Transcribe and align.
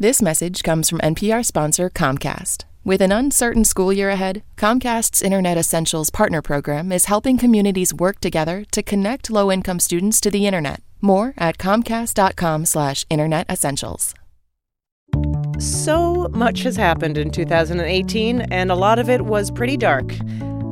This 0.00 0.20
message 0.20 0.64
comes 0.64 0.90
from 0.90 0.98
NPR 0.98 1.44
sponsor 1.44 1.88
Comcast. 1.88 2.64
With 2.82 3.00
an 3.00 3.12
uncertain 3.12 3.64
school 3.64 3.92
year 3.92 4.10
ahead, 4.10 4.42
Comcast's 4.56 5.22
Internet 5.22 5.56
Essentials 5.56 6.10
Partner 6.10 6.42
Program 6.42 6.90
is 6.90 7.04
helping 7.04 7.38
communities 7.38 7.94
work 7.94 8.18
together 8.18 8.64
to 8.72 8.82
connect 8.82 9.30
low-income 9.30 9.78
students 9.78 10.20
to 10.22 10.32
the 10.32 10.48
internet. 10.48 10.82
More 11.00 11.32
at 11.38 11.58
comcast.com/slash 11.58 13.06
internet 13.08 13.48
essentials. 13.48 14.16
So 15.60 16.26
much 16.32 16.64
has 16.64 16.74
happened 16.74 17.16
in 17.16 17.30
2018, 17.30 18.40
and 18.50 18.72
a 18.72 18.74
lot 18.74 18.98
of 18.98 19.08
it 19.08 19.24
was 19.24 19.52
pretty 19.52 19.76
dark. 19.76 20.12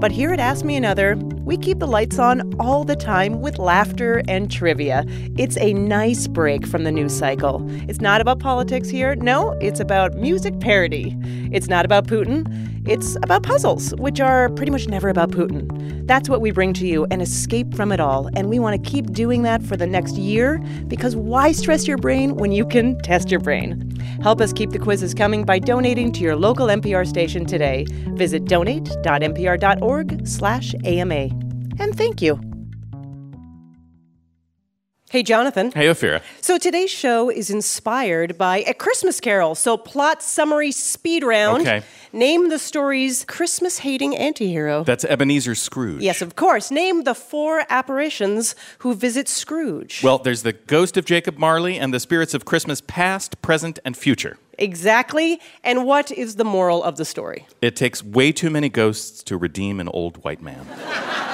But 0.01 0.11
here 0.11 0.33
at 0.33 0.41
Ask 0.41 0.65
Me 0.65 0.75
Another, 0.75 1.15
we 1.45 1.57
keep 1.57 1.79
the 1.79 1.87
lights 1.87 2.19
on 2.19 2.55
all 2.61 2.85
the 2.85 2.97
time 2.97 3.41
with 3.41 3.59
laughter 3.59 4.23
and 4.29 4.51
trivia. 4.51 5.05
It's 5.37 5.57
a 5.59 5.73
nice 5.75 6.29
break 6.29 6.67
from 6.67 6.85
the 6.85 6.93
news 6.93 7.17
cycle. 7.17 7.67
It's 7.89 8.01
not 8.01 8.21
about 8.21 8.39
politics 8.39 8.89
here. 8.89 9.15
No, 9.17 9.51
it's 9.61 9.81
about 9.81 10.15
music 10.15 10.61
parody. 10.61 11.17
It's 11.53 11.69
not 11.69 11.85
about 11.85 12.07
Putin. 12.07 12.47
It's 12.89 13.17
about 13.23 13.45
puzzles, 13.45 13.95
which 13.97 14.21
are 14.21 14.49
pretty 14.51 14.73
much 14.73 14.89
never 14.89 15.09
about 15.09 15.31
Putin. 15.31 16.07
That's 16.07 16.29
what 16.29 16.41
we 16.41 16.51
bring 16.51 16.73
to 16.75 16.87
you 16.87 17.07
an 17.11 17.21
escape 17.21 17.75
from 17.75 17.93
it 17.93 18.01
all. 18.01 18.29
And 18.35 18.49
we 18.49 18.59
want 18.59 18.83
to 18.83 18.91
keep 18.91 19.13
doing 19.13 19.43
that 19.43 19.63
for 19.63 19.77
the 19.77 19.87
next 19.87 20.17
year 20.17 20.59
because 20.89 21.15
why 21.15 21.53
stress 21.53 21.87
your 21.87 21.99
brain 21.99 22.35
when 22.37 22.51
you 22.51 22.67
can 22.67 22.99
test 22.99 23.31
your 23.31 23.41
brain? 23.41 23.89
Help 24.21 24.41
us 24.41 24.53
keep 24.53 24.71
the 24.71 24.81
quizzes 24.81 25.15
coming 25.15 25.45
by 25.45 25.59
donating 25.61 26.11
to 26.13 26.21
your 26.21 26.35
local 26.35 26.67
NPR 26.67 27.07
station 27.07 27.45
today. 27.45 27.87
Visit 28.15 28.47
donate.npr.org 28.47 30.27
slash 30.27 30.75
AMA. 30.85 31.29
And 31.79 31.97
thank 31.97 32.21
you. 32.23 32.41
Hey, 35.11 35.23
Jonathan. 35.23 35.73
Hey, 35.73 35.89
Ophira. 35.89 36.23
So 36.41 36.57
today's 36.57 36.91
show 36.91 37.29
is 37.29 37.51
inspired 37.51 38.39
by 38.39 38.61
A 38.67 38.73
Christmas 38.73 39.21
Carol. 39.21 39.55
So 39.55 39.77
plot 39.77 40.23
summary 40.23 40.73
speed 40.73 41.23
round. 41.23 41.63
Okay. 41.63 41.83
Name 42.15 42.49
the 42.49 42.59
story's 42.59 43.23
Christmas 43.27 43.77
hating 43.79 44.15
antihero. 44.15 44.87
That's 44.87 45.05
Ebenezer 45.05 45.55
Scrooge. 45.55 46.01
yes, 46.03 46.23
of 46.23 46.35
course. 46.35 46.71
Name 46.71 47.05
the 47.05 47.15
four 47.15 47.65
apparitions 47.69 48.55
who 48.79 48.95
visit 48.95 49.29
Scrooge. 49.29 50.03
Well, 50.03 50.17
there's 50.17 50.45
the 50.45 50.55
ghost 50.55 50.97
of 50.97 51.05
Jacob 51.05 51.37
Marley 51.37 51.79
and 51.79 51.93
the 51.93 52.01
spirits 52.01 52.33
of 52.33 52.47
Christmas 52.47 52.81
past, 52.81 53.43
present, 53.43 53.79
and 53.85 53.95
future. 53.95 54.39
exactly. 54.59 55.41
And 55.63 55.85
what 55.85 56.11
is 56.11 56.37
the 56.37 56.45
moral 56.45 56.83
of 56.83 56.97
the 56.97 57.05
story? 57.05 57.47
It 57.61 57.77
takes 57.77 58.03
way 58.03 58.33
too 58.33 58.49
many 58.49 58.71
ghosts 58.71 59.23
to 59.25 59.37
redeem 59.37 59.79
an 59.79 59.89
old 59.89 60.25
white 60.25 60.41
man. 60.41 60.67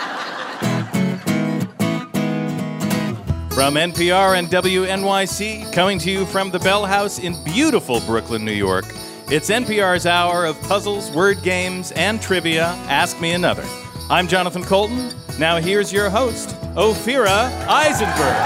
From 3.59 3.75
NPR 3.75 4.39
and 4.39 4.47
WNYC, 4.47 5.73
coming 5.73 5.99
to 5.99 6.13
you 6.13 6.27
from 6.27 6.53
the 6.53 6.61
Bell 6.61 6.87
House 6.87 7.19
in 7.19 7.35
beautiful 7.43 7.99
Brooklyn, 8.03 8.45
New 8.45 8.53
York, 8.53 8.85
it's 9.33 9.51
NPR's 9.51 10.07
hour 10.07 10.47
of 10.47 10.63
puzzles, 10.63 11.11
word 11.11 11.43
games, 11.43 11.91
and 11.91 12.23
trivia. 12.23 12.67
Ask 12.87 13.21
Me 13.21 13.33
Another. 13.33 13.65
I'm 14.11 14.29
Jonathan 14.29 14.63
Coulton. 14.63 15.13
Now 15.41 15.57
here's 15.57 15.93
your 15.93 16.09
host, 16.09 16.51
Ophira 16.77 17.51
Eisenberg. 17.67 18.37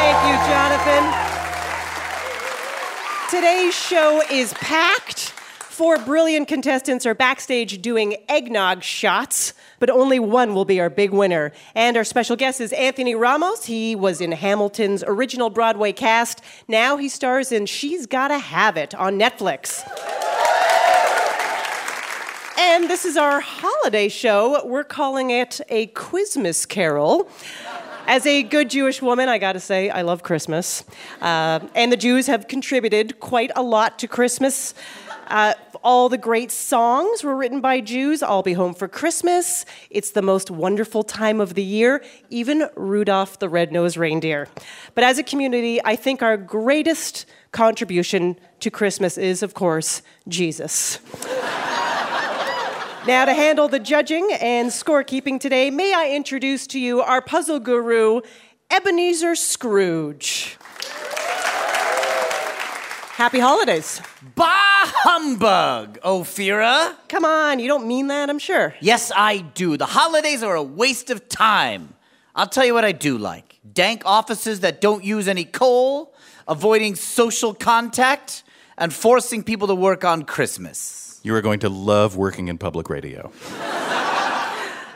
Thank 0.00 0.16
you, 0.28 0.36
Jonathan. 0.48 1.04
Today's 3.28 3.74
show 3.74 4.22
is 4.30 4.54
packed. 4.54 5.11
Four 5.82 5.98
brilliant 5.98 6.46
contestants 6.46 7.04
are 7.06 7.12
backstage 7.12 7.82
doing 7.82 8.14
eggnog 8.28 8.84
shots, 8.84 9.52
but 9.80 9.90
only 9.90 10.20
one 10.20 10.54
will 10.54 10.64
be 10.64 10.78
our 10.78 10.88
big 10.88 11.10
winner. 11.10 11.50
And 11.74 11.96
our 11.96 12.04
special 12.04 12.36
guest 12.36 12.60
is 12.60 12.72
Anthony 12.74 13.16
Ramos. 13.16 13.64
He 13.64 13.96
was 13.96 14.20
in 14.20 14.30
Hamilton's 14.30 15.02
original 15.04 15.50
Broadway 15.50 15.90
cast. 15.90 16.40
Now 16.68 16.98
he 16.98 17.08
stars 17.08 17.50
in 17.50 17.66
She's 17.66 18.06
Gotta 18.06 18.38
Have 18.38 18.76
It 18.76 18.94
on 18.94 19.18
Netflix. 19.18 19.82
And 22.56 22.88
this 22.88 23.04
is 23.04 23.16
our 23.16 23.40
holiday 23.40 24.08
show. 24.08 24.64
We're 24.64 24.84
calling 24.84 25.30
it 25.30 25.60
a 25.68 25.88
Quizmas 25.88 26.64
Carol. 26.64 27.28
As 28.06 28.24
a 28.24 28.44
good 28.44 28.70
Jewish 28.70 29.02
woman, 29.02 29.28
I 29.28 29.38
gotta 29.38 29.58
say, 29.58 29.90
I 29.90 30.02
love 30.02 30.22
Christmas. 30.22 30.84
Uh, 31.20 31.58
and 31.74 31.90
the 31.90 31.96
Jews 31.96 32.28
have 32.28 32.46
contributed 32.46 33.18
quite 33.18 33.50
a 33.56 33.62
lot 33.64 33.98
to 33.98 34.06
Christmas. 34.06 34.74
Uh, 35.32 35.54
all 35.82 36.10
the 36.10 36.18
great 36.18 36.52
songs 36.52 37.24
were 37.24 37.34
written 37.34 37.62
by 37.62 37.80
Jews. 37.80 38.22
I'll 38.22 38.42
be 38.42 38.52
home 38.52 38.74
for 38.74 38.86
Christmas. 38.86 39.64
It's 39.88 40.10
the 40.10 40.20
most 40.20 40.50
wonderful 40.50 41.02
time 41.02 41.40
of 41.40 41.54
the 41.54 41.62
year, 41.62 42.04
even 42.28 42.68
Rudolph 42.76 43.38
the 43.38 43.48
Red-Nosed 43.48 43.96
Reindeer. 43.96 44.46
But 44.94 45.04
as 45.04 45.16
a 45.16 45.22
community, 45.22 45.80
I 45.82 45.96
think 45.96 46.22
our 46.22 46.36
greatest 46.36 47.24
contribution 47.50 48.38
to 48.60 48.70
Christmas 48.70 49.16
is, 49.16 49.42
of 49.42 49.54
course, 49.54 50.02
Jesus. 50.28 50.98
Now, 53.04 53.24
to 53.24 53.34
handle 53.34 53.66
the 53.66 53.80
judging 53.80 54.30
and 54.40 54.70
scorekeeping 54.70 55.40
today, 55.40 55.70
may 55.70 55.92
I 55.92 56.10
introduce 56.10 56.68
to 56.68 56.78
you 56.78 57.00
our 57.00 57.20
puzzle 57.20 57.58
guru, 57.58 58.20
Ebenezer 58.70 59.34
Scrooge. 59.34 60.56
Happy 63.22 63.38
holidays. 63.38 64.02
Bah 64.34 64.48
humbug, 64.48 66.00
Ophira. 66.00 66.96
Come 67.08 67.24
on, 67.24 67.60
you 67.60 67.68
don't 67.68 67.86
mean 67.86 68.08
that, 68.08 68.28
I'm 68.28 68.40
sure. 68.40 68.74
Yes, 68.80 69.12
I 69.14 69.38
do. 69.38 69.76
The 69.76 69.86
holidays 69.86 70.42
are 70.42 70.56
a 70.56 70.62
waste 70.64 71.08
of 71.08 71.28
time. 71.28 71.94
I'll 72.34 72.48
tell 72.48 72.64
you 72.64 72.74
what 72.74 72.84
I 72.84 72.90
do 72.90 73.16
like 73.16 73.60
dank 73.72 74.02
offices 74.04 74.58
that 74.60 74.80
don't 74.80 75.04
use 75.04 75.28
any 75.28 75.44
coal, 75.44 76.12
avoiding 76.48 76.96
social 76.96 77.54
contact, 77.54 78.42
and 78.76 78.92
forcing 78.92 79.44
people 79.44 79.68
to 79.68 79.74
work 79.76 80.04
on 80.04 80.24
Christmas. 80.24 81.20
You 81.22 81.36
are 81.36 81.42
going 81.42 81.60
to 81.60 81.68
love 81.68 82.16
working 82.16 82.48
in 82.48 82.58
public 82.58 82.90
radio. 82.90 83.30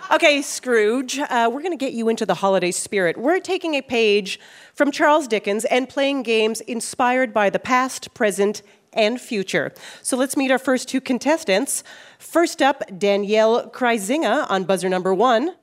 Okay, 0.09 0.41
Scrooge, 0.41 1.19
uh, 1.19 1.50
we're 1.53 1.62
going 1.62 1.77
to 1.77 1.84
get 1.84 1.93
you 1.93 2.09
into 2.09 2.25
the 2.25 2.34
holiday 2.34 2.71
spirit. 2.71 3.17
We're 3.17 3.41
taking 3.41 3.75
a 3.75 3.83
page 3.83 4.39
from 4.72 4.93
Charles 4.93 5.27
Dickens 5.27 5.65
and 5.65 5.89
playing 5.89 6.22
games 6.22 6.61
inspired 6.61 7.34
by 7.34 7.50
the 7.50 7.59
past, 7.59 8.15
present, 8.15 8.62
and 8.93 9.21
future. 9.21 9.72
So 10.03 10.17
let's 10.17 10.37
meet 10.37 10.53
our 10.53 10.61
first 10.61 10.89
two 10.89 11.00
contestants. 11.00 11.83
First 12.21 12.62
up, 12.62 12.84
Danielle 12.97 13.69
Kreisinger 13.69 14.49
on 14.49 14.62
buzzer 14.62 14.89
number 14.89 15.12
one. 15.12 15.56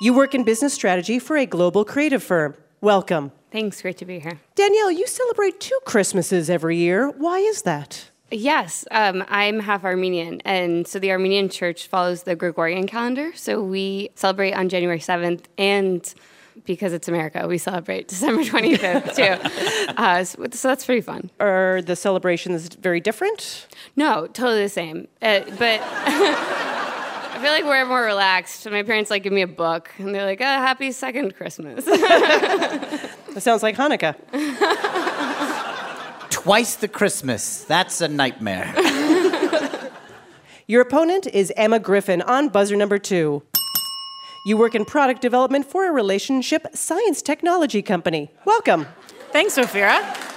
You 0.00 0.14
work 0.14 0.34
in 0.34 0.42
business 0.42 0.72
strategy 0.72 1.18
for 1.18 1.36
a 1.36 1.44
global 1.44 1.84
creative 1.84 2.22
firm. 2.22 2.54
Welcome. 2.80 3.30
Thanks, 3.52 3.82
great 3.82 3.98
to 3.98 4.06
be 4.06 4.20
here. 4.20 4.40
Danielle, 4.54 4.90
you 4.90 5.06
celebrate 5.06 5.60
two 5.60 5.78
Christmases 5.84 6.48
every 6.48 6.78
year. 6.78 7.10
Why 7.10 7.40
is 7.40 7.62
that? 7.62 8.09
Yes, 8.30 8.84
um, 8.92 9.24
I'm 9.28 9.58
half 9.58 9.84
Armenian, 9.84 10.40
and 10.44 10.86
so 10.86 10.98
the 11.00 11.10
Armenian 11.10 11.48
church 11.48 11.88
follows 11.88 12.22
the 12.22 12.36
Gregorian 12.36 12.86
calendar. 12.86 13.32
So 13.34 13.60
we 13.60 14.10
celebrate 14.14 14.52
on 14.52 14.68
January 14.68 15.00
7th, 15.00 15.44
and 15.58 16.14
because 16.64 16.92
it's 16.92 17.08
America, 17.08 17.48
we 17.48 17.58
celebrate 17.58 18.06
December 18.14 18.42
25th 18.42 19.16
too. 19.16 19.94
Uh, 19.96 20.22
so, 20.24 20.46
so 20.52 20.68
that's 20.68 20.84
pretty 20.84 21.00
fun. 21.00 21.30
Are 21.40 21.82
the 21.82 21.96
celebrations 21.96 22.68
very 22.76 23.00
different? 23.00 23.66
No, 23.96 24.26
totally 24.28 24.62
the 24.62 24.68
same. 24.68 25.08
Uh, 25.20 25.40
but 25.58 25.80
I 25.82 27.38
feel 27.42 27.50
like 27.50 27.64
we're 27.64 27.84
more 27.86 28.02
relaxed. 28.02 28.70
My 28.70 28.82
parents 28.84 29.10
like 29.10 29.24
give 29.24 29.32
me 29.32 29.42
a 29.42 29.46
book, 29.48 29.90
and 29.98 30.14
they're 30.14 30.24
like, 30.24 30.40
oh, 30.40 30.44
"Happy 30.44 30.92
second 30.92 31.34
Christmas." 31.34 31.84
That 31.84 33.42
sounds 33.42 33.62
like 33.62 33.76
Hanukkah. 33.76 34.14
Twice 36.30 36.76
the 36.76 36.88
Christmas. 36.88 37.64
That's 37.64 38.00
a 38.00 38.08
nightmare. 38.08 38.74
Your 40.66 40.82
opponent 40.82 41.26
is 41.26 41.52
Emma 41.56 41.78
Griffin 41.78 42.22
on 42.22 42.48
buzzer 42.48 42.76
number 42.76 42.98
two. 42.98 43.42
You 44.46 44.56
work 44.56 44.74
in 44.74 44.84
product 44.84 45.20
development 45.20 45.66
for 45.66 45.86
a 45.88 45.92
relationship 45.92 46.66
science 46.72 47.20
technology 47.20 47.82
company. 47.82 48.30
Welcome. 48.44 48.86
Thanks, 49.32 49.56
Ophira. 49.58 50.29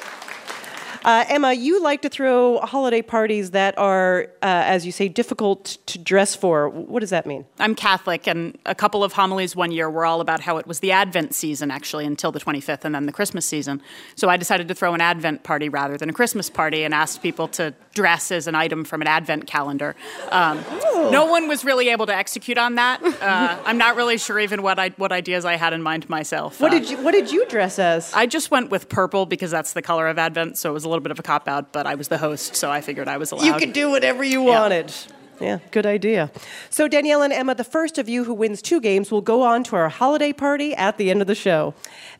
Uh, 1.03 1.25
Emma, 1.27 1.51
you 1.53 1.81
like 1.83 2.01
to 2.03 2.09
throw 2.09 2.59
holiday 2.59 3.01
parties 3.01 3.51
that 3.51 3.77
are, 3.77 4.27
uh, 4.41 4.45
as 4.45 4.85
you 4.85 4.91
say, 4.91 5.09
difficult 5.09 5.77
to 5.85 5.99
dress 5.99 6.33
for. 6.35 6.69
What 6.69 7.01
does 7.01 7.09
that 7.09 7.25
mean? 7.25 7.45
I'm 7.59 7.75
Catholic, 7.75 8.25
and 8.27 8.57
a 8.65 8.73
couple 8.73 9.03
of 9.03 9.11
homilies 9.13 9.53
one 9.55 9.71
year 9.71 9.89
were 9.89 10.05
all 10.05 10.21
about 10.21 10.39
how 10.39 10.57
it 10.59 10.65
was 10.65 10.79
the 10.79 10.91
Advent 10.93 11.35
season, 11.35 11.71
actually, 11.71 12.05
until 12.05 12.31
the 12.31 12.39
25th, 12.39 12.85
and 12.85 12.95
then 12.95 13.05
the 13.05 13.11
Christmas 13.11 13.45
season. 13.45 13.81
So 14.15 14.29
I 14.29 14.37
decided 14.37 14.69
to 14.69 14.75
throw 14.75 14.93
an 14.93 15.01
Advent 15.01 15.43
party 15.43 15.67
rather 15.67 15.97
than 15.97 16.09
a 16.09 16.13
Christmas 16.13 16.49
party 16.49 16.83
and 16.83 16.93
asked 16.93 17.21
people 17.21 17.49
to 17.49 17.73
dress 17.93 18.31
as 18.31 18.47
an 18.47 18.55
item 18.55 18.85
from 18.85 19.01
an 19.01 19.07
Advent 19.07 19.45
calendar. 19.45 19.95
Um, 20.31 20.63
no 21.11 21.25
one 21.25 21.47
was 21.49 21.65
really 21.65 21.89
able 21.89 22.05
to 22.05 22.15
execute 22.15 22.57
on 22.57 22.75
that. 22.75 23.03
Uh, 23.03 23.59
I'm 23.65 23.77
not 23.77 23.95
really 23.97 24.17
sure 24.17 24.39
even 24.39 24.61
what, 24.63 24.79
I, 24.79 24.89
what 24.91 25.11
ideas 25.11 25.43
I 25.43 25.55
had 25.57 25.73
in 25.73 25.81
mind 25.81 26.09
myself. 26.09 26.59
What 26.61 26.73
Uh, 26.73 26.79
did 26.79 26.89
you 26.89 26.97
What 26.97 27.11
did 27.11 27.31
you 27.31 27.45
dress 27.47 27.77
as? 27.77 28.11
I 28.13 28.25
just 28.25 28.51
went 28.51 28.69
with 28.71 28.87
purple 28.89 29.25
because 29.25 29.51
that's 29.51 29.73
the 29.73 29.81
color 29.81 30.07
of 30.07 30.17
Advent, 30.17 30.57
so 30.57 30.69
it 30.71 30.73
was 30.73 30.85
a 30.85 30.89
little 30.93 31.03
bit 31.03 31.11
of 31.11 31.19
a 31.19 31.23
cop 31.23 31.47
out, 31.47 31.73
but 31.73 31.85
I 31.85 31.95
was 31.95 32.07
the 32.07 32.17
host, 32.17 32.55
so 32.55 32.71
I 32.71 32.81
figured 32.81 33.07
I 33.07 33.17
was 33.17 33.31
allowed. 33.31 33.45
You 33.45 33.53
could 33.53 33.73
do 33.73 33.89
whatever 33.89 34.23
you 34.23 34.41
wanted. 34.41 34.93
Yeah, 35.41 35.59
good 35.71 35.85
idea. 35.85 36.31
So, 36.69 36.87
Danielle 36.87 37.21
and 37.21 37.33
Emma, 37.33 37.55
the 37.55 37.63
first 37.63 37.97
of 37.97 38.07
you 38.07 38.23
who 38.23 38.33
wins 38.33 38.61
two 38.61 38.79
games 38.79 39.11
will 39.11 39.21
go 39.21 39.41
on 39.41 39.63
to 39.65 39.75
our 39.75 39.89
holiday 39.89 40.31
party 40.31 40.73
at 40.75 40.97
the 40.97 41.09
end 41.09 41.21
of 41.21 41.27
the 41.27 41.35
show. 41.35 41.73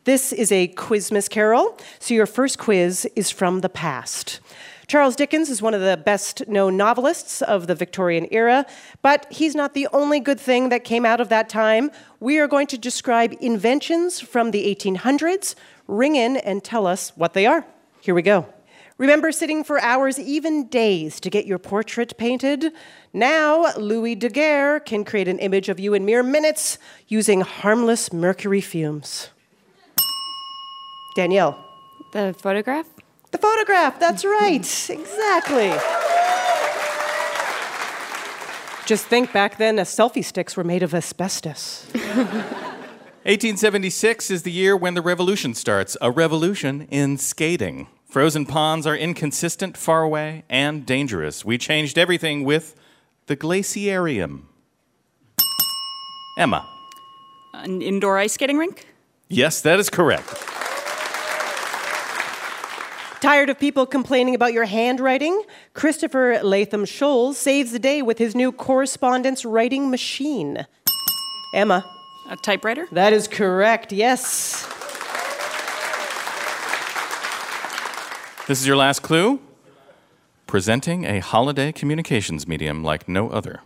This 0.04 0.32
is 0.32 0.52
a 0.52 0.68
Quizmas 0.68 1.30
Carol, 1.30 1.78
so 1.98 2.12
your 2.12 2.26
first 2.26 2.58
quiz 2.58 3.06
is 3.16 3.30
from 3.30 3.60
the 3.60 3.68
past. 3.68 4.40
Charles 4.86 5.16
Dickens 5.16 5.48
is 5.48 5.62
one 5.62 5.72
of 5.72 5.80
the 5.80 5.96
best 5.96 6.46
known 6.46 6.76
novelists 6.76 7.40
of 7.40 7.66
the 7.66 7.74
Victorian 7.74 8.28
era, 8.30 8.66
but 9.00 9.26
he's 9.30 9.54
not 9.54 9.72
the 9.72 9.88
only 9.92 10.20
good 10.20 10.38
thing 10.38 10.68
that 10.68 10.84
came 10.84 11.06
out 11.06 11.20
of 11.20 11.30
that 11.30 11.48
time. 11.48 11.90
We 12.20 12.38
are 12.38 12.46
going 12.46 12.66
to 12.68 12.78
describe 12.78 13.34
inventions 13.40 14.20
from 14.20 14.50
the 14.50 14.74
1800s. 14.74 15.54
Ring 15.86 16.16
in 16.16 16.36
and 16.36 16.62
tell 16.62 16.86
us 16.86 17.12
what 17.16 17.32
they 17.32 17.46
are. 17.46 17.64
Here 18.00 18.14
we 18.14 18.22
go. 18.22 18.46
Remember 18.96 19.32
sitting 19.32 19.64
for 19.64 19.80
hours, 19.80 20.20
even 20.20 20.68
days, 20.68 21.18
to 21.20 21.28
get 21.28 21.46
your 21.46 21.58
portrait 21.58 22.16
painted? 22.16 22.72
Now, 23.12 23.74
Louis 23.76 24.14
Daguerre 24.14 24.78
can 24.78 25.04
create 25.04 25.26
an 25.26 25.40
image 25.40 25.68
of 25.68 25.80
you 25.80 25.94
in 25.94 26.04
mere 26.04 26.22
minutes 26.22 26.78
using 27.08 27.40
harmless 27.40 28.12
mercury 28.12 28.60
fumes. 28.60 29.30
Danielle. 31.16 31.58
The 32.12 32.36
photograph? 32.38 32.86
The 33.32 33.38
photograph, 33.38 33.98
that's 33.98 34.24
right. 34.24 34.60
exactly. 34.88 35.72
Just 38.86 39.06
think 39.06 39.32
back 39.32 39.58
then, 39.58 39.76
selfie 39.78 40.24
sticks 40.24 40.56
were 40.56 40.62
made 40.62 40.84
of 40.84 40.94
asbestos. 40.94 41.86
1876 43.24 44.30
is 44.30 44.42
the 44.42 44.52
year 44.52 44.76
when 44.76 44.94
the 44.94 45.00
revolution 45.02 45.54
starts, 45.54 45.96
a 46.00 46.12
revolution 46.12 46.82
in 46.90 47.16
skating. 47.16 47.88
Frozen 48.14 48.46
ponds 48.46 48.86
are 48.86 48.94
inconsistent, 48.94 49.76
far 49.76 50.04
away, 50.04 50.44
and 50.48 50.86
dangerous. 50.86 51.44
We 51.44 51.58
changed 51.58 51.98
everything 51.98 52.44
with 52.44 52.76
the 53.26 53.36
glaciarium. 53.36 54.42
Emma. 56.38 56.64
An 57.54 57.82
indoor 57.82 58.16
ice 58.16 58.34
skating 58.34 58.56
rink? 58.56 58.86
Yes, 59.28 59.60
that 59.62 59.80
is 59.80 59.90
correct. 59.90 60.28
Tired 63.20 63.50
of 63.50 63.58
people 63.58 63.84
complaining 63.84 64.36
about 64.36 64.52
your 64.52 64.66
handwriting? 64.66 65.42
Christopher 65.72 66.38
Latham 66.40 66.84
Scholes 66.84 67.34
saves 67.34 67.72
the 67.72 67.80
day 67.80 68.00
with 68.00 68.18
his 68.18 68.36
new 68.36 68.52
correspondence 68.52 69.44
writing 69.44 69.90
machine. 69.90 70.68
Emma. 71.52 71.84
A 72.30 72.36
typewriter? 72.36 72.86
That 72.92 73.12
is 73.12 73.26
correct, 73.26 73.92
yes. 73.92 74.70
This 78.46 78.60
is 78.60 78.66
your 78.66 78.76
last 78.76 79.00
clue. 79.00 79.40
Presenting 80.46 81.06
a 81.06 81.20
holiday 81.20 81.72
communications 81.72 82.46
medium 82.46 82.84
like 82.84 83.08
no 83.08 83.30
other. 83.30 83.60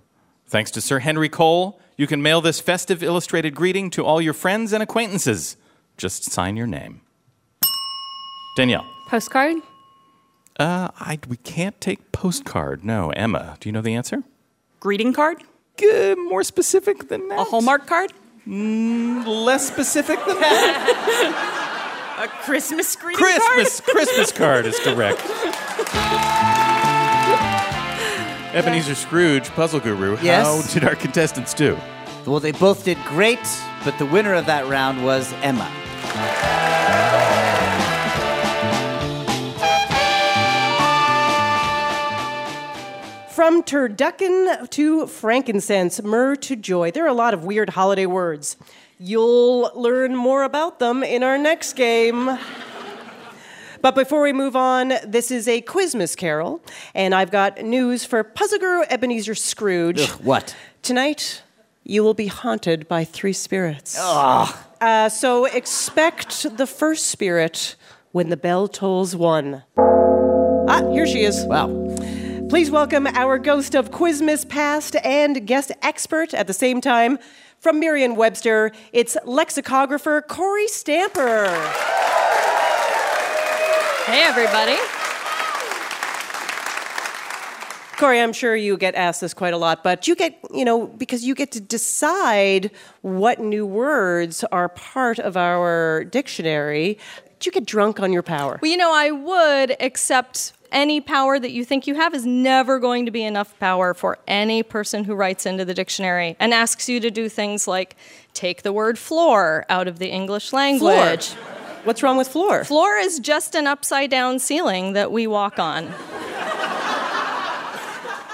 Thanks 0.46 0.70
to 0.70 0.80
Sir 0.80 1.00
Henry 1.00 1.28
Cole, 1.28 1.80
you 1.96 2.06
can 2.06 2.22
mail 2.22 2.40
this 2.40 2.60
festive 2.60 3.02
illustrated 3.02 3.56
greeting 3.56 3.90
to 3.90 4.04
all 4.04 4.20
your 4.22 4.32
friends 4.32 4.72
and 4.72 4.80
acquaintances. 4.80 5.56
Just 5.96 6.30
sign 6.30 6.56
your 6.56 6.69
name. 6.69 7.00
Danielle. 8.56 8.86
Postcard? 9.08 9.56
Uh, 10.60 10.88
I, 11.00 11.19
we 11.28 11.38
can't 11.38 11.80
take 11.80 12.12
postcard. 12.12 12.84
No, 12.84 13.10
Emma. 13.10 13.56
Do 13.58 13.69
you 13.69 13.72
know 13.72 13.82
the 13.82 13.94
answer? 13.94 14.22
Greeting 14.78 15.12
card? 15.12 15.42
Uh, 15.82 16.14
more 16.16 16.44
specific 16.44 17.08
than 17.08 17.26
that. 17.28 17.40
A 17.40 17.44
Hallmark 17.44 17.88
card? 17.88 18.12
Mm, 18.46 19.26
less 19.26 19.66
specific 19.66 20.25
than 20.25 20.38
that. 20.40 21.64
A 22.19 22.26
Christmas 22.26 22.97
greeting 22.97 23.17
Christmas 23.17 23.81
card? 23.81 23.97
Christmas 23.97 24.32
card 24.32 24.67
is 24.67 24.76
correct. 24.81 25.20
Ebenezer 28.53 28.97
Scrooge, 28.97 29.49
puzzle 29.50 29.79
guru. 29.79 30.19
Yes? 30.20 30.44
How 30.44 30.75
did 30.75 30.82
our 30.82 30.97
contestants 30.97 31.55
do? 31.55 31.79
Well, 32.26 32.41
they 32.41 32.50
both 32.50 32.85
did 32.85 32.99
great, 33.05 33.38
but 33.85 33.97
the 33.99 34.06
winner 34.06 34.35
of 34.35 34.47
that 34.47 34.67
round 34.67 35.05
was 35.05 35.32
Emma. 35.43 35.70
From 43.31 43.62
turducken 43.62 44.69
to 44.71 45.06
frankincense, 45.06 46.03
myrrh 46.03 46.35
to 46.35 46.56
joy. 46.56 46.91
There 46.91 47.05
are 47.05 47.09
a 47.09 47.12
lot 47.12 47.32
of 47.32 47.44
weird 47.44 47.71
holiday 47.71 48.06
words. 48.06 48.56
You'll 49.00 49.71
learn 49.77 50.17
more 50.17 50.43
about 50.43 50.81
them 50.81 51.05
in 51.05 51.23
our 51.23 51.39
next 51.39 51.75
game. 51.75 52.37
But 53.81 53.95
before 53.95 54.23
we 54.23 54.33
move 54.33 54.56
on, 54.56 54.95
this 55.06 55.31
is 55.31 55.47
a 55.47 55.62
Quizmas 55.62 56.17
Carol, 56.17 56.61
and 56.97 57.15
I've 57.15 57.31
got 57.31 57.62
news 57.62 58.05
for 58.05 58.25
Puzzle 58.25 58.59
Guru 58.59 58.83
Ebenezer 58.91 59.37
Scrooge. 59.37 60.00
Ugh, 60.00 60.21
what? 60.25 60.56
Tonight, 60.83 61.45
you 61.85 62.03
will 62.03 62.15
be 62.15 62.27
haunted 62.27 62.89
by 62.89 63.05
three 63.05 63.33
spirits. 63.33 63.97
Uh, 63.97 65.09
so 65.09 65.45
expect 65.45 66.56
the 66.56 66.67
first 66.67 67.06
spirit 67.06 67.77
when 68.11 68.31
the 68.31 68.37
bell 68.37 68.67
tolls 68.67 69.15
one. 69.15 69.62
Ah, 69.77 70.91
here 70.91 71.06
she 71.06 71.23
is. 71.23 71.45
Wow. 71.45 71.69
Please 72.49 72.69
welcome 72.69 73.06
our 73.06 73.39
ghost 73.39 73.77
of 73.77 73.93
Quizmas 73.93 74.49
past 74.49 74.97
and 75.05 75.47
guest 75.47 75.71
expert 75.83 76.35
at 76.35 76.49
the 76.49 76.55
same 76.55 76.81
time. 76.81 77.19
From 77.60 77.81
Merriam 77.81 78.14
Webster, 78.14 78.70
it's 78.93 79.16
lexicographer 79.25 80.22
Kory 80.22 80.69
Stamper. 80.69 81.49
Hey, 84.06 84.22
everybody. 84.22 84.76
Kory, 87.96 88.20
I'm 88.20 88.32
sure 88.32 88.55
you 88.55 88.76
get 88.76 88.94
asked 88.94 89.20
this 89.20 89.34
quite 89.34 89.55
a 89.55 89.56
lot, 89.56 89.82
but 89.82 90.06
you 90.06 90.14
get, 90.14 90.38
you 90.55 90.64
know, 90.64 90.87
because 90.87 91.25
you 91.25 91.34
get 91.34 91.50
to 91.50 91.60
decide 91.60 92.70
what 93.02 93.40
new 93.40 93.66
words 93.66 94.44
are 94.52 94.69
part 94.69 95.19
of 95.19 95.37
our 95.37 96.04
dictionary. 96.04 96.96
Do 97.40 97.49
you 97.49 97.52
get 97.52 97.66
drunk 97.66 97.99
on 97.99 98.12
your 98.12 98.22
power? 98.22 98.61
Well, 98.62 98.70
you 98.70 98.76
know, 98.76 98.93
I 98.94 99.11
would, 99.11 99.76
except 99.81 100.52
any 100.73 101.00
power 101.00 101.38
that 101.38 101.50
you 101.50 101.65
think 101.65 101.87
you 101.87 101.94
have 101.94 102.15
is 102.15 102.26
never 102.26 102.79
going 102.79 103.05
to 103.06 103.11
be 103.11 103.23
enough 103.25 103.59
power 103.59 103.94
for 103.94 104.19
any 104.26 104.62
person 104.62 105.05
who 105.05 105.15
writes 105.15 105.47
into 105.47 105.65
the 105.65 105.75
dictionary 105.75 106.37
and 106.38 106.53
asks 106.55 106.88
you 106.88 107.00
to 107.00 107.11
do 107.11 107.29
things 107.29 107.67
like 107.67 107.97
take 108.35 108.62
the 108.62 108.73
word 108.73 108.99
floor 108.99 109.65
out 109.69 109.88
of 109.88 109.99
the 109.99 110.09
English 110.09 110.53
language. 110.53 111.31
What's 111.85 112.03
wrong 112.03 112.17
with 112.19 112.29
floor? 112.29 112.65
Floor 112.65 112.97
is 112.97 113.19
just 113.20 113.55
an 113.55 113.67
upside 113.67 114.11
down 114.11 114.38
ceiling 114.38 114.93
that 114.94 115.11
we 115.12 115.26
walk 115.26 115.59
on. 115.59 115.93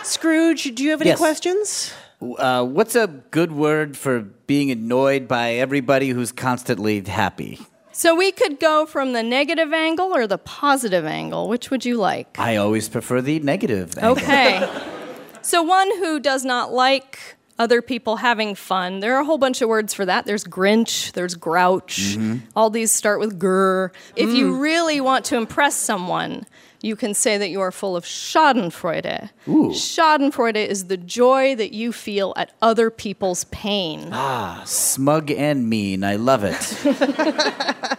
Scrooge, 0.03 0.75
do 0.75 0.85
you 0.85 0.91
have 0.91 1.01
any 1.01 1.11
Yes. 1.11 1.19
questions? 1.19 1.93
Uh, 2.39 2.65
what's 2.65 2.95
a 2.95 3.07
good 3.31 3.53
word 3.53 3.97
for 3.97 4.21
being 4.21 4.71
annoyed 4.71 5.27
by 5.29 5.53
everybody 5.55 6.11
who's 6.11 6.33
constantly 6.33 7.01
happy? 7.01 7.59
So 7.95 8.17
we 8.17 8.33
could 8.33 8.59
go 8.59 8.87
from 8.87 9.13
the 9.13 9.23
negative 9.23 9.73
angle 9.73 10.13
or 10.15 10.27
the 10.27 10.37
positive 10.37 11.05
angle. 11.05 11.49
Which 11.49 11.71
would 11.71 11.85
you 11.85 11.97
like? 11.97 12.39
I 12.41 12.57
always 12.57 12.89
prefer 12.89 13.21
the 13.21 13.39
negative. 13.39 13.97
angle. 13.97 14.13
Okay. 14.13 14.69
so 15.43 15.63
one 15.63 15.89
who 15.99 16.19
does 16.19 16.45
not 16.45 16.73
like 16.73 17.37
other 17.57 17.81
people 17.81 18.17
having 18.17 18.57
fun. 18.57 18.99
There 18.99 19.15
are 19.15 19.21
a 19.21 19.25
whole 19.25 19.39
bunch 19.39 19.63
of 19.63 19.69
words 19.69 19.95
for 19.95 20.05
that. 20.05 20.27
There's 20.27 20.43
Grinch, 20.45 21.13
there's 21.13 21.37
Grouch. 21.37 22.17
Mm-hmm. 22.17 22.47
All 22.57 22.69
these 22.69 22.91
start 22.91 23.21
with 23.21 23.39
grr. 23.39 23.91
If 24.17 24.31
you 24.31 24.55
mm. 24.55 24.61
really 24.61 25.01
want 25.01 25.25
to 25.27 25.37
impress 25.37 25.77
someone, 25.77 26.47
you 26.85 26.97
can 26.97 27.15
say 27.15 27.39
that 27.39 27.49
you 27.49 27.61
are 27.61 27.73
full 27.73 27.97
of 27.97 28.05
Schadenfreude. 28.05 29.31
Schadenfreude 29.47 30.67
is 30.67 30.85
the 30.87 30.97
joy 30.97 31.55
that 31.57 31.73
you 31.73 31.93
feel 31.93 32.35
at 32.37 32.53
other 32.61 32.91
people's 32.91 33.45
pain. 33.45 34.11
Ah, 34.13 34.63
smug 34.67 35.31
and 35.31 35.69
mean. 35.69 36.05
I 36.05 36.17
love 36.17 36.45
it. 36.45 37.99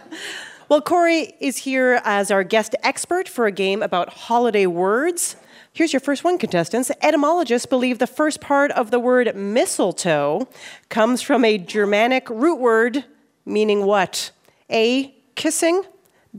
Well, 0.68 0.80
Kory 0.80 1.32
is 1.38 1.58
here 1.58 2.00
as 2.04 2.32
our 2.32 2.42
guest 2.42 2.74
expert 2.82 3.28
for 3.28 3.46
a 3.46 3.52
game 3.52 3.84
about 3.84 4.12
holiday 4.12 4.66
words. 4.66 5.36
Here's 5.72 5.92
your 5.92 6.00
first 6.00 6.24
one, 6.24 6.38
contestants. 6.38 6.90
Etymologists 7.02 7.66
believe 7.66 8.00
the 8.00 8.08
first 8.08 8.40
part 8.40 8.72
of 8.72 8.90
the 8.90 8.98
word 8.98 9.36
mistletoe 9.36 10.48
comes 10.88 11.22
from 11.22 11.44
a 11.44 11.56
Germanic 11.56 12.28
root 12.28 12.58
word 12.58 13.04
meaning 13.44 13.84
what? 13.84 14.32
A. 14.68 15.14
Kissing. 15.36 15.84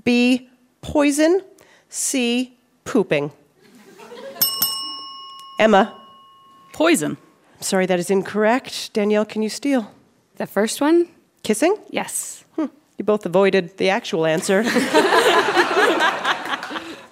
B. 0.04 0.50
Poison. 0.82 1.42
C. 1.98 2.56
Pooping. 2.86 3.32
Emma. 5.60 6.00
Poison. 6.72 7.18
I'm 7.56 7.62
sorry, 7.64 7.88
that 7.88 7.98
is 7.98 8.12
incorrect. 8.12 8.94
Danielle, 8.94 9.26
can 9.26 9.42
you 9.42 9.50
steal? 9.50 9.92
The 10.36 10.46
first 10.46 10.80
one? 10.80 11.08
Kissing? 11.42 11.76
Yes. 11.90 12.46
Hmm, 12.56 12.68
you 13.00 13.04
both 13.04 13.26
avoided 13.26 13.78
the 13.78 13.90
actual 13.90 14.28
answer. 14.28 14.62
the 14.64 14.70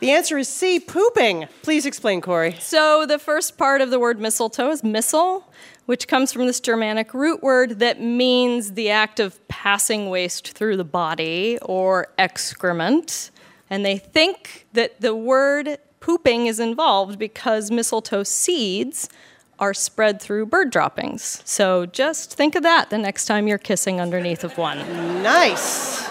answer 0.04 0.38
is 0.38 0.48
C, 0.48 0.80
pooping. 0.80 1.48
Please 1.64 1.88
explain, 1.88 2.22
Kory. 2.22 2.56
So 2.60 3.08
the 3.08 3.18
first 3.18 3.58
part 3.58 3.82
of 3.82 3.90
the 3.90 4.00
word 4.00 4.20
mistletoe 4.20 4.70
is 4.70 4.84
missile, 4.84 5.52
which 5.88 6.08
comes 6.08 6.32
from 6.32 6.46
this 6.46 6.60
Germanic 6.60 7.12
root 7.16 7.42
word 7.42 7.80
that 7.80 8.00
means 8.02 8.74
the 8.74 8.92
act 8.92 9.20
of 9.20 9.46
passing 9.48 10.12
waste 10.12 10.52
through 10.52 10.78
the 10.78 10.84
body 10.84 11.58
or 11.64 12.10
excrement. 12.20 13.32
And 13.70 13.86
they 13.86 13.98
think 13.98 14.68
that 14.74 15.02
the 15.02 15.16
word 15.16 15.78
pooping 16.00 16.48
is 16.48 16.60
involved 16.60 17.18
because 17.18 17.72
mistletoe 17.72 18.24
seeds 18.24 19.10
are 19.58 19.74
spread 19.74 20.22
through 20.22 20.46
bird 20.46 20.70
droppings. 20.70 21.42
So 21.46 21.86
just 21.86 22.34
think 22.34 22.56
of 22.56 22.64
that 22.64 22.90
the 22.90 22.98
next 22.98 23.26
time 23.26 23.48
you're 23.48 23.58
kissing 23.58 24.00
underneath 24.00 24.44
of 24.44 24.58
one. 24.58 24.80
Nice. 25.24 26.08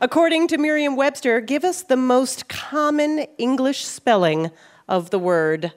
According 0.00 0.48
to 0.48 0.58
Merriam 0.58 0.96
Webster, 0.96 1.40
give 1.40 1.64
us 1.64 1.82
the 1.82 1.96
most 1.96 2.48
common 2.48 3.26
English 3.38 3.84
spelling 3.84 4.50
of 4.88 5.10
the 5.10 5.18
word 5.18 5.72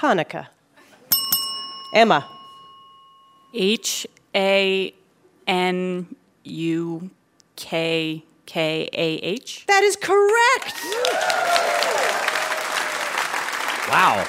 Hanukkah. 0.00 0.48
Emma. 1.94 2.28
H 3.54 4.06
A 4.34 4.94
N 5.46 6.14
U 6.44 7.10
K 7.56 8.24
K 8.50 8.88
A 8.92 9.08
H. 9.22 9.64
That 9.68 9.84
is 9.84 9.94
correct. 9.94 10.74
Wow. 13.88 14.26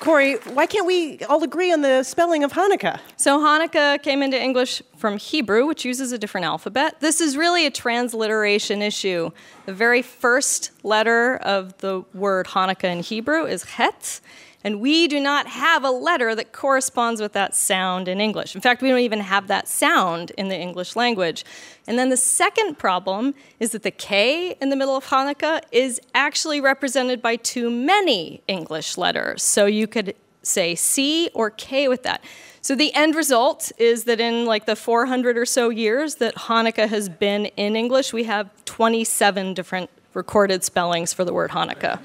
Kory, 0.00 0.34
why 0.52 0.66
can't 0.66 0.86
we 0.86 1.18
all 1.30 1.42
agree 1.42 1.72
on 1.72 1.80
the 1.80 2.02
spelling 2.02 2.44
of 2.44 2.52
Hanukkah? 2.52 3.00
So 3.16 3.38
Hanukkah 3.38 4.02
came 4.02 4.22
into 4.22 4.38
English 4.38 4.82
from 4.98 5.16
Hebrew, 5.16 5.66
which 5.66 5.86
uses 5.86 6.12
a 6.12 6.18
different 6.18 6.44
alphabet. 6.44 7.00
This 7.00 7.22
is 7.22 7.38
really 7.38 7.64
a 7.64 7.70
transliteration 7.70 8.82
issue. 8.82 9.30
The 9.64 9.72
very 9.72 10.02
first 10.02 10.72
letter 10.82 11.36
of 11.36 11.78
the 11.78 12.04
word 12.12 12.48
Hanukkah 12.48 12.92
in 12.92 13.00
Hebrew 13.00 13.46
is 13.46 13.64
Het, 13.64 14.20
and 14.66 14.80
we 14.80 15.06
do 15.06 15.20
not 15.20 15.46
have 15.46 15.84
a 15.84 15.92
letter 15.92 16.34
that 16.34 16.50
corresponds 16.50 17.20
with 17.20 17.34
that 17.34 17.54
sound 17.54 18.08
in 18.08 18.20
English. 18.20 18.56
In 18.56 18.60
fact, 18.60 18.82
we 18.82 18.88
don't 18.88 18.98
even 18.98 19.20
have 19.20 19.46
that 19.46 19.68
sound 19.68 20.32
in 20.32 20.48
the 20.48 20.58
English 20.58 20.96
language. 20.96 21.44
And 21.86 21.96
then 21.96 22.08
the 22.08 22.16
second 22.16 22.76
problem 22.76 23.36
is 23.60 23.70
that 23.70 23.84
the 23.84 23.92
K 23.92 24.56
in 24.60 24.70
the 24.70 24.74
middle 24.74 24.96
of 24.96 25.06
Hanukkah 25.06 25.60
is 25.70 26.00
actually 26.16 26.60
represented 26.60 27.22
by 27.22 27.36
too 27.36 27.70
many 27.70 28.42
English 28.48 28.98
letters. 28.98 29.44
So 29.44 29.66
you 29.66 29.86
could 29.86 30.16
say 30.42 30.74
C 30.74 31.30
or 31.32 31.50
K 31.50 31.86
with 31.86 32.02
that. 32.02 32.24
So 32.60 32.74
the 32.74 32.92
end 32.92 33.14
result 33.14 33.70
is 33.78 34.02
that 34.04 34.18
in 34.18 34.46
like 34.46 34.66
the 34.66 34.74
400 34.74 35.38
or 35.38 35.46
so 35.46 35.68
years 35.68 36.16
that 36.16 36.34
Hanukkah 36.34 36.88
has 36.88 37.08
been 37.08 37.46
in 37.56 37.76
English, 37.76 38.12
we 38.12 38.24
have 38.24 38.50
27 38.64 39.54
different 39.54 39.90
recorded 40.12 40.64
spellings 40.64 41.12
for 41.12 41.24
the 41.24 41.32
word 41.32 41.52
Hanukkah. 41.52 42.00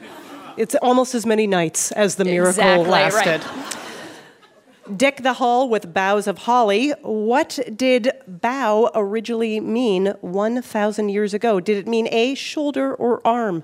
It's 0.57 0.75
almost 0.75 1.15
as 1.15 1.25
many 1.25 1.47
nights 1.47 1.91
as 1.91 2.15
the 2.15 2.25
miracle 2.25 2.49
Exactly, 2.49 2.89
lasted. 2.89 3.45
right. 3.45 4.97
Deck 4.97 5.21
the 5.23 5.33
hall 5.33 5.69
with 5.69 5.93
boughs 5.93 6.27
of 6.27 6.39
holly. 6.39 6.89
What 7.01 7.59
did 7.75 8.11
bow 8.27 8.89
originally 8.93 9.59
mean 9.61 10.07
1,000 10.21 11.09
years 11.09 11.33
ago? 11.33 11.59
Did 11.59 11.77
it 11.77 11.87
mean 11.87 12.07
A, 12.11 12.35
shoulder 12.35 12.93
or 12.95 13.25
arm? 13.25 13.63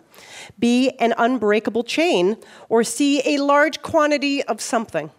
B, 0.57 0.91
an 0.99 1.13
unbreakable 1.17 1.83
chain? 1.83 2.37
Or 2.69 2.83
C, 2.83 3.21
a 3.25 3.39
large 3.41 3.81
quantity 3.81 4.41
of 4.43 4.61
something? 4.61 5.09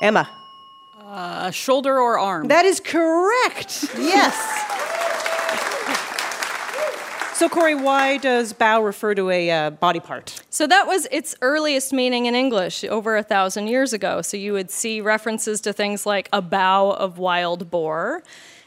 Emma. 0.00 0.28
A 1.06 1.52
shoulder 1.52 1.96
or 2.00 2.18
arm. 2.18 2.48
That 2.48 2.64
is 2.64 2.80
correct. 2.80 3.84
Yes. 3.96 4.34
So, 7.34 7.48
Kory, 7.48 7.74
why 7.74 8.18
does 8.18 8.52
bow 8.52 8.80
refer 8.80 9.12
to 9.16 9.28
a 9.28 9.50
uh, 9.50 9.70
body 9.70 9.98
part? 9.98 10.40
So 10.50 10.68
that 10.68 10.86
was 10.86 11.08
its 11.10 11.34
earliest 11.42 11.92
meaning 11.92 12.26
in 12.26 12.36
English 12.36 12.84
over 12.84 13.16
a 13.16 13.24
thousand 13.24 13.66
years 13.66 13.92
ago. 13.92 14.22
So 14.22 14.36
you 14.36 14.52
would 14.52 14.70
see 14.70 15.00
references 15.00 15.60
to 15.62 15.72
things 15.72 16.06
like 16.06 16.28
a 16.32 16.40
bow 16.40 16.92
of 16.92 17.18
wild 17.18 17.72
boar. 17.72 18.22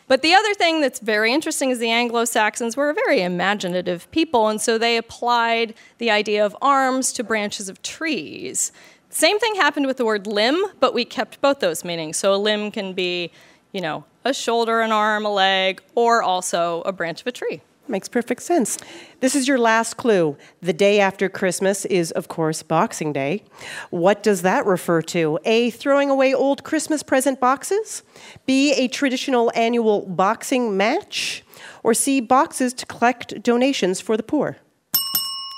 But 0.10 0.22
the 0.22 0.34
other 0.34 0.54
thing 0.54 0.82
that's 0.82 1.00
very 1.00 1.34
interesting 1.34 1.70
is 1.70 1.80
the 1.80 1.92
Anglo 1.92 2.26
Saxons 2.26 2.76
were 2.76 2.90
a 2.90 2.94
very 2.94 3.22
imaginative 3.22 4.12
people, 4.12 4.50
and 4.50 4.60
so 4.60 4.78
they 4.78 4.98
applied 4.98 5.74
the 5.98 6.12
idea 6.12 6.46
of 6.46 6.56
arms 6.62 7.14
to 7.14 7.24
branches 7.24 7.70
of 7.70 7.82
trees. 7.82 8.74
Same 9.10 9.40
thing 9.40 9.56
happened 9.56 9.86
with 9.86 9.96
the 9.96 10.06
word 10.06 10.28
limb, 10.28 10.62
but 10.82 10.94
we 10.94 11.06
kept 11.06 11.40
both 11.40 11.62
those 11.62 11.86
meanings. 11.86 12.18
So 12.18 12.34
a 12.34 12.36
limb 12.36 12.72
can 12.72 12.92
be, 12.92 13.32
you 13.72 13.80
know, 13.80 14.04
a 14.26 14.34
shoulder, 14.34 14.82
an 14.82 14.92
arm, 14.92 15.26
a 15.26 15.32
leg, 15.32 15.82
or 15.96 16.22
also 16.22 16.82
a 16.82 16.92
branch 16.92 17.22
of 17.22 17.28
a 17.28 17.32
tree. 17.32 17.62
Makes 17.90 18.10
perfect 18.10 18.42
sense. 18.42 18.78
This 19.22 19.34
is 19.34 19.48
your 19.48 19.58
last 19.58 19.96
clue. 19.96 20.38
The 20.62 20.74
day 20.74 21.00
after 21.00 21.30
Christmas 21.30 21.86
is, 21.86 22.12
of 22.12 22.28
course, 22.28 22.62
Boxing 22.64 23.14
Day. 23.14 23.44
What 23.90 24.22
does 24.22 24.42
that 24.42 24.66
refer 24.66 25.02
to? 25.04 25.40
A. 25.46 25.70
Throwing 25.70 26.10
away 26.10 26.34
old 26.34 26.64
Christmas 26.64 27.02
present 27.02 27.40
boxes? 27.40 28.04
B. 28.46 28.74
A 28.74 28.88
traditional 28.90 29.52
annual 29.56 30.06
boxing 30.06 30.76
match? 30.76 31.44
Or 31.82 31.94
C. 31.94 32.20
Boxes 32.20 32.74
to 32.74 32.86
collect 32.86 33.42
donations 33.42 34.02
for 34.02 34.18
the 34.18 34.24
poor? 34.24 34.58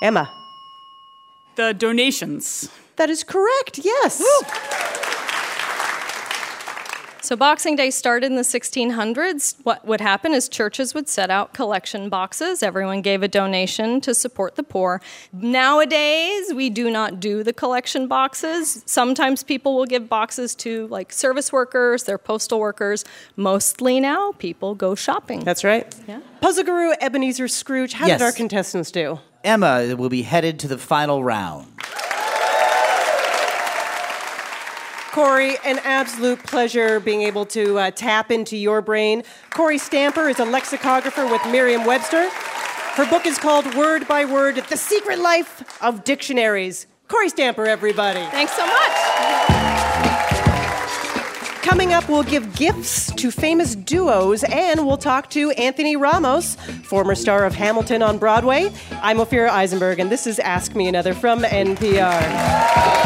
Emma. 0.02 0.30
The 1.56 1.74
donations. 1.74 2.70
That 2.96 3.10
is 3.10 3.24
correct, 3.24 3.78
yes. 3.82 4.22
So 7.22 7.36
Boxing 7.36 7.76
Day 7.76 7.90
started 7.90 8.26
in 8.26 8.36
the 8.36 8.42
1600s. 8.42 9.56
What 9.62 9.86
would 9.86 10.00
happen 10.00 10.32
is 10.32 10.48
churches 10.48 10.94
would 10.94 11.06
set 11.08 11.30
out 11.30 11.52
collection 11.52 12.08
boxes. 12.08 12.62
Everyone 12.62 13.02
gave 13.02 13.22
a 13.22 13.28
donation 13.28 14.00
to 14.00 14.14
support 14.14 14.56
the 14.56 14.62
poor. 14.62 15.02
Nowadays, 15.32 16.52
we 16.54 16.70
do 16.70 16.90
not 16.90 17.20
do 17.20 17.42
the 17.42 17.52
collection 17.52 18.08
boxes. 18.08 18.82
Sometimes 18.86 19.42
people 19.42 19.76
will 19.76 19.84
give 19.86 20.08
boxes 20.08 20.54
to 20.56 20.86
like 20.86 21.12
service 21.12 21.52
workers, 21.52 22.04
their 22.04 22.18
postal 22.18 22.58
workers. 22.58 23.04
Mostly 23.36 24.00
now, 24.00 24.32
people 24.38 24.74
go 24.74 24.94
shopping. 24.94 25.40
That's 25.44 25.62
right. 25.62 25.94
Yeah. 26.08 26.20
Puzzle 26.40 26.64
Guru 26.64 26.94
Ebenezer 27.02 27.48
Scrooge, 27.48 27.92
how 27.92 28.06
Yes. 28.06 28.18
did 28.18 28.24
our 28.24 28.32
contestants 28.32 28.90
do? 28.90 29.20
Emma 29.44 29.94
will 29.96 30.08
be 30.08 30.22
headed 30.22 30.58
to 30.60 30.68
the 30.68 30.78
final 30.78 31.22
round. 31.22 31.66
Kory, 35.12 35.56
an 35.64 35.80
absolute 35.82 36.38
pleasure 36.44 37.00
being 37.00 37.22
able 37.22 37.44
to 37.46 37.78
uh, 37.78 37.90
tap 37.90 38.30
into 38.30 38.56
your 38.56 38.80
brain. 38.80 39.24
Kory 39.50 39.76
Stamper 39.76 40.28
is 40.28 40.38
a 40.38 40.44
lexicographer 40.44 41.26
with 41.26 41.42
Merriam 41.46 41.84
Webster. 41.84 42.30
Her 42.30 43.08
book 43.10 43.26
is 43.26 43.36
called 43.36 43.74
Word 43.74 44.06
by 44.06 44.24
Word 44.24 44.56
The 44.68 44.76
Secret 44.76 45.18
Life 45.18 45.82
of 45.82 46.04
Dictionaries. 46.04 46.86
Kory 47.08 47.28
Stamper, 47.28 47.66
everybody. 47.66 48.20
Thanks 48.30 48.52
so 48.52 48.64
much. 48.64 48.92
Coming 51.62 51.92
up, 51.92 52.08
we'll 52.08 52.22
give 52.22 52.54
gifts 52.54 53.12
to 53.14 53.32
famous 53.32 53.74
duos 53.74 54.44
and 54.44 54.86
we'll 54.86 54.96
talk 54.96 55.28
to 55.30 55.50
Anthony 55.52 55.96
Ramos, 55.96 56.54
former 56.84 57.16
star 57.16 57.44
of 57.44 57.54
Hamilton 57.54 58.02
on 58.02 58.18
Broadway. 58.18 58.72
I'm 59.02 59.18
Ophira 59.18 59.48
Eisenberg, 59.48 59.98
and 59.98 60.10
this 60.10 60.28
is 60.28 60.38
Ask 60.38 60.76
Me 60.76 60.86
Another 60.86 61.14
from 61.14 61.42
NPR. 61.42 63.00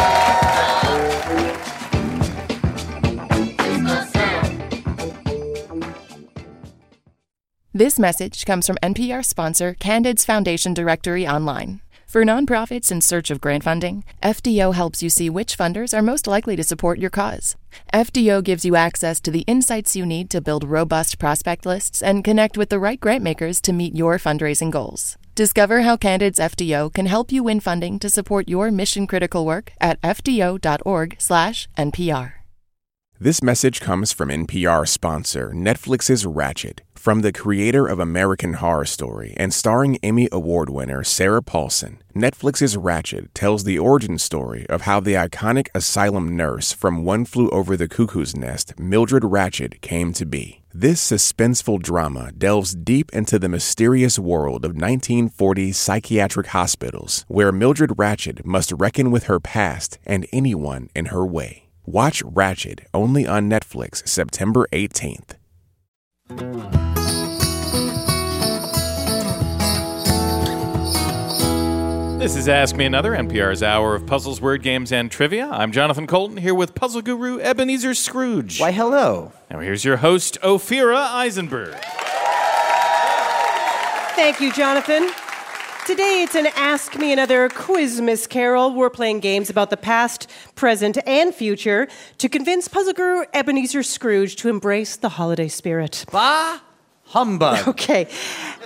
This 7.76 7.99
message 7.99 8.45
comes 8.45 8.69
from 8.69 8.78
NPR 8.85 9.25
sponsor 9.25 9.75
Candid's 9.75 10.25
Foundation 10.25 10.75
Directory 10.75 11.26
Online. 11.26 11.81
For 12.07 12.25
nonprofits 12.25 12.93
in 12.93 13.00
search 13.00 13.33
of 13.33 13.40
grant 13.40 13.64
funding, 13.64 14.04
FDO 14.23 14.75
helps 14.75 15.02
you 15.02 15.11
see 15.11 15.28
which 15.28 15.59
funders 15.59 15.93
are 15.93 16.00
most 16.00 16.28
likely 16.28 16.54
to 16.54 16.62
support 16.62 17.00
your 17.00 17.11
cause. 17.11 17.57
FDO 17.93 18.45
gives 18.45 18.64
you 18.64 18.76
access 18.76 19.21
to 19.23 19.33
the 19.33 19.43
insights 19.49 19.97
you 19.97 20.07
need 20.07 20.31
to 20.31 20.40
build 20.40 20.62
robust 20.62 21.19
prospect 21.19 21.66
lists 21.66 22.00
and 22.00 22.23
connect 22.23 22.57
with 22.57 22.69
the 22.69 22.78
right 22.78 23.00
grantmakers 23.00 23.61
to 23.62 23.73
meet 23.73 23.97
your 23.97 24.19
fundraising 24.19 24.71
goals. 24.71 25.19
Discover 25.35 25.81
how 25.81 25.97
Candid's 25.97 26.38
FDO 26.38 26.95
can 26.95 27.07
help 27.07 27.33
you 27.33 27.43
win 27.43 27.59
funding 27.59 27.99
to 27.99 28.09
support 28.09 28.49
your 28.49 28.71
mission 28.71 29.09
critical 29.09 29.45
work 29.45 29.73
at 29.81 30.00
fdo.org/npr. 30.00 32.33
This 33.21 33.43
message 33.43 33.81
comes 33.81 34.12
from 34.12 34.28
NPR 34.28 34.87
sponsor 34.87 35.50
Netflix's 35.50 36.25
Ratched, 36.25 36.78
from 37.05 37.21
the 37.21 37.33
creator 37.33 37.87
of 37.87 38.01
American 38.01 38.55
Horror 38.55 38.87
Story 38.87 39.35
and 39.37 39.53
starring 39.53 39.99
Emmy 40.03 40.27
Award 40.33 40.71
winner 40.71 41.05
Sarah 41.05 41.43
Paulson. 41.43 42.03
Netflix's 42.17 42.79
Ratched 42.79 43.29
tells 43.35 43.65
the 43.65 43.79
origin 43.79 44.17
story 44.17 44.67
of 44.71 44.83
how 44.89 45.01
the 45.01 45.13
iconic 45.13 45.69
asylum 45.75 46.35
nurse 46.35 46.73
from 46.73 47.05
One 47.05 47.27
Flew 47.27 47.51
Over 47.51 47.77
the 47.77 47.89
Cuckoo's 47.89 48.35
Nest, 48.35 48.79
Mildred 48.79 49.23
Ratched, 49.23 49.83
came 49.83 50.15
to 50.15 50.25
be. 50.25 50.63
This 50.73 50.99
suspenseful 50.99 51.83
drama 51.83 52.33
delves 52.33 52.75
deep 52.75 53.13
into 53.13 53.39
the 53.39 53.51
mysterious 53.51 54.19
world 54.19 54.65
of 54.65 54.73
1940s 54.73 55.75
psychiatric 55.75 56.47
hospitals, 56.47 57.27
where 57.29 57.53
Mildred 57.53 57.91
Ratched 57.99 58.47
must 58.47 58.73
reckon 58.73 59.11
with 59.11 59.25
her 59.25 59.41
past 59.41 59.99
and 60.07 60.27
anyone 60.33 60.89
in 60.95 61.07
her 61.07 61.27
way. 61.27 61.69
Watch 61.85 62.23
Ratched 62.25 62.81
only 62.95 63.27
on 63.27 63.51
Netflix 63.51 64.09
September 64.09 64.67
18th. 64.73 65.35
This 72.25 72.37
is 72.37 72.49
Ask 72.49 72.75
Me 72.75 72.87
Another, 72.87 73.12
NPR's 73.12 73.62
hour 73.62 73.95
of 73.95 74.07
puzzles, 74.07 74.40
word 74.40 74.62
games, 74.62 74.93
and 74.93 75.11
trivia. 75.11 75.47
I'm 75.47 75.73
Jonathan 75.73 76.07
Coulton 76.07 76.38
here 76.38 76.54
with 76.54 76.75
puzzle 76.75 77.02
guru 77.02 77.38
Ebenezer 77.38 77.93
Scrooge. 77.93 78.59
Why, 78.59 78.73
hello. 78.73 79.31
Now 79.50 79.61
here's 79.61 79.85
your 79.85 79.99
host, 79.99 80.38
Ophira 80.40 81.07
Eisenberg. 81.11 81.75
Thank 84.16 84.40
you, 84.40 84.54
Jonathan. 84.54 85.11
Today 85.87 86.23
it's 86.23 86.35
an 86.35 86.47
Ask 86.57 86.99
Me 86.99 87.12
Another 87.12 87.50
Quizmas 87.50 88.26
Carol. 88.26 88.73
We're 88.73 88.88
playing 88.88 89.21
games 89.21 89.50
about 89.50 89.69
the 89.69 89.76
past, 89.76 90.26
present, 90.54 90.97
and 91.07 91.35
future 91.35 91.88
to 92.16 92.31
convince 92.31 92.69
puzzle 92.69 92.95
guru 92.95 93.26
Ebenezer 93.35 93.83
Scrooge 93.83 94.37
to 94.37 94.49
embrace 94.49 94.97
the 94.97 95.11
holiday 95.11 95.49
spirit. 95.49 96.07
Bah 96.11 96.61
humbug. 97.07 97.67
Okay. 97.75 98.09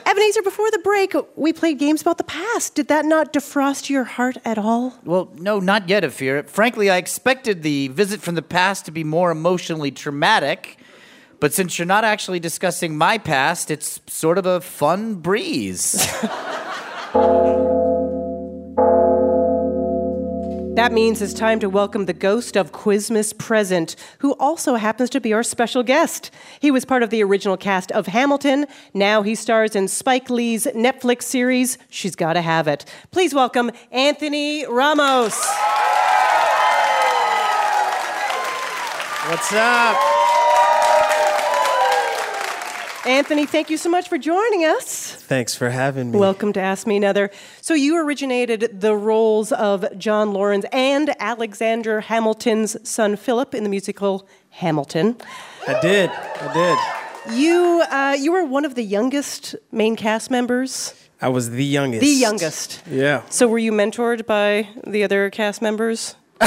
Ebenezer, 0.06 0.42
before 0.42 0.70
the 0.70 0.78
break, 0.78 1.14
we 1.36 1.52
played 1.52 1.78
games 1.78 2.00
about 2.00 2.16
the 2.18 2.24
past. 2.24 2.74
Did 2.74 2.88
that 2.88 3.04
not 3.04 3.32
defrost 3.32 3.90
your 3.90 4.04
heart 4.04 4.38
at 4.44 4.56
all? 4.56 4.98
Well, 5.04 5.30
no, 5.36 5.60
not 5.60 5.88
yet, 5.88 6.02
Afir. 6.02 6.44
Frankly, 6.44 6.88
I 6.88 6.96
expected 6.96 7.62
the 7.62 7.88
visit 7.88 8.20
from 8.22 8.34
the 8.34 8.42
past 8.42 8.86
to 8.86 8.90
be 8.90 9.04
more 9.04 9.30
emotionally 9.30 9.90
traumatic. 9.90 10.78
But 11.40 11.52
since 11.52 11.78
you're 11.78 11.86
not 11.86 12.04
actually 12.04 12.40
discussing 12.40 12.96
my 12.96 13.18
past, 13.18 13.70
it's 13.70 14.00
sort 14.06 14.38
of 14.38 14.46
a 14.46 14.60
fun 14.60 15.16
breeze. 15.16 16.08
That 20.78 20.92
means 20.92 21.20
it's 21.20 21.34
time 21.34 21.58
to 21.58 21.68
welcome 21.68 22.06
the 22.06 22.12
ghost 22.12 22.56
of 22.56 22.70
Quizmas 22.70 23.36
Present, 23.36 23.96
who 24.20 24.34
also 24.34 24.76
happens 24.76 25.10
to 25.10 25.20
be 25.20 25.32
our 25.32 25.42
special 25.42 25.82
guest. 25.82 26.30
He 26.60 26.70
was 26.70 26.84
part 26.84 27.02
of 27.02 27.10
the 27.10 27.20
original 27.20 27.56
cast 27.56 27.90
of 27.90 28.06
Hamilton. 28.06 28.64
Now 28.94 29.22
he 29.22 29.34
stars 29.34 29.74
in 29.74 29.88
Spike 29.88 30.30
Lee's 30.30 30.66
Netflix 30.76 31.24
series, 31.24 31.78
She's 31.90 32.14
Gotta 32.14 32.42
Have 32.42 32.68
It. 32.68 32.84
Please 33.10 33.34
welcome 33.34 33.72
Anthony 33.90 34.66
Ramos. 34.66 35.34
What's 39.26 39.52
up? 39.52 40.17
Anthony, 43.08 43.46
thank 43.46 43.70
you 43.70 43.78
so 43.78 43.88
much 43.88 44.06
for 44.06 44.18
joining 44.18 44.66
us. 44.66 45.12
Thanks 45.12 45.54
for 45.54 45.70
having 45.70 46.10
me. 46.10 46.18
Welcome 46.18 46.52
to 46.52 46.60
Ask 46.60 46.86
Me 46.86 46.94
Another. 46.94 47.30
So, 47.62 47.72
you 47.72 47.96
originated 47.96 48.82
the 48.82 48.94
roles 48.94 49.50
of 49.50 49.86
John 49.96 50.34
Laurens 50.34 50.66
and 50.72 51.14
Alexander 51.18 52.02
Hamilton's 52.02 52.76
son 52.86 53.16
Philip 53.16 53.54
in 53.54 53.62
the 53.62 53.70
musical 53.70 54.28
Hamilton. 54.50 55.16
I 55.66 55.80
did. 55.80 56.10
I 56.10 56.52
did. 56.52 57.34
You, 57.34 57.82
uh, 57.90 58.14
you 58.20 58.30
were 58.30 58.44
one 58.44 58.66
of 58.66 58.74
the 58.74 58.84
youngest 58.84 59.56
main 59.72 59.96
cast 59.96 60.30
members. 60.30 60.92
I 61.22 61.30
was 61.30 61.48
the 61.48 61.64
youngest. 61.64 62.02
The 62.02 62.08
youngest. 62.08 62.82
Yeah. 62.90 63.22
So, 63.30 63.48
were 63.48 63.56
you 63.56 63.72
mentored 63.72 64.26
by 64.26 64.68
the 64.86 65.02
other 65.02 65.30
cast 65.30 65.62
members? 65.62 66.14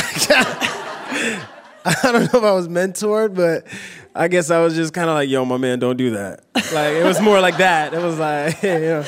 I 1.83 1.95
don't 2.03 2.31
know 2.31 2.39
if 2.39 2.45
I 2.45 2.51
was 2.51 2.67
mentored, 2.67 3.33
but 3.33 3.65
I 4.13 4.27
guess 4.27 4.49
I 4.51 4.59
was 4.61 4.75
just 4.75 4.93
kind 4.93 5.09
of 5.09 5.15
like, 5.15 5.29
yo, 5.29 5.45
my 5.45 5.57
man, 5.57 5.79
don't 5.79 5.97
do 5.97 6.11
that. 6.11 6.43
Like, 6.73 6.93
it 6.95 7.05
was 7.05 7.21
more 7.21 7.39
like 7.39 7.57
that. 7.57 7.93
It 7.93 8.01
was 8.01 8.19
like, 8.19 8.61
you 8.63 8.69
know, 8.79 9.05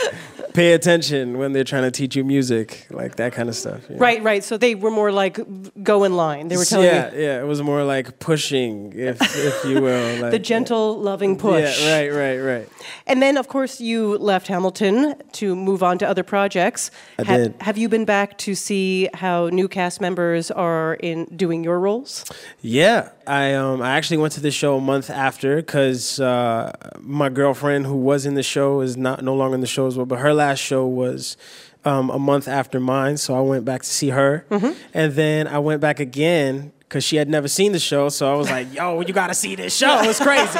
pay 0.53 0.73
attention 0.73 1.37
when 1.37 1.51
they're 1.51 1.63
trying 1.63 1.83
to 1.83 1.91
teach 1.91 2.15
you 2.15 2.23
music, 2.23 2.87
like 2.89 3.15
that 3.17 3.33
kind 3.33 3.49
of 3.49 3.55
stuff. 3.55 3.81
you 3.89 3.95
know? 3.95 3.99
Right, 3.99 4.21
right. 4.23 4.43
So, 4.43 4.57
they 4.57 4.75
were 4.75 4.91
more 4.91 5.11
like 5.11 5.39
go 5.83 6.03
in 6.03 6.15
line. 6.15 6.47
They 6.47 6.57
were 6.57 6.63
telling 6.65 6.87
yeah, 6.87 7.13
you 7.13 7.21
yeah. 7.21 7.41
It 7.41 7.45
was 7.47 7.61
more 7.61 7.83
like 7.83 8.19
pushing, 8.19 8.93
if 8.95 9.19
if 9.21 9.65
you 9.65 9.81
will. 9.81 10.03
Like, 10.23 10.31
the 10.31 10.39
gentle, 10.39 10.99
loving 10.99 11.37
push. 11.37 11.81
Yeah, 11.81 11.95
right, 11.95 12.09
right, 12.09 12.37
right. 12.37 12.69
And 13.07 13.21
then, 13.21 13.35
of 13.35 13.47
course, 13.47 13.81
you 13.81 14.17
left 14.19 14.47
Hamilton 14.47 15.15
to 15.33 15.55
move 15.55 15.81
on 15.83 15.97
to 15.97 16.07
other 16.07 16.23
projects. 16.23 16.91
I 17.19 17.23
Ha- 17.23 17.37
did. 17.37 17.55
Have 17.61 17.77
you 17.77 17.89
been 17.89 18.05
back 18.05 18.37
to 18.39 18.55
see 18.55 19.09
how 19.13 19.47
new 19.49 19.67
cast 19.67 19.99
members 19.99 20.49
are 20.51 20.93
in 21.01 21.25
doing 21.35 21.63
your 21.63 21.79
roles? 21.79 22.25
Yeah, 22.61 23.09
I 23.27 23.53
um 23.53 23.81
I 23.81 23.91
actually 23.91 24.17
went 24.17 24.33
to 24.33 24.39
the 24.41 24.51
show 24.51 24.77
a 24.77 24.81
month 24.81 25.09
after 25.09 25.55
because 25.57 26.19
uh, 26.19 26.71
my 26.99 27.29
girlfriend 27.29 27.85
who 27.85 27.95
was 27.95 28.25
in 28.25 28.33
the 28.35 28.43
show 28.43 28.81
is 28.81 28.97
not 28.97 29.23
no 29.23 29.35
longer 29.35 29.55
in 29.55 29.61
the 29.61 29.67
show 29.67 29.87
as 29.87 29.97
well, 29.97 30.05
but 30.05 30.19
her 30.19 30.33
last 30.33 30.59
show 30.59 30.85
was. 30.85 31.37
Um, 31.85 32.09
a 32.11 32.17
month 32.17 32.47
after 32.47 32.79
mine, 32.79 33.17
so 33.17 33.35
I 33.35 33.41
went 33.41 33.65
back 33.65 33.81
to 33.81 33.89
see 33.89 34.07
her, 34.07 34.45
and 34.93 35.11
then 35.15 35.47
I 35.49 35.59
went 35.59 35.81
back 35.81 35.99
again 35.99 36.71
because 36.79 37.03
she 37.03 37.17
had 37.17 37.27
never 37.27 37.49
seen 37.49 37.73
the 37.73 37.79
show. 37.79 38.07
So 38.07 38.31
I 38.31 38.37
was 38.37 38.49
like, 38.49 38.73
"Yo, 38.73 39.01
you 39.01 39.13
gotta 39.13 39.33
see 39.33 39.55
this 39.55 39.75
show! 39.75 39.99
It's 40.03 40.17
crazy." 40.17 40.59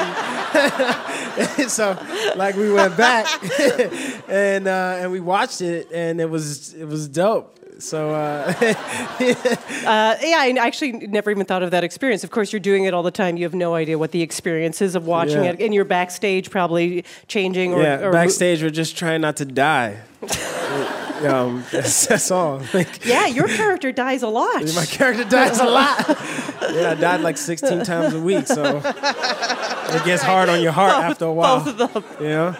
so, 1.68 1.98
like, 2.36 2.56
we 2.56 2.70
went 2.70 2.98
back 2.98 3.26
and 4.28 4.68
uh, 4.68 4.98
and 4.98 5.12
we 5.12 5.20
watched 5.20 5.62
it, 5.62 5.88
and 5.94 6.20
it 6.20 6.28
was 6.28 6.74
it 6.74 6.84
was 6.84 7.08
dope. 7.08 7.58
So 7.78 8.10
uh, 8.10 8.52
Uh, 9.84 10.16
yeah, 10.22 10.38
I 10.38 10.54
actually 10.60 10.92
never 10.92 11.30
even 11.30 11.44
thought 11.44 11.62
of 11.62 11.70
that 11.72 11.84
experience. 11.84 12.24
Of 12.24 12.30
course, 12.30 12.52
you're 12.52 12.60
doing 12.60 12.84
it 12.84 12.94
all 12.94 13.02
the 13.02 13.10
time. 13.10 13.36
You 13.36 13.44
have 13.44 13.54
no 13.54 13.74
idea 13.74 13.98
what 13.98 14.12
the 14.12 14.22
experience 14.22 14.80
is 14.80 14.94
of 14.94 15.06
watching 15.06 15.44
Yeah. 15.44 15.50
it, 15.50 15.60
and 15.60 15.74
you're 15.74 15.84
backstage 15.84 16.50
probably 16.50 17.04
changing 17.28 17.74
or, 17.74 17.82
yeah, 17.82 18.00
or 18.00 18.12
backstage 18.12 18.62
we're 18.62 18.70
just 18.70 18.96
trying 18.96 19.20
not 19.20 19.36
to 19.36 19.44
die. 19.44 19.98
um, 21.26 21.64
that's, 21.70 22.06
that's 22.06 22.30
all. 22.30 22.62
Like, 22.72 23.04
Yeah, 23.04 23.26
your 23.26 23.48
character 23.48 23.92
dies 23.92 24.22
a 24.22 24.28
lot. 24.28 24.64
my 24.74 24.86
character 24.86 25.24
dies 25.24 25.58
a 25.60 25.64
lot. 25.66 25.98
yeah, 26.72 26.90
I 26.90 26.94
died 26.94 27.20
like 27.20 27.36
16 27.36 27.84
times 27.84 28.14
a 28.14 28.20
week, 28.20 28.46
so 28.46 28.78
it 28.78 30.04
gets 30.04 30.22
hard 30.22 30.48
on 30.48 30.62
your 30.62 30.72
heart 30.72 30.92
after 30.92 31.26
a 31.26 31.32
while. 31.32 31.60
Both 31.64 31.80
of 31.80 31.92
them. 31.92 32.04
You 32.20 32.28
know? 32.28 32.56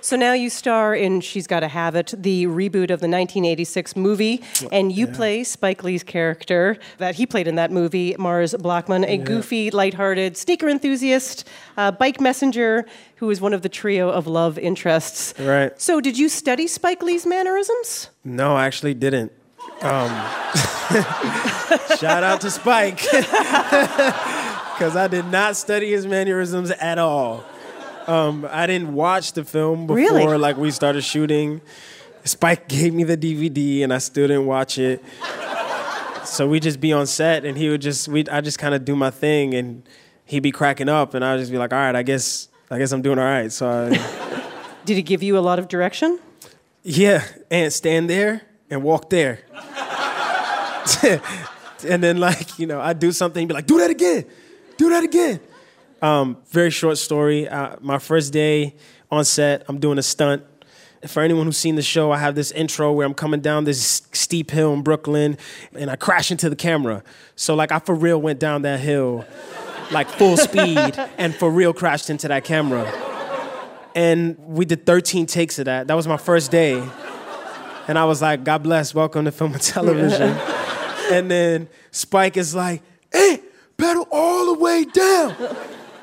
So 0.00 0.16
now 0.16 0.32
you 0.32 0.50
star 0.50 0.94
in 0.94 1.20
She's 1.20 1.46
Gotta 1.46 1.68
Have 1.68 1.94
It, 1.94 2.14
the 2.16 2.46
reboot 2.46 2.90
of 2.90 3.00
the 3.00 3.08
1986 3.08 3.96
movie, 3.96 4.42
and 4.72 4.90
you 4.90 5.06
play 5.06 5.44
Spike 5.44 5.84
Lee's 5.84 6.02
character 6.02 6.78
that 6.98 7.16
he 7.16 7.26
played 7.26 7.46
in 7.46 7.56
that 7.56 7.70
movie, 7.70 8.16
Mars 8.18 8.54
Blackmon, 8.54 9.06
a 9.06 9.18
goofy, 9.18 9.70
lighthearted 9.70 10.36
sneaker 10.36 10.68
enthusiast, 10.68 11.46
uh, 11.76 11.90
bike 11.90 12.20
messenger 12.20 12.86
who 13.16 13.28
is 13.30 13.40
one 13.40 13.52
of 13.52 13.62
the 13.62 13.68
trio 13.68 14.08
of 14.08 14.26
love 14.26 14.58
interests. 14.58 15.34
Right. 15.38 15.78
So, 15.80 16.00
did 16.00 16.18
you 16.18 16.28
study 16.28 16.66
Spike 16.66 17.02
Lee's 17.02 17.26
mannerisms? 17.26 18.08
No, 18.24 18.56
I 18.56 18.66
actually 18.66 18.94
didn't. 18.94 19.32
Um, 19.82 20.08
shout 21.98 22.24
out 22.24 22.40
to 22.42 22.50
Spike. 22.50 23.00
Because 24.80 24.96
I 24.96 25.08
did 25.08 25.26
not 25.26 25.56
study 25.56 25.90
his 25.90 26.06
mannerisms 26.06 26.70
at 26.70 26.98
all. 26.98 27.44
Um, 28.10 28.46
I 28.50 28.66
didn't 28.66 28.92
watch 28.94 29.32
the 29.32 29.44
film 29.44 29.86
before 29.86 29.96
Really? 29.96 30.36
like 30.38 30.56
we 30.56 30.70
started 30.70 31.02
shooting. 31.02 31.60
Spike 32.24 32.68
gave 32.68 32.92
me 32.92 33.04
the 33.04 33.16
DVD 33.16 33.82
and 33.84 33.92
I 33.94 33.98
still 33.98 34.26
didn't 34.28 34.46
watch 34.46 34.78
it. 34.78 35.02
So 36.24 36.46
we 36.48 36.60
just 36.60 36.80
be 36.80 36.92
on 36.92 37.06
set 37.06 37.44
and 37.44 37.56
he 37.56 37.68
would 37.68 37.80
just 37.80 38.08
we 38.08 38.26
I 38.28 38.40
just 38.40 38.58
kind 38.58 38.74
of 38.74 38.84
do 38.84 38.94
my 38.94 39.10
thing 39.10 39.54
and 39.54 39.82
he'd 40.26 40.40
be 40.42 40.50
cracking 40.52 40.88
up 40.88 41.14
and 41.14 41.24
I'd 41.24 41.38
just 41.38 41.50
be 41.50 41.58
like, 41.58 41.72
all 41.72 41.78
right, 41.78 41.94
I 41.96 42.02
guess 42.02 42.48
I 42.70 42.78
guess 42.78 42.92
I'm 42.92 43.02
doing 43.02 43.18
all 43.18 43.24
right. 43.24 43.50
So 43.50 43.68
I, 43.68 44.42
Did 44.84 44.96
he 44.96 45.02
give 45.02 45.22
you 45.22 45.38
a 45.38 45.40
lot 45.40 45.58
of 45.58 45.68
direction? 45.68 46.18
yeah, 46.82 47.22
and 47.50 47.70
stand 47.72 48.08
there 48.08 48.42
and 48.70 48.82
walk 48.82 49.10
there. 49.10 49.40
and 51.02 52.02
then 52.02 52.18
like, 52.18 52.58
you 52.58 52.66
know, 52.66 52.80
I'd 52.80 52.98
do 52.98 53.12
something, 53.12 53.46
be 53.46 53.54
like, 53.54 53.66
do 53.66 53.78
that 53.78 53.90
again. 53.90 54.24
Do 54.76 54.88
that 54.90 55.04
again. 55.04 55.40
Um, 56.02 56.38
very 56.48 56.70
short 56.70 56.98
story. 56.98 57.48
Uh, 57.48 57.76
my 57.80 57.98
first 57.98 58.32
day 58.32 58.74
on 59.10 59.24
set, 59.24 59.64
I'm 59.68 59.78
doing 59.78 59.98
a 59.98 60.02
stunt. 60.02 60.44
For 61.06 61.22
anyone 61.22 61.46
who's 61.46 61.56
seen 61.56 61.76
the 61.76 61.82
show, 61.82 62.12
I 62.12 62.18
have 62.18 62.34
this 62.34 62.50
intro 62.52 62.92
where 62.92 63.06
I'm 63.06 63.14
coming 63.14 63.40
down 63.40 63.64
this 63.64 64.02
steep 64.12 64.50
hill 64.50 64.74
in 64.74 64.82
Brooklyn 64.82 65.38
and 65.74 65.90
I 65.90 65.96
crash 65.96 66.30
into 66.30 66.50
the 66.50 66.56
camera. 66.56 67.02
So 67.36 67.54
like 67.54 67.72
I 67.72 67.78
for 67.78 67.94
real 67.94 68.20
went 68.20 68.38
down 68.38 68.62
that 68.62 68.80
hill 68.80 69.24
like 69.90 70.08
full 70.08 70.36
speed 70.36 70.94
and 71.18 71.34
for 71.34 71.50
real 71.50 71.72
crashed 71.72 72.10
into 72.10 72.28
that 72.28 72.44
camera. 72.44 72.84
And 73.94 74.38
we 74.38 74.64
did 74.64 74.86
13 74.86 75.26
takes 75.26 75.58
of 75.58 75.64
that. 75.64 75.86
That 75.86 75.94
was 75.94 76.06
my 76.06 76.16
first 76.18 76.50
day. 76.50 76.86
And 77.88 77.98
I 77.98 78.04
was 78.04 78.22
like, 78.22 78.44
God 78.44 78.62
bless, 78.62 78.94
welcome 78.94 79.24
to 79.24 79.32
film 79.32 79.54
and 79.54 79.62
television. 79.62 80.28
and 81.10 81.30
then 81.30 81.68
Spike 81.90 82.36
is 82.36 82.54
like, 82.54 82.82
hey, 83.10 83.40
pedal 83.76 84.06
all 84.12 84.54
the 84.54 84.60
way 84.60 84.84
down. 84.84 85.34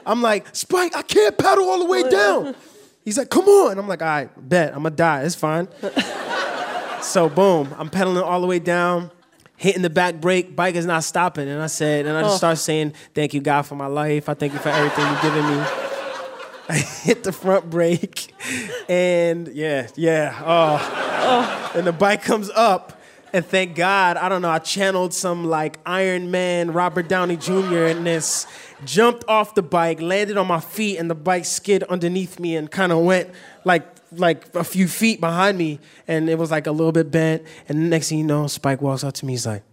I'm 0.07 0.21
like, 0.21 0.55
Spike, 0.55 0.95
I 0.95 1.01
can't 1.01 1.37
paddle 1.37 1.69
all 1.69 1.79
the 1.79 1.85
way 1.85 2.09
down. 2.09 2.55
He's 3.03 3.17
like, 3.17 3.29
come 3.29 3.45
on. 3.45 3.77
I'm 3.77 3.87
like, 3.87 4.01
all 4.01 4.07
right, 4.07 4.49
bet, 4.49 4.69
I'm 4.69 4.83
gonna 4.83 4.95
die. 4.95 5.23
It's 5.23 5.35
fine. 5.35 5.67
so 7.01 7.29
boom, 7.29 7.73
I'm 7.77 7.89
pedaling 7.89 8.23
all 8.23 8.41
the 8.41 8.47
way 8.47 8.59
down, 8.59 9.11
hitting 9.57 9.81
the 9.81 9.89
back 9.89 10.15
brake, 10.15 10.55
bike 10.55 10.75
is 10.75 10.85
not 10.85 11.03
stopping. 11.03 11.47
And 11.49 11.61
I 11.61 11.67
said, 11.67 12.05
and 12.05 12.17
I 12.17 12.21
just 12.21 12.35
oh. 12.35 12.37
start 12.37 12.57
saying, 12.57 12.93
thank 13.13 13.33
you, 13.33 13.41
God, 13.41 13.63
for 13.63 13.75
my 13.75 13.87
life. 13.87 14.29
I 14.29 14.33
thank 14.33 14.53
you 14.53 14.59
for 14.59 14.69
everything 14.69 15.05
you've 15.05 15.21
given 15.21 15.45
me. 15.45 15.65
I 16.69 16.77
hit 16.77 17.23
the 17.23 17.31
front 17.31 17.69
brake, 17.69 18.33
and 18.89 19.47
yeah, 19.47 19.87
yeah, 19.95 20.37
oh. 20.45 20.77
oh. 20.81 21.71
And 21.75 21.87
the 21.87 21.93
bike 21.93 22.23
comes 22.23 22.49
up, 22.49 22.96
and 23.33 23.45
thank 23.45 23.75
God, 23.75 24.17
I 24.17 24.29
don't 24.29 24.41
know, 24.41 24.49
I 24.49 24.59
channeled 24.59 25.13
some 25.13 25.45
like 25.45 25.79
Iron 25.85 26.31
Man, 26.31 26.71
Robert 26.71 27.07
Downey 27.07 27.37
Jr. 27.37 27.85
in 27.85 28.03
this, 28.03 28.47
jumped 28.85 29.25
off 29.27 29.55
the 29.55 29.61
bike, 29.61 30.01
landed 30.01 30.37
on 30.37 30.47
my 30.47 30.59
feet, 30.59 30.97
and 30.97 31.09
the 31.09 31.15
bike 31.15 31.45
skid 31.45 31.83
underneath 31.83 32.39
me 32.39 32.55
and 32.55 32.69
kind 32.69 32.91
of 32.91 32.99
went 32.99 33.29
like 33.63 33.85
like 34.13 34.55
a 34.55 34.63
few 34.63 34.87
feet 34.87 35.19
behind 35.19 35.57
me, 35.57 35.79
and 36.07 36.29
it 36.29 36.37
was 36.37 36.51
like 36.51 36.67
a 36.67 36.71
little 36.71 36.93
bit 36.93 37.11
bent. 37.11 37.43
And 37.67 37.77
the 37.79 37.83
next 37.83 38.09
thing 38.09 38.19
you 38.19 38.23
know, 38.23 38.47
Spike 38.47 38.81
walks 38.81 39.03
up 39.03 39.13
to 39.15 39.25
me, 39.25 39.33
he's 39.33 39.45
like, 39.45 39.63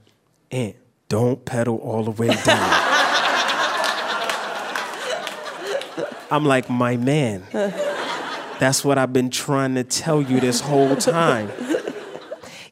"Ant, 0.51 0.77
don't 1.09 1.45
pedal 1.45 1.77
all 1.79 2.03
the 2.03 2.11
way 2.11 2.29
down." 2.29 2.90
I'm 6.31 6.45
like, 6.45 6.69
my 6.69 6.97
man. 6.97 7.45
That's 8.59 8.85
what 8.85 8.99
I've 8.99 9.12
been 9.12 9.31
trying 9.31 9.75
to 9.77 9.85
tell 9.85 10.21
you 10.23 10.40
this 10.40 10.61
whole 10.61 10.97
time. 10.97 11.51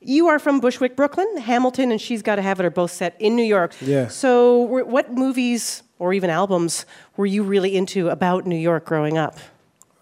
You 0.05 0.29
are 0.29 0.39
from 0.39 0.61
Bushwick, 0.61 0.97
Brooklyn. 0.97 1.37
Hamilton 1.39 1.93
and 1.93 2.01
She's 2.01 2.23
Gotta 2.23 2.43
Have 2.43 2.61
It 2.61 2.67
are 2.67 2.71
both 2.71 2.91
set 2.91 3.17
in 3.19 3.37
New 3.37 3.45
York. 3.45 3.75
Yeah. 3.81 4.09
So, 4.09 4.59
what 4.59 5.13
movies 5.13 5.83
or 5.99 6.13
even 6.13 6.31
albums 6.31 6.85
were 7.17 7.27
you 7.27 7.43
really 7.43 7.77
into 7.77 8.09
about 8.09 8.47
New 8.47 8.57
York 8.57 8.85
growing 8.85 9.17
up? 9.17 9.39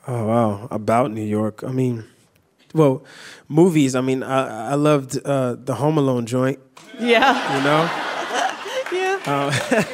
Oh 0.06 0.26
wow, 0.26 0.68
about 0.70 1.10
New 1.10 1.24
York. 1.24 1.62
I 1.62 1.72
mean, 1.72 2.04
well, 2.74 3.04
movies. 3.48 3.94
I 3.94 4.00
mean, 4.00 4.22
I, 4.22 4.72
I 4.72 4.74
loved 4.74 5.18
uh, 5.24 5.56
the 5.56 5.74
Home 5.74 5.98
Alone 5.98 6.26
joint. 6.26 6.58
Yeah. 6.98 7.58
You 7.58 7.64
know, 7.64 7.90
Yeah. 8.92 9.84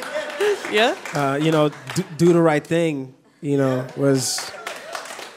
yeah. 0.71 0.95
uh, 1.13 1.35
you 1.41 1.51
know, 1.51 1.69
do, 1.95 2.03
do 2.17 2.33
the 2.33 2.41
right 2.41 2.65
thing. 2.65 3.13
You 3.41 3.57
know, 3.57 3.87
was 3.95 4.51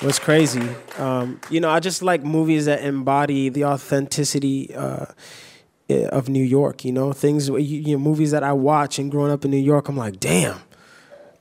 was 0.03 0.19
crazy. 0.19 0.67
Um, 0.99 1.41
you 1.51 1.61
know, 1.61 1.71
I 1.71 1.81
just 1.81 2.03
like 2.03 2.23
movies 2.23 2.67
that 2.67 2.83
embody 2.83 3.49
the 3.49 3.65
authenticity 3.67 4.75
uh, 4.75 5.07
of 6.11 6.29
New 6.29 6.45
York. 6.45 6.85
You 6.85 6.93
know, 6.93 7.13
things. 7.13 7.49
You, 7.49 7.59
you 7.59 7.93
know, 7.97 7.99
movies 8.03 8.31
that 8.31 8.43
I 8.43 8.53
watch 8.53 8.99
and 8.99 9.11
growing 9.11 9.31
up 9.33 9.45
in 9.45 9.51
New 9.51 9.57
York, 9.59 9.89
I'm 9.89 9.97
like, 9.97 10.21
damn, 10.21 10.59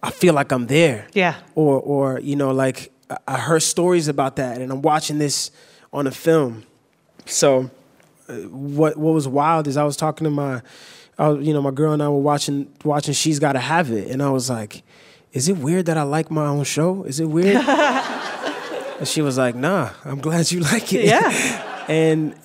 I 0.04 0.12
feel 0.12 0.34
like 0.34 0.52
I'm 0.52 0.68
there. 0.68 1.08
Yeah. 1.14 1.36
Or, 1.56 1.80
or 1.80 2.20
you 2.20 2.36
know, 2.36 2.52
like 2.52 2.92
I- 3.10 3.18
I 3.28 3.38
heard 3.38 3.64
stories 3.64 4.08
about 4.08 4.36
that, 4.38 4.62
and 4.62 4.72
I'm 4.72 4.82
watching 4.82 5.18
this 5.20 5.52
on 5.94 6.06
a 6.08 6.12
film. 6.12 6.64
So, 7.26 7.70
uh, 8.28 8.34
what 8.50 8.98
what 8.98 9.14
was 9.14 9.28
wild 9.28 9.68
is 9.68 9.78
I 9.78 9.84
was 9.84 9.96
talking 9.98 10.26
to 10.26 10.32
my, 10.32 10.62
I 11.18 11.30
was, 11.30 11.48
you 11.48 11.54
know, 11.54 11.62
my 11.62 11.72
girl 11.72 11.94
and 11.94 12.04
I 12.04 12.10
were 12.10 12.20
watching 12.20 12.72
watching 12.84 13.14
She's 13.14 13.40
Gotta 13.40 13.60
Have 13.60 13.90
It, 13.92 14.10
and 14.12 14.22
I 14.22 14.30
was 14.30 14.50
like, 14.50 14.84
"Is 15.34 15.48
it 15.50 15.58
weird 15.58 15.86
that 15.88 15.98
I 15.98 16.04
like 16.04 16.30
my 16.30 16.46
own 16.46 16.64
show? 16.66 17.04
Is 17.04 17.20
it 17.20 17.26
weird?" 17.26 17.56
and 19.00 19.08
she 19.08 19.22
was 19.22 19.38
like, 19.38 19.56
"Nah, 19.56 19.92
I'm 20.06 20.20
glad 20.20 20.52
you 20.52 20.60
like 20.72 20.94
it." 20.94 21.06
Yeah. 21.06 21.86
and 21.90 22.36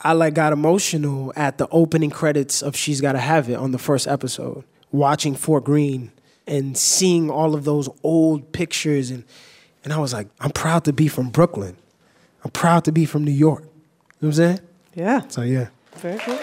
I 0.00 0.12
like 0.14 0.34
got 0.34 0.52
emotional 0.52 1.32
at 1.36 1.58
the 1.58 1.68
opening 1.70 2.10
credits 2.10 2.62
of 2.62 2.74
She's 2.74 3.00
Gotta 3.00 3.18
Have 3.18 3.48
It 3.48 3.54
on 3.54 3.72
the 3.72 3.78
first 3.78 4.08
episode, 4.08 4.64
watching 4.90 5.34
Fort 5.34 5.64
Greene 5.64 6.10
and 6.46 6.76
seeing 6.76 7.30
all 7.30 7.54
of 7.54 7.64
those 7.64 7.88
old 8.02 8.52
pictures 8.52 9.10
and 9.10 9.24
and 9.84 9.92
I 9.92 9.98
was 9.98 10.12
like, 10.12 10.28
I'm 10.40 10.52
proud 10.52 10.84
to 10.84 10.92
be 10.92 11.08
from 11.08 11.30
Brooklyn. 11.30 11.76
I'm 12.44 12.52
proud 12.52 12.84
to 12.84 12.92
be 12.92 13.04
from 13.04 13.24
New 13.24 13.32
York. 13.32 13.62
You 13.62 13.66
know 13.66 13.72
what 14.20 14.28
I'm 14.28 14.32
saying? 14.32 14.60
Yeah. 14.94 15.22
So 15.28 15.42
yeah. 15.42 15.68
Very 15.96 16.18
cool. 16.20 16.38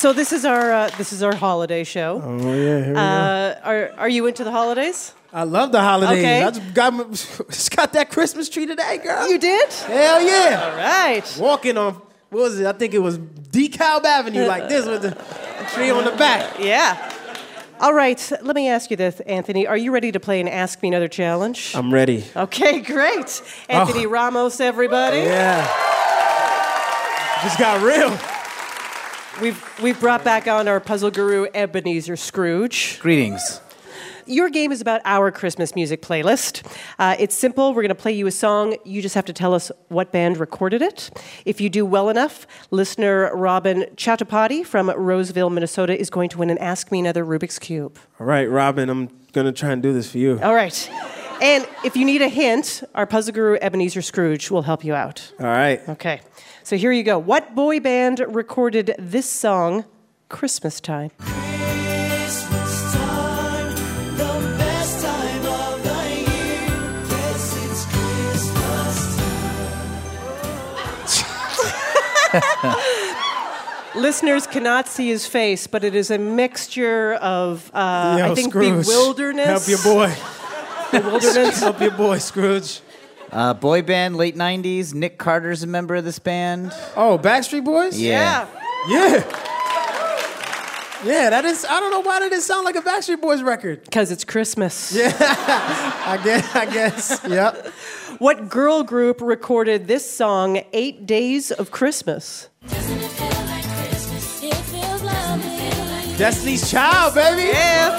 So 0.00 0.14
this 0.14 0.32
is 0.32 0.46
our 0.46 0.72
uh, 0.72 0.90
this 0.96 1.12
is 1.12 1.22
our 1.22 1.34
holiday 1.36 1.84
show. 1.84 2.22
Oh 2.24 2.38
yeah, 2.38 2.54
here 2.54 2.88
we 2.88 2.94
go. 2.94 3.00
Uh, 3.00 3.60
are 3.62 3.90
are 3.98 4.08
you 4.08 4.28
into 4.28 4.44
the 4.44 4.50
holidays? 4.50 5.12
I 5.30 5.42
love 5.42 5.72
the 5.72 5.82
holidays. 5.82 6.20
okay. 6.20 6.42
I 6.42 6.50
just 6.50 6.72
got, 6.72 6.94
my, 6.94 7.04
just 7.50 7.76
got 7.76 7.92
that 7.92 8.10
Christmas 8.10 8.48
tree 8.48 8.64
today, 8.64 8.96
girl. 8.96 9.28
You 9.28 9.38
did? 9.38 9.70
Hell 9.70 10.22
yeah. 10.22 10.70
All 10.70 10.76
right. 10.78 11.36
Walking 11.38 11.76
on, 11.76 12.00
what 12.30 12.44
was 12.44 12.58
it? 12.58 12.66
I 12.66 12.72
think 12.72 12.94
it 12.94 13.00
was 13.00 13.18
DeKalb 13.18 14.06
Avenue 14.06 14.46
like 14.46 14.70
this 14.70 14.86
with 14.86 15.02
the 15.02 15.10
tree 15.74 15.90
on 15.90 16.06
the 16.06 16.12
back. 16.12 16.58
Yeah. 16.58 16.96
All 17.78 17.92
right. 17.92 18.32
Let 18.40 18.56
me 18.56 18.68
ask 18.68 18.90
you 18.90 18.96
this, 18.96 19.20
Anthony. 19.20 19.66
Are 19.66 19.76
you 19.76 19.92
ready 19.92 20.12
to 20.12 20.18
play 20.18 20.40
an 20.40 20.48
Ask 20.48 20.80
Me 20.80 20.88
Another 20.88 21.08
challenge? 21.08 21.72
I'm 21.76 21.92
ready. 21.92 22.24
Okay, 22.34 22.80
great. 22.80 23.42
Anthony 23.68 24.06
Ramos, 24.06 24.60
everybody. 24.60 25.18
Yeah. 25.18 25.66
Just 27.42 27.58
got 27.58 27.82
real. 27.82 28.18
We've 29.38 29.80
we've 29.82 29.98
brought 29.98 30.22
back 30.22 30.46
on 30.48 30.68
our 30.68 30.80
puzzle 30.80 31.10
guru 31.10 31.46
Ebenezer 31.54 32.16
Scrooge. 32.16 32.98
Greetings. 33.00 33.60
Your 34.26 34.50
game 34.50 34.70
is 34.70 34.80
about 34.80 35.00
our 35.04 35.30
Christmas 35.30 35.74
music 35.74 36.02
playlist. 36.02 36.64
Uh, 36.98 37.16
it's 37.18 37.34
simple. 37.34 37.70
We're 37.70 37.82
going 37.82 37.88
to 37.88 37.94
play 37.94 38.12
you 38.12 38.26
a 38.26 38.30
song. 38.30 38.76
You 38.84 39.00
just 39.00 39.14
have 39.14 39.24
to 39.24 39.32
tell 39.32 39.54
us 39.54 39.72
what 39.88 40.12
band 40.12 40.38
recorded 40.38 40.82
it. 40.82 41.10
If 41.46 41.60
you 41.60 41.70
do 41.70 41.86
well 41.86 42.10
enough, 42.10 42.46
listener 42.70 43.34
Robin 43.34 43.86
Chatapati 43.96 44.64
from 44.64 44.90
Roseville, 44.90 45.50
Minnesota, 45.50 45.98
is 45.98 46.10
going 46.10 46.28
to 46.30 46.38
win 46.38 46.50
an 46.50 46.58
Ask 46.58 46.92
Me 46.92 47.00
Another 47.00 47.24
Rubik's 47.24 47.58
Cube. 47.58 47.98
All 48.20 48.26
right, 48.26 48.48
Robin, 48.48 48.90
I'm 48.90 49.08
going 49.32 49.46
to 49.46 49.52
try 49.52 49.70
and 49.70 49.82
do 49.82 49.92
this 49.92 50.10
for 50.12 50.18
you. 50.18 50.38
All 50.42 50.54
right. 50.54 50.90
And 51.40 51.66
if 51.84 51.96
you 51.96 52.04
need 52.04 52.20
a 52.20 52.28
hint, 52.28 52.84
our 52.94 53.06
puzzle 53.06 53.32
guru 53.32 53.56
Ebenezer 53.60 54.02
Scrooge 54.02 54.50
will 54.50 54.62
help 54.62 54.84
you 54.84 54.94
out. 54.94 55.32
All 55.40 55.46
right. 55.46 55.80
Okay. 55.88 56.20
So 56.62 56.76
here 56.76 56.92
you 56.92 57.02
go. 57.02 57.18
What 57.18 57.54
boy 57.54 57.80
band 57.80 58.24
recorded 58.28 58.94
this 58.98 59.28
song, 59.28 59.84
Christmas 60.28 60.80
Time? 60.80 61.10
Listeners 73.94 74.46
cannot 74.46 74.86
see 74.86 75.08
his 75.08 75.26
face, 75.26 75.66
but 75.66 75.82
it 75.82 75.96
is 75.96 76.12
a 76.12 76.18
mixture 76.18 77.14
of, 77.14 77.70
uh, 77.74 78.16
Yo, 78.18 78.30
I 78.30 78.34
think, 78.34 78.52
Scrooge, 78.52 78.86
bewilderness. 78.86 79.46
Help 79.46 79.68
your 79.68 79.82
boy. 79.82 80.14
Bewilderness. 80.92 81.60
Help 81.60 81.80
your 81.80 81.90
boy, 81.90 82.18
Scrooge. 82.18 82.80
Uh, 83.32 83.54
boy 83.54 83.82
band, 83.82 84.16
late 84.16 84.36
90s. 84.36 84.92
Nick 84.94 85.18
Carter's 85.18 85.62
a 85.62 85.66
member 85.66 85.94
of 85.94 86.04
this 86.04 86.18
band. 86.18 86.72
Oh, 86.96 87.18
Backstreet 87.22 87.64
Boys? 87.64 87.98
yeah. 88.00 88.46
Yeah. 88.88 89.24
Yeah, 91.02 91.30
that 91.30 91.46
is. 91.46 91.64
I 91.64 91.80
don't 91.80 91.90
know 91.92 92.00
why 92.00 92.18
that 92.20 92.28
didn't 92.28 92.42
sound 92.42 92.64
like 92.66 92.76
a 92.76 92.82
Backstreet 92.82 93.22
Boys 93.22 93.42
record. 93.42 93.84
Because 93.84 94.10
it's 94.10 94.22
Christmas. 94.24 94.92
Yeah, 94.94 95.12
I 95.18 96.20
guess. 96.22 96.54
I 96.54 96.66
guess. 96.66 97.20
Yep. 97.26 97.66
What 98.18 98.50
girl 98.50 98.82
group 98.82 99.20
recorded 99.22 99.86
this 99.86 100.10
song, 100.10 100.62
Eight 100.74 101.06
Days 101.06 101.50
of 101.52 101.70
Christmas? 101.70 102.48
Destiny's 106.18 106.70
Child, 106.70 107.14
baby. 107.14 107.48
Yeah. 107.48 107.96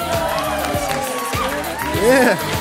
Yeah. 2.04 2.61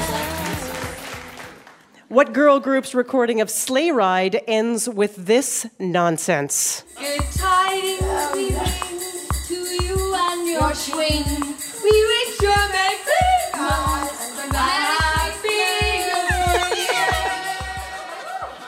What 2.11 2.33
girl 2.33 2.59
group's 2.59 2.93
recording 2.93 3.41
of 3.41 3.49
Sleigh 3.49 3.93
Ride 3.93 4.43
ends 4.49 4.89
with 4.89 5.15
this 5.15 5.65
nonsense? 5.79 6.83
Good 6.99 7.21
tidings 7.21 8.03
we 8.35 8.49
bring 8.51 9.29
to 9.47 9.55
you 9.55 10.15
and 10.17 10.45
your 10.49 10.75
swing. 10.75 11.23
We 11.23 12.07
wish 12.11 12.41
you 12.43 12.51
a 12.51 12.67
Merry 12.75 12.97
Christmas 13.05 14.51
Happy 14.51 15.49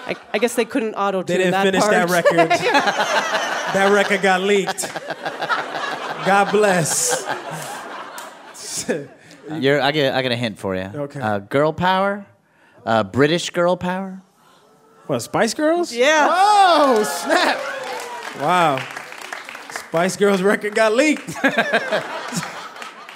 I, 0.06 0.14
I 0.32 0.38
guess 0.38 0.54
they 0.54 0.64
couldn't 0.64 0.94
auto 0.94 1.24
They 1.24 1.38
didn't 1.38 1.50
that 1.50 1.64
finish 1.64 1.80
part. 1.80 1.92
that 1.94 2.10
record. 2.10 2.48
that 3.74 3.90
record 3.92 4.22
got 4.22 4.42
leaked. 4.42 4.88
God 6.24 6.52
bless. 6.52 7.26
You're, 9.50 9.80
I, 9.80 9.90
get, 9.90 10.14
I 10.14 10.22
got 10.22 10.30
a 10.30 10.36
hint 10.36 10.60
for 10.60 10.76
you. 10.76 10.82
Okay. 10.94 11.18
Uh, 11.20 11.40
girl 11.40 11.72
power? 11.72 12.24
Uh, 12.84 13.04
British 13.04 13.50
girl 13.50 13.76
power? 13.76 14.22
What, 15.06 15.20
Spice 15.20 15.54
Girls? 15.54 15.92
Yeah. 15.94 16.28
Oh, 16.30 17.02
snap. 17.04 17.58
Wow. 18.40 18.78
Spice 19.70 20.16
Girls 20.16 20.42
record 20.42 20.74
got 20.74 20.92
leaked. 20.94 21.34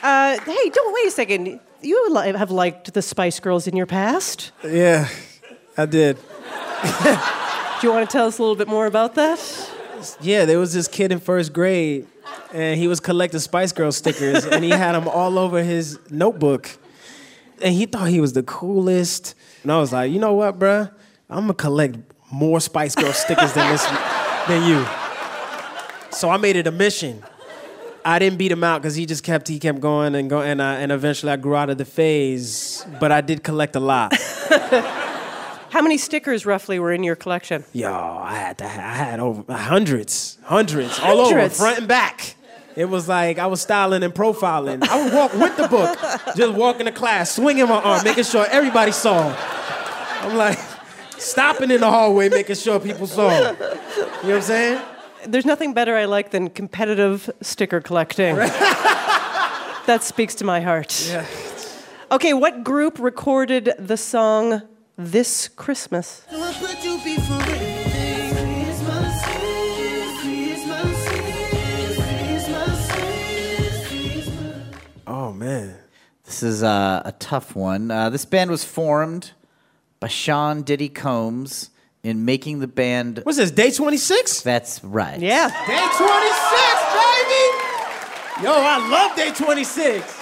Uh, 0.03 0.39
hey, 0.45 0.71
don't 0.71 0.95
wait 0.95 1.09
a 1.09 1.11
second. 1.11 1.59
You 1.83 2.11
li- 2.11 2.33
have 2.33 2.53
liked 2.53 2.95
the 2.95 3.03
Spice 3.03 3.41
Girls 3.41 3.67
in 3.67 3.75
your 3.77 3.87
past. 3.87 4.53
yeah, 4.63 5.09
I 5.77 5.85
did. 5.87 6.17
Do 6.17 7.87
you 7.89 7.93
want 7.93 8.09
to 8.09 8.13
tell 8.13 8.27
us 8.27 8.39
a 8.39 8.43
little 8.43 8.55
bit 8.55 8.69
more 8.69 8.87
about 8.87 9.17
that? 9.17 9.41
Yeah, 10.21 10.45
there 10.45 10.61
was 10.61 10.73
this 10.75 10.87
kid 10.87 11.11
in 11.11 11.19
first 11.19 11.53
grade, 11.53 12.07
and 12.53 12.79
he 12.79 12.87
was 12.87 13.01
collecting 13.01 13.41
Spice 13.41 13.73
Girl 13.73 13.91
stickers, 13.91 14.45
and 14.45 14.63
he 14.63 14.71
had 14.71 14.93
them 14.93 15.09
all 15.09 15.41
over 15.41 15.61
his 15.65 15.99
notebook. 16.09 16.71
And 17.61 17.75
he 17.75 17.87
thought 17.87 18.09
he 18.09 18.21
was 18.21 18.33
the 18.35 18.45
coolest. 18.45 19.35
And 19.67 19.73
I 19.73 19.79
was 19.81 19.93
like, 19.93 20.13
you 20.13 20.21
know 20.21 20.33
what, 20.33 20.61
bruh? 20.61 20.89
I'm 21.29 21.41
gonna 21.41 21.55
collect 21.55 21.97
more 22.31 22.61
Spice 22.61 22.95
Girl 22.95 23.13
stickers 23.13 23.53
than 23.53 23.73
this, 23.73 23.85
than 24.47 24.63
you. 24.63 24.87
So 26.13 26.31
I 26.31 26.37
made 26.37 26.55
it 26.55 26.69
a 26.69 26.71
mission. 26.71 27.25
I 28.05 28.21
didn't 28.21 28.39
beat 28.39 28.53
him 28.53 28.63
out 28.63 28.81
because 28.81 28.95
he 28.95 29.07
just 29.07 29.25
kept 29.25 29.49
he 29.49 29.59
kept 29.59 29.81
going 29.81 30.15
and 30.15 30.31
going, 30.31 30.51
and, 30.51 30.63
I, 30.63 30.77
and 30.77 30.93
eventually 30.93 31.33
I 31.33 31.37
grew 31.37 31.57
out 31.57 31.69
of 31.69 31.79
the 31.79 31.85
phase. 31.85 32.87
But 33.01 33.11
I 33.11 33.23
did 33.23 33.43
collect 33.43 33.75
a 33.75 33.81
lot. 33.81 34.15
How 35.71 35.83
many 35.83 35.99
stickers 35.99 36.47
roughly 36.47 36.79
were 36.79 36.93
in 36.93 37.03
your 37.03 37.17
collection? 37.17 37.65
Yo, 37.73 37.91
I 37.93 38.37
had 38.37 38.59
to, 38.59 38.67
I 38.67 38.69
had 38.69 39.19
over 39.19 39.53
hundreds, 39.53 40.39
hundreds, 40.45 41.01
all 41.01 41.23
over, 41.23 41.49
front 41.49 41.79
and 41.79 41.89
back. 41.89 42.36
It 42.77 42.85
was 42.85 43.09
like 43.09 43.39
I 43.39 43.47
was 43.47 43.63
styling 43.63 44.03
and 44.03 44.15
profiling. 44.15 44.87
I 44.87 45.03
would 45.03 45.13
walk 45.13 45.33
with 45.33 45.57
the 45.57 45.67
book, 45.67 45.99
just 46.37 46.53
walking 46.53 46.85
to 46.85 46.93
class, 46.93 47.35
swinging 47.35 47.67
my 47.69 47.81
arm, 47.81 48.05
making 48.05 48.25
sure 48.25 48.47
everybody 48.51 48.93
saw. 48.93 49.35
I'm 50.21 50.37
like 50.37 50.59
stopping 51.17 51.71
in 51.71 51.81
the 51.81 51.91
hallway, 51.91 52.29
making 52.29 52.57
sure 52.57 52.79
people 52.79 53.07
saw. 53.07 53.31
You 53.31 53.39
know 53.39 53.53
what 53.55 54.25
I'm 54.25 54.43
saying? 54.43 54.83
There's 55.27 55.47
nothing 55.47 55.73
better 55.73 55.97
I 55.97 56.05
like 56.05 56.31
than 56.31 56.51
competitive 56.51 57.31
sticker 57.41 57.81
collecting. 57.81 58.37
that 59.87 60.01
speaks 60.03 60.35
to 60.37 60.45
my 60.45 60.61
heart. 60.61 61.09
Yeah. 61.09 61.27
Okay, 62.13 62.35
what 62.35 62.63
group 62.63 62.99
recorded 62.99 63.73
the 63.79 63.97
song 63.97 64.63
this 64.97 65.49
Christmas. 65.49 66.23
This 76.37 76.43
is 76.57 76.63
uh, 76.63 77.01
a 77.03 77.13
tough 77.13 77.57
one. 77.57 77.91
Uh, 77.91 78.11
this 78.11 78.27
band 78.27 78.51
was 78.51 78.63
formed 78.63 79.31
by 80.01 80.09
Sean 80.09 80.65
Diddy 80.65 80.91
Combs 80.91 81.71
in 82.03 82.27
making 82.27 82.59
the 82.59 82.67
band. 82.67 83.21
What's 83.23 83.39
this? 83.39 83.51
Day 83.51 83.71
26? 83.71 84.43
That's 84.43 84.85
right. 84.85 85.19
Yeah. 85.19 85.49
Day 85.49 85.89
26, 85.97 86.05
baby! 86.93 87.43
Yo, 88.45 88.53
I 88.53 88.87
love 88.91 89.17
day 89.17 89.33
26. 89.33 90.21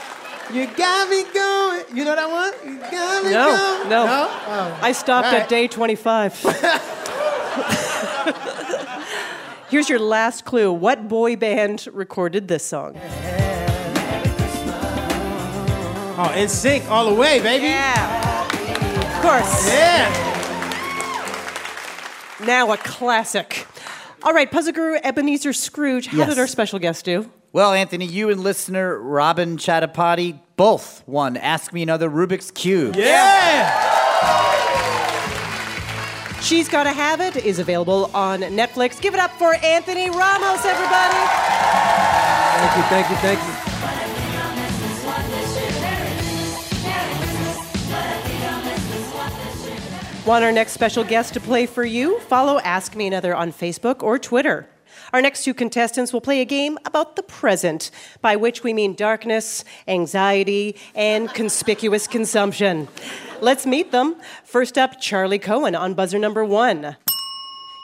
You 0.52 0.68
got 0.68 1.08
me 1.08 1.24
going. 1.34 1.84
You 1.96 2.04
know 2.04 2.14
that 2.14 2.30
one? 2.30 2.52
You 2.74 2.78
got 2.78 3.24
me 3.24 3.30
No, 3.32 3.78
going. 3.80 3.88
no. 3.90 4.04
Oh. 4.06 4.78
I 4.80 4.92
stopped 4.92 5.26
All 5.26 5.34
at 5.34 5.48
day 5.48 5.66
25. 5.66 6.38
Here's 9.68 9.88
your 9.88 9.98
last 9.98 10.44
clue. 10.44 10.72
What 10.72 11.08
boy 11.08 11.34
band 11.34 11.88
recorded 11.92 12.46
this 12.46 12.64
song? 12.64 13.00
Oh, 16.16 16.30
NSYNC 16.34 16.88
all 16.88 17.06
the 17.08 17.14
way, 17.14 17.40
baby. 17.40 17.64
Yeah. 17.66 18.44
Of 19.16 19.22
course. 19.22 19.68
Yeah. 19.68 20.08
Now 22.46 22.70
a 22.72 22.76
classic. 22.76 23.66
All 24.22 24.32
right, 24.32 24.50
Puzzle 24.50 24.72
Guru 24.72 24.98
Ebenezer 25.02 25.52
Scrooge, 25.52 26.06
how 26.06 26.18
Yes. 26.18 26.28
did 26.30 26.38
our 26.38 26.46
special 26.46 26.78
guest 26.78 27.04
do? 27.04 27.28
Well, 27.52 27.72
Anthony, 27.72 28.04
you 28.06 28.30
and 28.30 28.40
listener 28.42 28.98
Robin 28.98 29.56
Chatapati 29.56 30.38
both 30.56 31.02
won 31.06 31.36
Ask 31.36 31.72
Me 31.72 31.82
Another 31.82 32.08
Rubik's 32.08 32.50
Cube. 32.50 32.94
Yeah. 32.96 33.72
She's 36.40 36.68
Gotta 36.68 36.90
Have 36.92 37.20
It 37.20 37.36
is 37.36 37.58
available 37.58 38.10
on 38.14 38.40
Netflix. 38.40 39.00
Give 39.00 39.14
it 39.14 39.20
up 39.20 39.32
for 39.38 39.54
Anthony 39.54 40.10
Ramos, 40.10 40.64
everybody. 40.64 41.18
Thank 42.60 42.76
you, 42.76 42.82
thank 42.84 43.10
you, 43.10 43.16
thank 43.16 43.38
you. 43.40 43.63
Want 50.26 50.42
our 50.42 50.52
next 50.52 50.72
special 50.72 51.04
guest 51.04 51.34
to 51.34 51.40
play 51.40 51.66
for 51.66 51.84
you? 51.84 52.18
Follow 52.20 52.58
Ask 52.60 52.96
Me 52.96 53.06
Another 53.06 53.36
on 53.36 53.52
Facebook 53.52 54.02
or 54.02 54.18
Twitter. 54.18 54.66
Our 55.12 55.20
next 55.20 55.44
two 55.44 55.52
contestants 55.52 56.14
will 56.14 56.22
play 56.22 56.40
a 56.40 56.46
game 56.46 56.78
about 56.86 57.16
the 57.16 57.22
present, 57.22 57.90
by 58.22 58.34
which 58.34 58.64
we 58.64 58.72
mean 58.72 58.94
darkness, 58.94 59.66
anxiety, 59.86 60.76
and 60.94 61.28
conspicuous 61.34 62.06
consumption. 62.06 62.88
Let's 63.42 63.66
meet 63.66 63.92
them. 63.92 64.16
First 64.44 64.78
up, 64.78 64.98
Charlie 64.98 65.38
Cohen 65.38 65.74
on 65.74 65.92
buzzer 65.92 66.18
number 66.18 66.42
one. 66.42 66.96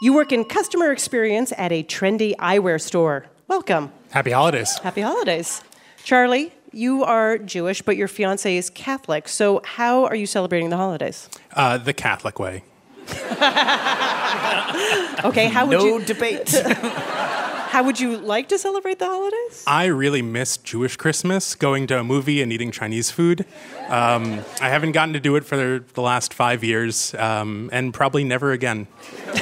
You 0.00 0.14
work 0.14 0.33
in 0.33 0.46
customer 0.46 0.92
experience 0.92 1.53
at 1.59 1.72
a 1.72 1.83
trendy 1.83 2.35
eyewear 2.37 2.81
store. 2.81 3.26
Welcome. 3.48 3.92
Happy 4.12 4.31
holidays. 4.31 4.79
Happy 4.79 5.03
holidays. 5.03 5.62
Charlie, 6.05 6.55
you 6.72 7.04
are 7.04 7.38
Jewish, 7.38 7.83
but 7.83 7.96
your 7.96 8.09
fiance 8.09 8.56
is 8.56 8.70
Catholic. 8.70 9.28
So, 9.28 9.61
how 9.64 10.04
are 10.06 10.16
you 10.16 10.26
celebrating 10.26 10.70
the 10.70 10.76
holidays? 10.76 11.28
Uh, 11.54 11.78
the 11.78 11.92
Catholic 11.92 12.38
way. 12.38 12.64
Okay, 15.24 15.46
how 15.46 15.66
would 15.66 15.78
No 15.78 15.85
you 15.85 16.04
debate. 16.04 16.50
how 16.50 17.83
would 17.83 18.00
you 18.00 18.16
like 18.16 18.48
to 18.48 18.59
celebrate 18.59 18.98
the 18.98 19.06
holidays? 19.06 19.64
I 19.66 19.87
really 19.87 20.22
miss 20.22 20.56
Jewish 20.56 20.96
Christmas, 20.96 21.54
going 21.54 21.87
to 21.88 21.98
a 21.98 22.04
movie 22.04 22.40
and 22.40 22.52
eating 22.52 22.70
Chinese 22.70 23.11
food. 23.11 23.44
Um, 23.88 24.40
I 24.61 24.70
haven't 24.70 24.92
gotten 24.92 25.12
to 25.14 25.20
do 25.20 25.37
it 25.37 25.44
for 25.44 25.80
the 25.80 26.00
last 26.00 26.33
five 26.33 26.64
years, 26.64 27.14
um, 27.14 27.68
and 27.72 27.92
probably 27.92 28.24
never 28.24 28.52
again. 28.52 28.87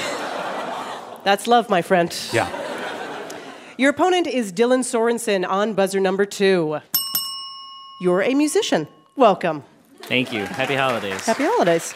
That's 1.24 1.46
love, 1.46 1.68
my 1.68 1.82
friend. 1.82 2.14
Yeah. 2.32 2.48
Your 3.76 3.90
opponent 3.90 4.26
is 4.26 4.52
Dylan 4.52 4.80
Sorensen 4.80 5.48
on 5.48 5.74
buzzer 5.74 6.00
number 6.00 6.24
two. 6.24 6.80
You're 8.00 8.22
a 8.22 8.34
musician. 8.34 8.86
Welcome. 9.16 9.64
Thank 10.02 10.32
you. 10.32 10.44
Happy 10.44 10.74
holidays. 10.76 11.24
Happy 11.26 11.44
holidays. 11.44 11.94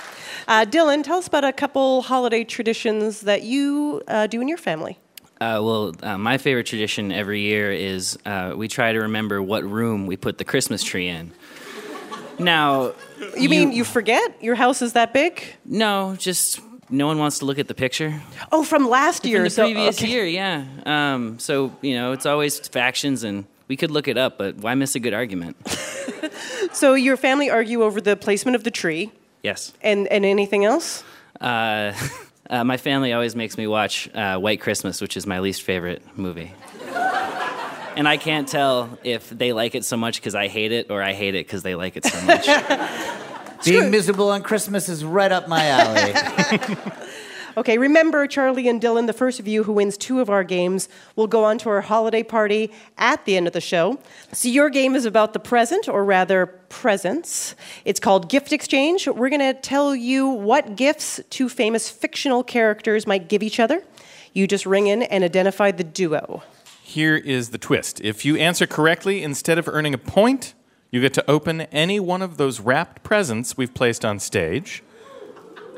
Uh, 0.49 0.65
Dylan, 0.69 1.05
tell 1.05 1.19
us 1.19 1.29
about 1.29 1.45
a 1.45 1.53
couple 1.53 2.03
holiday 2.03 2.43
traditions 2.45 3.21
that 3.23 3.43
you 3.43 4.03
uh, 4.09 4.27
do 4.27 4.41
in 4.41 4.49
your 4.49 4.59
family. 4.59 4.99
Uh, 5.41 5.59
well, 5.62 5.93
uh, 6.03 6.19
my 6.19 6.38
favorite 6.38 6.67
tradition 6.67 7.12
every 7.12 7.41
year 7.41 7.73
is 7.73 8.19
uh, 8.27 8.53
we 8.57 8.69
try 8.69 8.93
to 8.93 9.01
remember 9.01 9.43
what 9.43 9.65
room 9.65 10.07
we 10.07 10.17
put 10.17 10.38
the 10.38 10.45
Christmas 10.45 10.83
tree 10.83 11.09
in. 11.09 11.33
Now, 12.38 12.93
You, 13.37 13.49
mean 13.49 13.73
you 13.73 13.85
forget 13.85 14.43
your 14.43 14.55
house 14.57 14.83
is 14.83 14.95
that 14.95 15.12
big? 15.12 15.43
no, 15.65 16.17
just 16.19 16.61
no 16.91 17.07
one 17.07 17.19
wants 17.19 17.38
to 17.38 17.45
look 17.45 17.59
at 17.59 17.69
the 17.69 17.75
picture. 17.75 18.21
Oh, 18.51 18.62
from 18.65 18.88
last 18.88 19.25
year. 19.25 19.38
From 19.38 19.45
the 19.45 19.51
so- 19.51 19.65
previous 19.65 19.99
okay. 19.99 20.11
year, 20.11 20.27
yeah. 20.27 20.65
Um, 20.85 21.38
so 21.38 21.73
you 21.83 21.95
know, 21.95 22.12
it's 22.12 22.27
always 22.27 22.59
factions, 22.69 23.23
and 23.25 23.45
we 23.73 23.77
could 23.77 23.91
look 23.91 24.07
it 24.07 24.19
up, 24.19 24.37
but 24.37 24.57
why 24.57 24.75
miss 24.75 24.95
a 24.97 25.01
good 25.01 25.15
argument? 25.15 25.57
So 26.75 26.95
your 26.95 27.17
family 27.17 27.51
argue 27.51 27.83
over 27.83 28.01
the 28.01 28.17
placement 28.17 28.55
of 28.55 28.65
the 28.65 28.71
tree 28.71 29.13
yes. 29.43 29.73
and, 29.83 30.09
and 30.09 30.25
anything 30.25 30.65
else? 30.65 31.05
Uh, 31.41 31.93
uh, 32.51 32.65
my 32.65 32.77
family 32.77 33.13
always 33.13 33.37
makes 33.37 33.59
me 33.59 33.67
watch 33.67 34.09
uh, 34.15 34.39
White 34.39 34.61
Christmas, 34.61 35.01
which 35.01 35.17
is 35.17 35.27
my 35.27 35.41
least 35.41 35.63
favorite 35.63 36.03
movie. 36.17 36.53
and 37.97 38.09
I 38.09 38.17
can't 38.17 38.49
tell 38.49 38.99
if 39.05 39.29
they 39.29 39.53
like 39.53 39.75
it 39.75 39.85
so 39.85 39.97
much 39.97 40.17
because 40.17 40.35
I 40.35 40.49
hate 40.49 40.73
it 40.73 40.91
or 40.91 41.03
I 41.03 41.13
hate 41.13 41.35
it 41.35 41.47
because 41.47 41.63
they 41.63 41.75
like 41.75 41.97
it 41.97 42.05
so 42.05 42.21
much. 42.23 42.47
Being 43.65 43.91
miserable 43.91 44.31
on 44.31 44.43
Christmas 44.43 44.89
is 44.89 45.05
right 45.05 45.31
up 45.31 45.47
my 45.49 45.67
alley. 45.67 46.69
Okay, 47.57 47.77
remember, 47.77 48.27
Charlie 48.27 48.69
and 48.69 48.81
Dylan, 48.81 49.07
the 49.07 49.12
first 49.12 49.38
of 49.38 49.47
you 49.47 49.65
who 49.65 49.73
wins 49.73 49.99
two 49.99 50.21
of 50.21 50.31
our 50.31 50.43
games 50.43 50.88
will 51.17 51.27
go 51.27 51.45
on 51.45 51.59
to 51.59 51.69
our 51.69 51.83
holiday 51.83 52.23
party 52.23 52.73
at 52.97 53.25
the 53.27 53.37
end 53.37 53.47
of 53.47 53.53
the 53.53 53.61
show. 53.61 53.99
So, 54.33 54.49
your 54.49 54.71
game 54.71 54.95
is 54.95 55.05
about 55.05 55.35
the 55.35 55.38
present, 55.38 55.88
or 55.88 56.05
rather, 56.05 56.47
presents. 56.47 57.55
It's 57.85 58.01
called 58.01 58.31
Gift 58.31 58.53
Exchange. 58.53 59.07
We're 59.07 59.29
going 59.29 59.41
to 59.41 59.55
tell 59.55 59.95
you 59.95 60.29
what 60.29 60.77
gifts 60.77 61.21
two 61.29 61.49
famous 61.49 61.91
fictional 61.91 62.43
characters 62.43 63.07
might 63.07 63.29
give 63.29 63.43
each 63.43 63.61
other. 63.61 63.83
You 64.33 64.47
just 64.47 64.65
ring 64.65 64.87
in 64.87 65.03
and 65.03 65.23
identify 65.23 65.73
the 65.73 65.85
duo. 65.85 66.43
Here 66.83 67.17
is 67.17 67.51
the 67.51 67.59
twist. 67.59 68.01
If 68.01 68.25
you 68.25 68.37
answer 68.37 68.67
correctly, 68.67 69.23
instead 69.23 69.59
of 69.59 69.69
earning 69.69 69.93
a 69.93 69.99
point, 69.99 70.55
you 70.91 71.01
get 71.01 71.12
to 71.15 71.31
open 71.31 71.62
any 71.62 72.01
one 72.01 72.23
of 72.23 72.38
those 72.38 72.61
wrapped 72.61 73.03
presents 73.03 73.57
we've 73.57 73.75
placed 73.75 74.05
on 74.05 74.19
stage. 74.19 74.83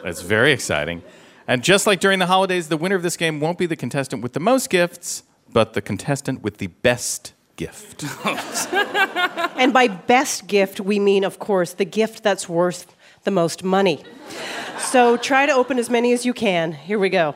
That's 0.02 0.22
very 0.22 0.52
exciting. 0.52 1.02
And 1.46 1.62
just 1.62 1.87
like 1.87 2.00
during 2.00 2.18
the 2.18 2.26
holidays, 2.26 2.68
the 2.68 2.76
winner 2.76 2.96
of 2.96 3.02
this 3.02 3.16
game 3.16 3.40
won't 3.40 3.59
be 3.59 3.66
the 3.66 3.76
contestant 3.76 4.22
with 4.22 4.33
the 4.33 4.40
most 4.40 4.70
gifts, 4.70 5.22
but 5.52 5.74
the 5.74 5.83
contestant 5.83 6.42
with 6.42 6.59
the 6.59 6.68
best 6.68 7.35
gift. 7.57 8.04
And 9.57 9.72
by 9.72 9.88
best 9.88 10.46
gift, 10.46 10.80
we 10.80 10.98
mean, 10.98 11.24
of 11.24 11.38
course, 11.38 11.74
the 11.74 11.85
gift 11.85 12.22
that's 12.22 12.48
worth 12.48 12.94
the 13.22 13.30
most 13.30 13.62
money. 13.62 14.02
So 14.78 15.16
try 15.16 15.46
to 15.46 15.52
open 15.52 15.78
as 15.78 15.88
many 15.88 16.12
as 16.12 16.26
you 16.26 16.35
can. 16.35 16.72
Here 16.72 16.98
we 16.98 17.09
go. 17.09 17.35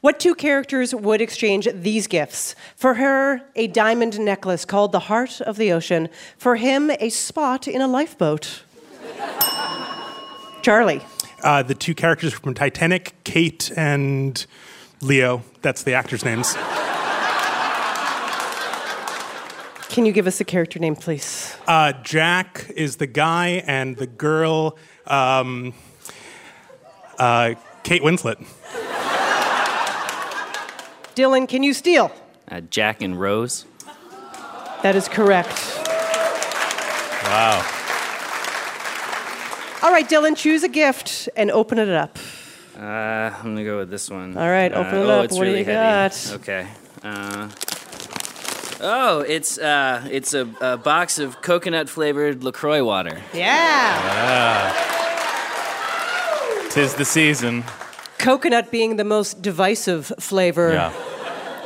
What 0.00 0.18
two 0.18 0.34
characters 0.34 0.94
would 0.94 1.20
exchange 1.20 1.68
these 1.72 2.06
gifts? 2.06 2.54
For 2.74 2.94
her, 2.94 3.42
a 3.54 3.66
diamond 3.66 4.18
necklace 4.18 4.64
called 4.64 4.92
the 4.92 5.00
Heart 5.00 5.42
of 5.42 5.58
the 5.58 5.70
Ocean. 5.70 6.08
For 6.38 6.56
him, 6.56 6.90
a 6.98 7.10
spot 7.10 7.68
in 7.68 7.82
a 7.82 7.86
lifeboat. 7.86 8.62
Charlie. 10.62 11.02
Uh, 11.42 11.62
the 11.62 11.74
two 11.74 11.94
characters 11.94 12.32
from 12.34 12.54
Titanic, 12.54 13.14
Kate 13.24 13.72
and 13.76 14.44
Leo. 15.00 15.42
That's 15.62 15.82
the 15.82 15.94
actors' 15.94 16.24
names. 16.24 16.54
Can 19.88 20.06
you 20.06 20.12
give 20.12 20.26
us 20.26 20.40
a 20.40 20.44
character 20.44 20.78
name, 20.78 20.94
please? 20.94 21.56
Uh, 21.66 21.92
Jack 22.04 22.70
is 22.76 22.96
the 22.96 23.08
guy, 23.08 23.64
and 23.66 23.96
the 23.96 24.06
girl, 24.06 24.76
um, 25.06 25.74
uh, 27.18 27.54
Kate 27.82 28.02
Winslet. 28.02 28.36
Dylan, 31.16 31.48
can 31.48 31.62
you 31.64 31.74
steal? 31.74 32.12
Uh, 32.48 32.60
Jack 32.60 33.02
and 33.02 33.20
Rose. 33.20 33.64
That 34.82 34.94
is 34.94 35.08
correct. 35.08 35.58
Wow. 37.24 37.79
All 39.82 39.90
right, 39.90 40.08
Dylan, 40.08 40.36
choose 40.36 40.62
a 40.62 40.68
gift 40.68 41.28
and 41.36 41.50
open 41.50 41.78
it 41.78 41.88
up. 41.88 42.18
Uh, 42.76 42.82
I'm 42.82 43.42
gonna 43.42 43.64
go 43.64 43.78
with 43.78 43.90
this 43.90 44.10
one. 44.10 44.36
All 44.36 44.48
right, 44.48 44.72
open 44.72 44.94
Uh, 44.94 45.00
it 45.02 45.06
oh, 45.06 45.10
up. 45.20 45.24
It's 45.26 45.36
What 45.36 45.44
do 45.44 45.50
you 45.50 45.64
heavy. 45.64 45.72
got? 45.72 46.32
Okay. 46.34 46.66
Uh, 47.02 47.48
oh, 48.80 49.20
it's 49.26 49.58
uh, 49.58 50.06
it's 50.10 50.34
a, 50.34 50.46
a 50.60 50.76
box 50.76 51.18
of 51.18 51.40
coconut 51.42 51.88
flavored 51.88 52.44
Lacroix 52.44 52.84
water. 52.84 53.20
Yeah. 53.32 54.72
Tis 56.70 56.94
the 56.94 57.04
season. 57.04 57.64
Coconut 58.18 58.70
being 58.70 58.96
the 58.96 59.04
most 59.04 59.40
divisive 59.42 60.12
flavor 60.20 60.72
Yeah. 60.72 60.92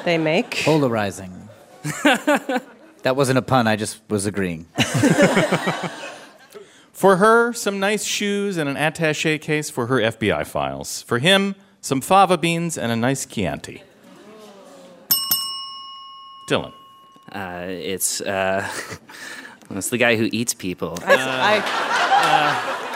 they 0.04 0.18
make. 0.18 0.62
Polarizing. 0.64 1.48
that 1.82 3.14
wasn't 3.16 3.38
a 3.38 3.42
pun, 3.42 3.66
I 3.66 3.76
just 3.76 4.00
was 4.08 4.24
agreeing. 4.24 4.66
For 6.94 7.16
her, 7.16 7.52
some 7.52 7.80
nice 7.80 8.04
shoes 8.04 8.56
and 8.56 8.68
an 8.68 8.76
attache 8.76 9.38
case 9.38 9.68
for 9.68 9.86
her 9.88 9.96
FBI 9.96 10.46
files. 10.46 11.02
For 11.02 11.18
him, 11.18 11.56
some 11.80 12.00
fava 12.00 12.38
beans 12.38 12.78
and 12.78 12.90
a 12.92 12.96
nice 12.96 13.26
Chianti. 13.26 13.82
Dylan. 16.48 16.72
Uh, 17.32 17.64
it's 17.66 18.20
uh, 18.20 18.66
it's 19.70 19.88
the 19.90 19.98
guy 19.98 20.14
who 20.16 20.28
eats 20.32 20.54
people. 20.54 20.96
I, 21.04 21.60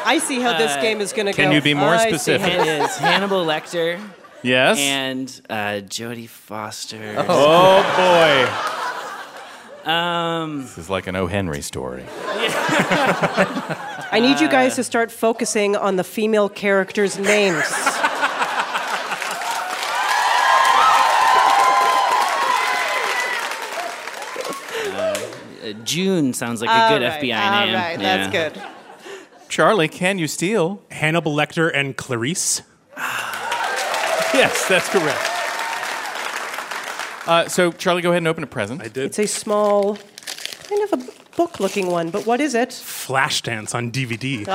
I, 0.06 0.12
I 0.14 0.18
see 0.18 0.40
how 0.40 0.56
this 0.56 0.76
game 0.76 1.00
is 1.00 1.12
going 1.12 1.26
to 1.26 1.32
go. 1.32 1.37
Can 1.42 1.50
you 1.52 1.61
be 1.61 1.74
more 1.74 1.88
I 1.88 2.04
see 2.04 2.08
specific? 2.11 2.52
how 2.52 2.62
It 2.62 2.90
Hannibal 2.98 3.44
Lecter 3.44 4.00
Yes? 4.44 4.78
and 4.78 5.40
uh, 5.50 5.80
Jodie 5.88 6.28
Foster. 6.28 7.16
oh 7.28 7.82
boy. 7.96 8.77
Um, 9.88 10.62
This 10.62 10.77
is 10.79 10.90
like 10.90 11.07
an 11.07 11.16
O. 11.16 11.27
Henry 11.27 11.62
story. 11.62 12.05
I 14.11 14.18
need 14.20 14.40
you 14.40 14.48
guys 14.48 14.74
to 14.77 14.85
start 14.85 15.11
focusing 15.11 15.77
on 15.77 15.96
the 15.96 16.05
female 16.05 16.48
characters' 16.48 17.18
names. 17.18 17.64
uh, 24.94 25.72
June 25.85 26.33
sounds 26.33 26.61
like 26.61 26.70
a 26.70 26.94
good 26.98 27.05
right, 27.05 27.20
FBI 27.22 27.37
all 27.40 27.66
name. 27.66 27.74
right, 27.74 28.01
Yeah. 28.01 28.16
that's 28.29 28.33
good. 28.55 28.62
Charlie, 29.48 29.88
can 29.88 30.18
you 30.18 30.27
steal? 30.29 30.83
Hannibal 30.90 31.35
Lecter 31.35 31.70
and 31.74 31.96
Clarice. 31.96 32.62
Yes, 34.35 34.68
that's 34.68 34.88
correct. 34.90 35.27
Uh, 37.28 37.46
so, 37.46 37.70
Charlie, 37.72 38.00
go 38.00 38.08
ahead 38.08 38.22
and 38.22 38.28
open 38.28 38.42
a 38.42 38.46
present. 38.46 38.80
I 38.80 38.88
did. 38.88 39.04
It's 39.04 39.18
a 39.18 39.26
small, 39.26 39.96
kind 39.96 40.82
of 40.90 40.94
a 40.94 40.96
book-looking 41.36 41.90
one, 41.90 42.10
but 42.10 42.24
what 42.24 42.40
is 42.40 42.54
it? 42.54 42.70
Flashdance 42.70 43.74
on 43.74 43.92
DVD. 43.92 44.46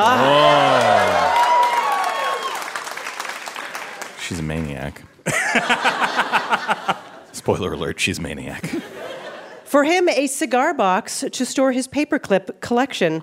She's 4.20 4.40
a 4.40 4.42
maniac. 4.42 5.04
Spoiler 7.32 7.74
alert, 7.74 8.00
she's 8.00 8.18
a 8.18 8.22
maniac. 8.22 8.66
For 9.66 9.84
him, 9.84 10.10
a 10.10 10.26
cigar 10.26 10.74
box 10.74 11.24
to 11.32 11.46
store 11.46 11.74
his 11.74 11.88
paperclip 11.88 12.60
collection. 12.62 13.22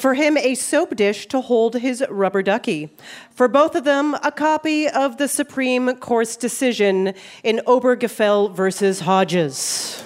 For 0.00 0.14
him, 0.14 0.38
a 0.38 0.54
soap 0.54 0.96
dish 0.96 1.26
to 1.26 1.42
hold 1.42 1.74
his 1.74 2.02
rubber 2.08 2.42
ducky. 2.42 2.88
For 3.32 3.48
both 3.48 3.74
of 3.74 3.84
them, 3.84 4.14
a 4.24 4.32
copy 4.32 4.88
of 4.88 5.18
the 5.18 5.28
Supreme 5.28 5.94
Court's 5.96 6.36
decision 6.36 7.12
in 7.44 7.60
Obergefell 7.66 8.50
versus 8.54 9.00
Hodges. 9.00 10.02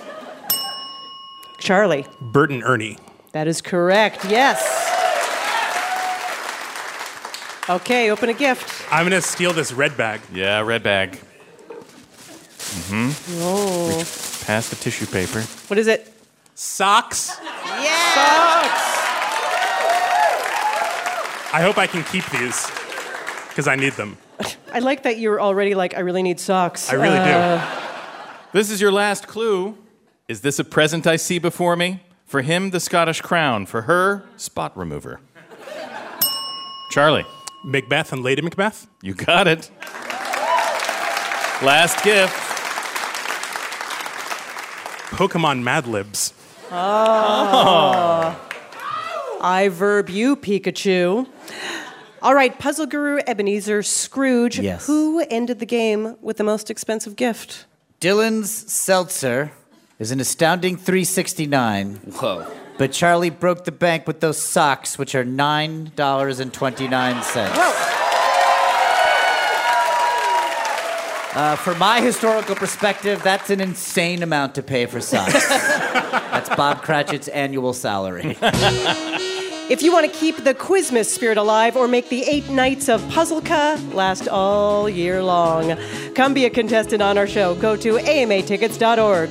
Charlie, 1.60 2.06
Bert 2.20 2.50
and 2.50 2.64
Ernie. 2.64 2.98
that 3.30 3.46
is 3.46 3.62
correct. 3.62 4.24
Yes. 4.24 4.60
Okay, 7.68 8.10
open 8.10 8.28
a 8.28 8.34
gift. 8.34 8.84
I'm 8.92 9.04
gonna 9.06 9.22
steal 9.22 9.52
this 9.52 9.72
red 9.72 9.96
bag. 9.96 10.22
Yeah, 10.32 10.60
red 10.62 10.82
bag. 10.82 11.20
Mm-hmm. 11.68 13.10
Oh. 13.42 13.98
Pass 14.44 14.70
the 14.70 14.76
tissue 14.76 15.06
paper. 15.06 15.40
What 15.68 15.78
is 15.78 15.86
it? 15.86 16.12
Socks. 16.56 17.38
Yeah. 17.64 19.03
I 21.54 21.62
hope 21.62 21.78
I 21.78 21.86
can 21.86 22.02
keep 22.02 22.28
these 22.30 22.68
because 23.48 23.68
I 23.68 23.76
need 23.76 23.92
them. 23.92 24.18
I 24.72 24.80
like 24.80 25.04
that 25.04 25.18
you're 25.18 25.40
already 25.40 25.76
like, 25.76 25.94
I 25.96 26.00
really 26.00 26.24
need 26.24 26.40
socks. 26.40 26.90
I 26.90 26.94
really 26.96 27.16
Uh, 27.16 27.64
This 28.52 28.70
is 28.72 28.80
your 28.80 28.90
last 28.90 29.28
clue. 29.28 29.78
Is 30.26 30.40
this 30.40 30.58
a 30.58 30.64
present 30.64 31.06
I 31.06 31.14
see 31.14 31.38
before 31.38 31.76
me? 31.76 32.00
For 32.26 32.42
him, 32.42 32.70
the 32.70 32.80
Scottish 32.80 33.20
crown. 33.20 33.66
For 33.66 33.82
her, 33.82 34.24
spot 34.36 34.76
remover. 34.76 35.20
Charlie, 36.90 37.24
Macbeth 37.64 38.12
and 38.12 38.24
Lady 38.24 38.42
Macbeth. 38.42 38.88
you 39.00 39.14
got 39.14 39.46
it. 39.46 39.70
Last 41.62 42.02
gift. 42.02 42.34
Pokemon 45.14 45.62
Mad 45.62 45.86
Libs. 45.86 46.34
Oh. 46.72 48.36
I 49.40 49.68
verb 49.68 50.10
you, 50.10 50.34
Pikachu. 50.34 51.28
All 52.24 52.34
right, 52.34 52.58
puzzle 52.58 52.86
guru 52.86 53.20
Ebenezer 53.26 53.82
Scrooge. 53.82 54.58
Yes. 54.58 54.86
Who 54.86 55.22
ended 55.28 55.58
the 55.58 55.66
game 55.66 56.16
with 56.22 56.38
the 56.38 56.44
most 56.44 56.70
expensive 56.70 57.16
gift? 57.16 57.66
Dylan's 58.00 58.72
seltzer 58.72 59.52
is 59.98 60.10
an 60.10 60.20
astounding 60.20 60.78
369. 60.78 61.96
Whoa. 61.96 62.50
But 62.78 62.92
Charlie 62.92 63.28
broke 63.28 63.66
the 63.66 63.72
bank 63.72 64.06
with 64.06 64.20
those 64.20 64.40
socks, 64.40 64.96
which 64.96 65.14
are 65.14 65.22
$9.29. 65.22 67.50
Uh, 71.36 71.56
for 71.56 71.74
my 71.74 72.00
historical 72.00 72.54
perspective, 72.54 73.22
that's 73.22 73.50
an 73.50 73.60
insane 73.60 74.22
amount 74.22 74.54
to 74.54 74.62
pay 74.62 74.86
for 74.86 75.02
socks. 75.02 75.46
that's 75.48 76.48
Bob 76.56 76.80
Cratchit's 76.80 77.28
annual 77.28 77.74
salary. 77.74 78.38
If 79.70 79.82
you 79.82 79.92
want 79.92 80.12
to 80.12 80.18
keep 80.18 80.44
the 80.44 80.52
Quizmas 80.52 81.06
spirit 81.06 81.38
alive 81.38 81.74
or 81.74 81.88
make 81.88 82.10
the 82.10 82.22
eight 82.24 82.50
nights 82.50 82.90
of 82.90 83.00
Puzzleca 83.04 83.94
last 83.94 84.28
all 84.28 84.90
year 84.90 85.22
long, 85.22 85.78
come 86.14 86.34
be 86.34 86.44
a 86.44 86.50
contestant 86.50 87.00
on 87.00 87.16
our 87.16 87.26
show. 87.26 87.54
Go 87.54 87.74
to 87.76 87.94
amatickets.org. 87.94 89.30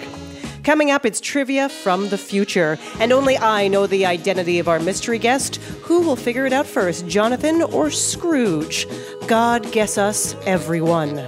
Coming 0.63 0.89
up, 0.89 1.05
it's 1.05 1.21
trivia 1.21 1.69
from 1.69 2.09
the 2.09 2.17
future. 2.17 2.79
And 2.99 3.11
only 3.11 3.37
I 3.37 3.67
know 3.67 3.85
the 3.85 4.07
identity 4.07 4.57
of 4.57 4.67
our 4.67 4.79
mystery 4.79 5.19
guest. 5.19 5.57
Who 5.83 6.01
will 6.01 6.15
figure 6.15 6.47
it 6.47 6.53
out 6.53 6.65
first, 6.65 7.07
Jonathan 7.07 7.61
or 7.61 7.91
Scrooge? 7.91 8.87
God 9.27 9.71
guess 9.71 9.99
us, 9.99 10.35
everyone. 10.47 11.19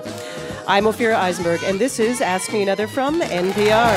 I'm 0.67 0.85
Ophira 0.85 1.13
Eisenberg, 1.13 1.61
and 1.63 1.77
this 1.77 1.99
is 1.99 2.21
Ask 2.21 2.51
Me 2.51 2.63
Another 2.63 2.87
from 2.87 3.21
NPR. 3.21 3.95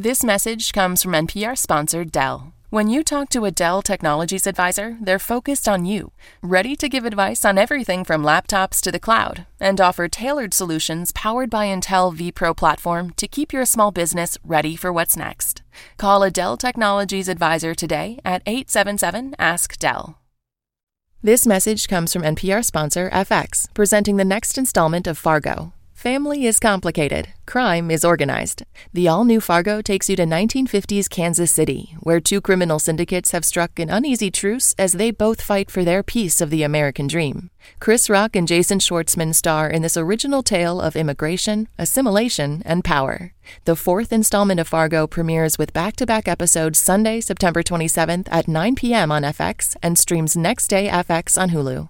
This 0.00 0.22
message 0.22 0.72
comes 0.72 1.02
from 1.02 1.10
NPR 1.10 1.58
sponsor 1.58 2.04
Dell. 2.04 2.54
When 2.70 2.88
you 2.88 3.02
talk 3.02 3.30
to 3.30 3.44
a 3.46 3.50
Dell 3.50 3.82
Technologies 3.82 4.46
advisor, 4.46 4.96
they're 5.02 5.18
focused 5.18 5.68
on 5.68 5.84
you, 5.86 6.12
ready 6.40 6.76
to 6.76 6.88
give 6.88 7.04
advice 7.04 7.44
on 7.44 7.58
everything 7.58 8.04
from 8.04 8.22
laptops 8.22 8.80
to 8.82 8.92
the 8.92 9.00
cloud, 9.00 9.44
and 9.58 9.80
offer 9.80 10.06
tailored 10.06 10.54
solutions 10.54 11.10
powered 11.10 11.50
by 11.50 11.66
Intel 11.66 12.16
vPro 12.16 12.56
platform 12.56 13.10
to 13.16 13.26
keep 13.26 13.52
your 13.52 13.64
small 13.64 13.90
business 13.90 14.38
ready 14.44 14.76
for 14.76 14.92
what's 14.92 15.16
next. 15.16 15.62
Call 15.96 16.22
a 16.22 16.30
Dell 16.30 16.56
Technologies 16.56 17.26
advisor 17.26 17.74
today 17.74 18.20
at 18.24 18.42
877 18.46 19.34
Ask 19.36 19.78
Dell. 19.78 20.20
This 21.24 21.44
message 21.44 21.88
comes 21.88 22.12
from 22.12 22.22
NPR 22.22 22.64
sponsor 22.64 23.10
FX, 23.10 23.66
presenting 23.74 24.16
the 24.16 24.24
next 24.24 24.56
installment 24.56 25.08
of 25.08 25.18
Fargo. 25.18 25.72
Family 25.98 26.46
is 26.46 26.60
complicated, 26.60 27.30
crime 27.44 27.90
is 27.90 28.04
organized. 28.04 28.62
The 28.92 29.08
all 29.08 29.24
new 29.24 29.40
Fargo 29.40 29.82
takes 29.82 30.08
you 30.08 30.14
to 30.14 30.22
1950s 30.22 31.10
Kansas 31.10 31.50
City, 31.50 31.96
where 31.98 32.20
two 32.20 32.40
criminal 32.40 32.78
syndicates 32.78 33.32
have 33.32 33.44
struck 33.44 33.80
an 33.80 33.90
uneasy 33.90 34.30
truce 34.30 34.76
as 34.78 34.92
they 34.92 35.10
both 35.10 35.42
fight 35.42 35.72
for 35.72 35.82
their 35.82 36.04
piece 36.04 36.40
of 36.40 36.50
the 36.50 36.62
American 36.62 37.08
dream. 37.08 37.50
Chris 37.80 38.08
Rock 38.08 38.36
and 38.36 38.46
Jason 38.46 38.78
Schwartzman 38.78 39.34
star 39.34 39.68
in 39.68 39.82
this 39.82 39.96
original 39.96 40.44
tale 40.44 40.80
of 40.80 40.94
immigration, 40.94 41.66
assimilation, 41.80 42.62
and 42.64 42.84
power. 42.84 43.34
The 43.64 43.74
fourth 43.74 44.12
installment 44.12 44.60
of 44.60 44.68
Fargo 44.68 45.08
premieres 45.08 45.58
with 45.58 45.72
back 45.72 45.96
to 45.96 46.06
back 46.06 46.28
episodes 46.28 46.78
Sunday, 46.78 47.20
September 47.20 47.64
27th 47.64 48.28
at 48.30 48.46
9 48.46 48.76
p.m. 48.76 49.10
on 49.10 49.24
FX 49.24 49.74
and 49.82 49.98
streams 49.98 50.36
next 50.36 50.68
day 50.68 50.88
FX 50.88 51.36
on 51.36 51.50
Hulu. 51.50 51.88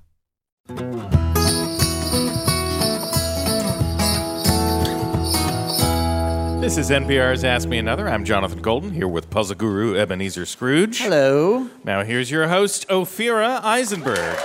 This 6.68 6.76
is 6.76 6.90
NPR's 6.90 7.44
Ask 7.44 7.66
Me 7.66 7.78
Another. 7.78 8.06
I'm 8.06 8.26
Jonathan 8.26 8.60
Coulton 8.60 8.90
here 8.90 9.08
with 9.08 9.30
puzzle 9.30 9.56
guru 9.56 9.96
Ebenezer 9.96 10.44
Scrooge. 10.44 10.98
Hello. 10.98 11.70
Now 11.82 12.04
here's 12.04 12.30
your 12.30 12.46
host, 12.48 12.86
Ophira 12.88 13.64
Eisenberg. 13.64 14.36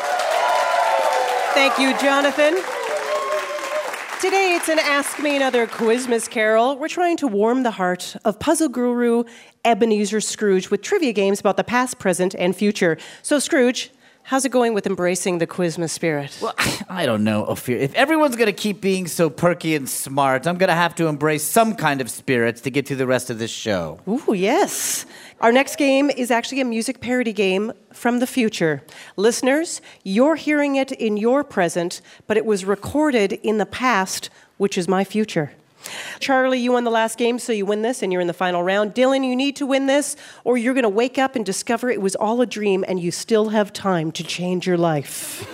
Thank 1.53 1.77
you, 1.77 1.91
Jonathan. 1.99 2.53
Today 4.21 4.55
it's 4.55 4.69
an 4.69 4.79
Ask 4.79 5.19
Me 5.19 5.35
Another 5.35 5.67
Quizmas 5.67 6.29
Carol. 6.29 6.77
We're 6.77 6.87
trying 6.87 7.17
to 7.17 7.27
warm 7.27 7.63
the 7.63 7.71
heart 7.71 8.15
of 8.23 8.39
puzzle 8.39 8.69
guru 8.69 9.25
Ebenezer 9.65 10.21
Scrooge 10.21 10.69
with 10.69 10.81
trivia 10.81 11.11
games 11.11 11.41
about 11.41 11.57
the 11.57 11.63
past, 11.65 11.99
present, 11.99 12.33
and 12.35 12.55
future. 12.55 12.97
So, 13.21 13.37
Scrooge, 13.37 13.91
how's 14.23 14.45
it 14.45 14.51
going 14.51 14.73
with 14.73 14.87
embracing 14.87 15.37
the 15.37 15.47
Quizmas 15.47 15.91
spirit? 15.91 16.37
Well, 16.41 16.53
I 16.89 17.05
don't 17.05 17.23
know, 17.23 17.45
Ophir. 17.45 17.77
If 17.77 17.93
everyone's 17.93 18.35
going 18.35 18.47
to 18.47 18.53
keep 18.53 18.81
being 18.81 19.07
so 19.07 19.29
perky 19.29 19.75
and 19.75 19.87
smart, 19.87 20.47
I'm 20.47 20.57
going 20.57 20.69
to 20.69 20.75
have 20.75 20.95
to 20.95 21.07
embrace 21.07 21.43
some 21.43 21.75
kind 21.75 22.01
of 22.01 22.09
spirits 22.09 22.61
to 22.61 22.71
get 22.71 22.87
through 22.87 22.97
the 22.97 23.07
rest 23.07 23.29
of 23.29 23.39
this 23.39 23.51
show. 23.51 23.99
Ooh, 24.07 24.33
yes. 24.33 25.05
Our 25.41 25.51
next 25.51 25.75
game 25.75 26.09
is 26.09 26.31
actually 26.31 26.61
a 26.61 26.65
music 26.65 27.01
parody 27.01 27.33
game 27.33 27.73
from 27.91 28.19
the 28.19 28.27
future. 28.27 28.81
Listeners, 29.17 29.81
you're 30.03 30.35
hearing 30.35 30.75
it 30.75 30.91
in 30.91 31.17
your 31.17 31.43
present, 31.43 32.01
but 32.27 32.37
it 32.37 32.45
was 32.45 32.65
recorded 32.65 33.33
in 33.33 33.57
the 33.57 33.65
past, 33.65 34.29
which 34.57 34.77
is 34.77 34.87
my 34.87 35.03
future. 35.03 35.51
Charlie, 36.19 36.59
you 36.59 36.71
won 36.71 36.83
the 36.83 36.91
last 36.91 37.17
game, 37.17 37.39
so 37.39 37.51
you 37.51 37.65
win 37.65 37.81
this 37.81 38.01
and 38.01 38.11
you're 38.11 38.21
in 38.21 38.27
the 38.27 38.33
final 38.33 38.63
round. 38.63 38.93
Dylan, 38.93 39.25
you 39.25 39.35
need 39.35 39.55
to 39.57 39.65
win 39.65 39.85
this, 39.85 40.15
or 40.43 40.57
you're 40.57 40.73
going 40.73 40.83
to 40.83 40.89
wake 40.89 41.17
up 41.17 41.35
and 41.35 41.45
discover 41.45 41.89
it 41.89 42.01
was 42.01 42.15
all 42.15 42.41
a 42.41 42.45
dream 42.45 42.83
and 42.87 42.99
you 42.99 43.11
still 43.11 43.49
have 43.49 43.73
time 43.73 44.11
to 44.13 44.23
change 44.23 44.67
your 44.67 44.77
life. 44.77 45.47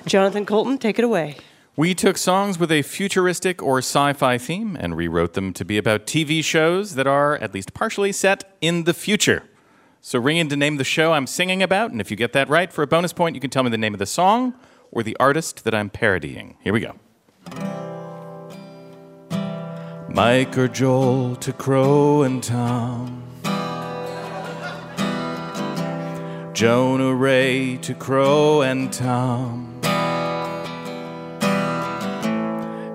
Jonathan 0.06 0.46
Coulton, 0.46 0.78
take 0.78 0.98
it 0.98 1.04
away. 1.04 1.36
We 1.76 1.94
took 1.94 2.18
songs 2.18 2.58
with 2.58 2.70
a 2.70 2.82
futuristic 2.82 3.62
or 3.62 3.78
sci 3.78 4.12
fi 4.12 4.36
theme 4.38 4.76
and 4.78 4.96
rewrote 4.96 5.34
them 5.34 5.52
to 5.54 5.64
be 5.64 5.78
about 5.78 6.06
TV 6.06 6.44
shows 6.44 6.94
that 6.94 7.06
are, 7.06 7.36
at 7.36 7.54
least 7.54 7.72
partially, 7.72 8.12
set 8.12 8.56
in 8.60 8.84
the 8.84 8.92
future. 8.92 9.44
So 10.02 10.18
ring 10.18 10.36
in 10.36 10.48
to 10.48 10.56
name 10.56 10.76
the 10.76 10.84
show 10.84 11.12
I'm 11.12 11.26
singing 11.26 11.62
about, 11.62 11.90
and 11.90 12.00
if 12.00 12.10
you 12.10 12.16
get 12.16 12.32
that 12.32 12.48
right, 12.48 12.72
for 12.72 12.82
a 12.82 12.86
bonus 12.86 13.12
point, 13.12 13.34
you 13.34 13.40
can 13.40 13.50
tell 13.50 13.62
me 13.62 13.70
the 13.70 13.78
name 13.78 13.94
of 13.94 13.98
the 13.98 14.06
song 14.06 14.54
or 14.90 15.02
the 15.02 15.16
artist 15.20 15.64
that 15.64 15.74
I'm 15.74 15.90
parodying. 15.90 16.56
Here 16.60 16.72
we 16.72 16.80
go. 16.80 17.89
Mike 20.12 20.58
or 20.58 20.66
Joel 20.66 21.36
to 21.36 21.52
Crow 21.52 22.22
and 22.22 22.42
Tom. 22.42 23.22
Jonah 26.52 27.14
Ray 27.14 27.76
to 27.78 27.94
Crow 27.94 28.62
and 28.62 28.92
Tom. 28.92 29.80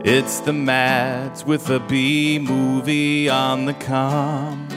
It's 0.04 0.42
the 0.42 0.54
Mads 0.54 1.46
with 1.46 1.70
a 1.70 1.80
B 1.80 2.38
movie 2.38 3.30
on 3.30 3.66
the 3.66 3.74
com. 3.74 4.68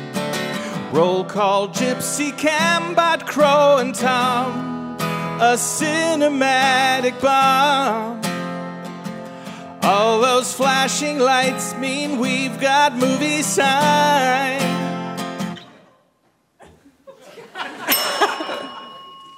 Roll 0.93 1.25
call 1.25 1.69
Gypsy 1.69 2.31
Cambot 2.31 3.27
Crow 3.27 3.79
and 3.79 3.95
Tom. 3.95 4.97
A 5.41 5.55
cinematic 5.57 7.21
bomb. 7.21 8.28
All 9.91 10.21
those 10.21 10.53
flashing 10.53 11.19
lights 11.19 11.75
mean 11.77 12.19
we've 12.19 12.61
got 12.61 12.93
movie 12.95 13.41
sign. 13.43 14.61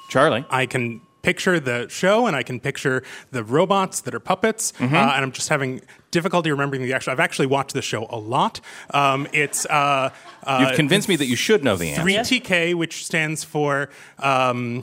Charlie. 0.08 0.44
I 0.50 0.66
can 0.66 1.02
picture 1.22 1.60
the 1.60 1.86
show 1.88 2.26
and 2.26 2.34
I 2.34 2.42
can 2.42 2.58
picture 2.58 3.04
the 3.30 3.44
robots 3.44 4.00
that 4.00 4.12
are 4.14 4.18
puppets, 4.18 4.72
Mm-hmm. 4.72 4.92
uh, 4.94 4.98
and 4.98 5.22
I'm 5.24 5.30
just 5.30 5.48
having 5.50 5.82
difficulty 6.10 6.50
remembering 6.50 6.82
the 6.82 6.92
actual. 6.94 7.12
I've 7.12 7.20
actually 7.20 7.46
watched 7.46 7.74
the 7.74 7.82
show 7.82 8.06
a 8.10 8.18
lot. 8.18 8.60
Um, 8.92 9.28
it's 9.32 9.66
uh, 9.66 10.10
uh, 10.42 10.64
You've 10.66 10.76
convinced 10.76 11.08
me 11.08 11.14
that 11.14 11.26
you 11.26 11.36
should 11.36 11.62
know 11.62 11.76
the 11.76 11.90
answer. 11.90 12.02
3TK, 12.02 12.74
which 12.74 13.04
stands 13.06 13.44
for 13.44 13.88
um, 14.18 14.82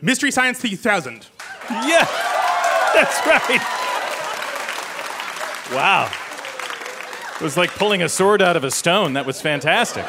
Mystery 0.00 0.30
Science 0.30 0.60
3000. 0.60 1.26
Yeah, 1.68 2.04
that's 2.94 3.26
right. 3.26 3.79
Wow. 5.70 6.10
It 7.34 7.42
was 7.42 7.56
like 7.56 7.70
pulling 7.70 8.02
a 8.02 8.08
sword 8.08 8.42
out 8.42 8.56
of 8.56 8.64
a 8.64 8.70
stone. 8.70 9.14
That 9.14 9.24
was 9.24 9.40
fantastic. 9.40 10.04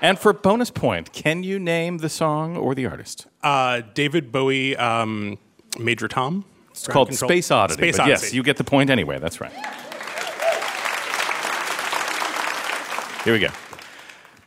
And 0.00 0.18
for 0.18 0.32
bonus 0.32 0.70
point, 0.70 1.12
can 1.12 1.42
you 1.42 1.58
name 1.58 1.98
the 1.98 2.08
song 2.08 2.56
or 2.56 2.74
the 2.74 2.86
artist? 2.86 3.26
Uh, 3.42 3.82
David 3.94 4.30
Bowie, 4.30 4.76
um, 4.76 5.38
Major 5.78 6.06
Tom. 6.06 6.44
It's 6.70 6.86
called 6.86 7.12
Space 7.12 7.50
Oddity. 7.50 7.80
Space 7.80 7.98
Odyssey. 7.98 8.26
Yes, 8.26 8.34
you 8.34 8.44
get 8.44 8.56
the 8.58 8.64
point 8.64 8.90
anyway. 8.90 9.18
That's 9.18 9.40
right. 9.40 9.52
Here 13.24 13.32
we 13.32 13.40
go. 13.40 13.48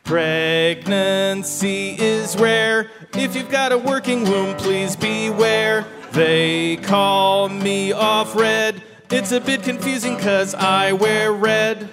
Pregnancy 0.04 1.90
is 1.98 2.36
rare. 2.36 2.90
If 3.14 3.36
you've 3.36 3.50
got 3.50 3.72
a 3.72 3.78
working 3.78 4.24
womb, 4.24 4.56
please 4.56 4.96
beware. 4.96 5.84
They 6.12 6.76
call 6.78 7.50
me 7.50 7.90
Offred. 7.90 8.82
It's 9.14 9.30
a 9.30 9.40
bit 9.40 9.62
confusing 9.62 10.16
because 10.16 10.54
I 10.54 10.92
wear 10.92 11.34
red. 11.34 11.90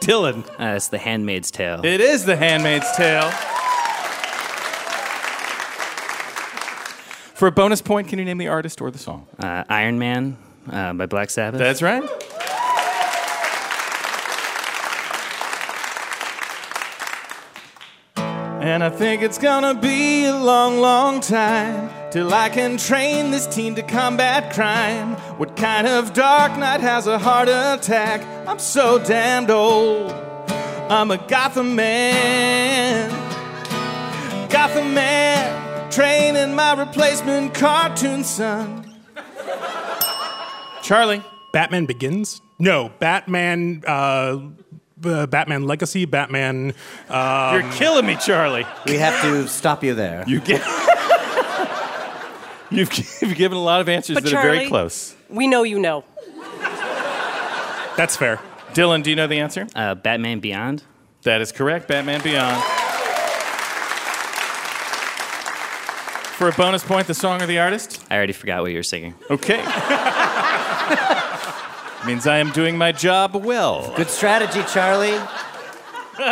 Dylan. 0.00 0.44
Uh, 0.58 0.74
it's 0.74 0.88
The 0.88 0.98
Handmaid's 0.98 1.52
Tale. 1.52 1.84
It 1.84 2.00
is 2.00 2.24
The 2.24 2.34
Handmaid's 2.34 2.90
Tale. 2.96 3.30
For 7.36 7.46
a 7.46 7.52
bonus 7.52 7.80
point, 7.80 8.08
can 8.08 8.18
you 8.18 8.24
name 8.24 8.38
the 8.38 8.48
artist 8.48 8.80
or 8.80 8.90
the 8.90 8.98
song? 8.98 9.28
Uh, 9.38 9.62
Iron 9.68 10.00
Man 10.00 10.36
uh, 10.68 10.92
by 10.94 11.06
Black 11.06 11.30
Sabbath. 11.30 11.60
That's 11.60 11.80
right. 11.80 12.02
And 18.68 18.84
I 18.84 18.90
think 18.90 19.22
it's 19.22 19.38
gonna 19.38 19.72
be 19.74 20.26
a 20.26 20.36
long, 20.36 20.78
long 20.78 21.22
time 21.22 21.88
till 22.10 22.34
I 22.34 22.50
can 22.50 22.76
train 22.76 23.30
this 23.30 23.46
team 23.46 23.74
to 23.76 23.82
combat 23.82 24.52
crime. 24.52 25.14
What 25.38 25.56
kind 25.56 25.86
of 25.86 26.12
dark 26.12 26.54
knight 26.58 26.82
has 26.82 27.06
a 27.06 27.18
heart 27.18 27.48
attack? 27.48 28.20
I'm 28.46 28.58
so 28.58 28.98
damned 28.98 29.50
old. 29.50 30.12
I'm 30.90 31.10
a 31.10 31.16
Gotham 31.16 31.76
man. 31.76 33.08
Gotham 34.50 34.92
man, 34.92 35.90
training 35.90 36.54
my 36.54 36.74
replacement 36.74 37.54
cartoon 37.54 38.22
son. 38.22 38.84
Charlie. 40.82 41.24
Batman 41.54 41.86
Begins? 41.86 42.42
No, 42.58 42.90
Batman. 42.98 43.82
Uh, 43.86 44.40
uh, 45.04 45.26
Batman 45.26 45.64
Legacy, 45.64 46.04
Batman. 46.04 46.74
Um, 47.08 47.54
You're 47.54 47.72
killing 47.72 48.06
me, 48.06 48.16
Charlie. 48.16 48.66
We 48.86 48.96
have 48.96 49.20
to 49.22 49.48
stop 49.48 49.84
you 49.84 49.94
there. 49.94 50.24
You 50.26 50.40
get. 50.40 50.62
You've, 52.70 52.92
you've 53.22 53.34
given 53.36 53.56
a 53.56 53.62
lot 53.62 53.80
of 53.80 53.88
answers 53.88 54.14
But 54.14 54.24
that 54.24 54.34
are 54.34 54.42
very 54.42 54.68
close. 54.68 55.16
We 55.30 55.46
know 55.46 55.62
you 55.62 55.78
know. 55.78 56.04
That's 57.96 58.14
fair. 58.14 58.40
Dylan, 58.74 59.02
do 59.02 59.08
you 59.10 59.16
know 59.16 59.26
the 59.26 59.40
answer? 59.40 59.66
Uh, 59.74 59.94
Batman 59.94 60.40
Beyond. 60.40 60.82
That 61.22 61.40
is 61.40 61.50
correct. 61.50 61.88
Batman 61.88 62.22
Beyond. 62.22 62.62
For 66.36 66.48
a 66.48 66.52
bonus 66.52 66.84
point, 66.84 67.06
the 67.08 67.14
song 67.14 67.42
or 67.42 67.46
the 67.46 67.58
artist? 67.58 68.04
I 68.10 68.16
already 68.16 68.32
forgot 68.32 68.62
what 68.62 68.70
you 68.70 68.76
were 68.76 68.82
singing. 68.84 69.14
Okay. 69.30 69.64
Means 72.06 72.26
I 72.26 72.38
am 72.38 72.50
doing 72.52 72.78
my 72.78 72.92
job 72.92 73.34
well. 73.34 73.92
Good 73.96 74.08
strategy, 74.08 74.62
Charlie. 74.72 75.18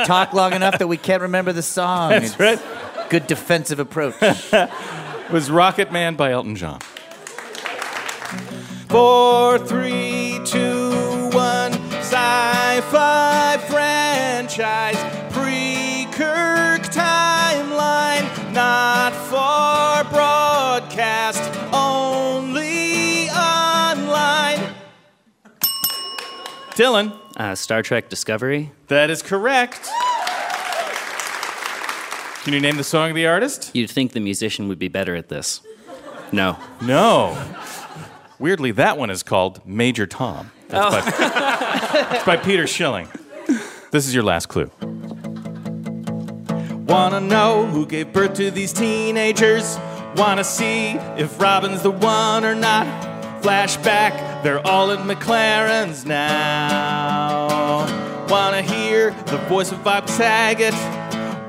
Talk 0.04 0.32
long 0.32 0.52
enough 0.52 0.78
that 0.78 0.86
we 0.86 0.96
can't 0.96 1.22
remember 1.22 1.52
the 1.52 1.62
song. 1.62 2.10
That's 2.10 2.26
It's 2.30 2.40
right. 2.40 2.60
Good 3.10 3.26
defensive 3.26 3.78
approach. 3.78 4.14
was 5.30 5.50
Rocket 5.50 5.92
Man 5.92 6.14
by 6.16 6.32
Elton 6.32 6.56
John. 6.56 6.80
Four, 8.88 9.58
three, 9.58 10.40
two, 10.44 11.30
one. 11.32 11.72
Sci-fi 12.06 13.58
franchise, 13.68 14.96
pre-Kirk 15.32 16.82
timeline, 16.92 18.52
not 18.52 19.12
for 19.12 20.08
broadcast, 20.14 21.42
Dylan. 26.76 27.18
Uh, 27.36 27.54
Star 27.54 27.82
Trek 27.82 28.10
Discovery. 28.10 28.70
That 28.88 29.08
is 29.08 29.22
correct. 29.22 29.88
Can 32.44 32.52
you 32.52 32.60
name 32.60 32.76
the 32.76 32.84
song 32.84 33.10
of 33.10 33.16
the 33.16 33.26
artist? 33.26 33.70
You'd 33.74 33.90
think 33.90 34.12
the 34.12 34.20
musician 34.20 34.68
would 34.68 34.78
be 34.78 34.88
better 34.88 35.16
at 35.16 35.28
this. 35.28 35.62
No. 36.32 36.58
No. 36.82 37.36
Weirdly, 38.38 38.72
that 38.72 38.98
one 38.98 39.08
is 39.08 39.22
called 39.22 39.66
Major 39.66 40.06
Tom. 40.06 40.52
That's, 40.68 41.18
by, 41.18 42.08
it's 42.14 42.24
by 42.24 42.36
Peter 42.36 42.66
Schilling. 42.66 43.08
This 43.90 44.06
is 44.06 44.14
your 44.14 44.24
last 44.24 44.46
clue. 44.46 44.70
Wanna 46.86 47.20
know 47.20 47.66
who 47.66 47.86
gave 47.86 48.12
birth 48.12 48.34
to 48.34 48.50
these 48.50 48.74
teenagers? 48.74 49.78
Wanna 50.16 50.44
see 50.44 50.90
if 51.16 51.40
Robin's 51.40 51.82
the 51.82 51.90
one 51.90 52.44
or 52.44 52.54
not? 52.54 52.86
Flashback, 53.42 54.35
they're 54.46 54.64
all 54.64 54.92
at 54.92 55.00
McLaren's 55.00 56.06
now. 56.06 57.48
Wanna 58.28 58.62
hear 58.62 59.10
the 59.26 59.38
voice 59.48 59.72
of 59.72 59.82
Bob 59.82 60.08
Saget? 60.08 60.72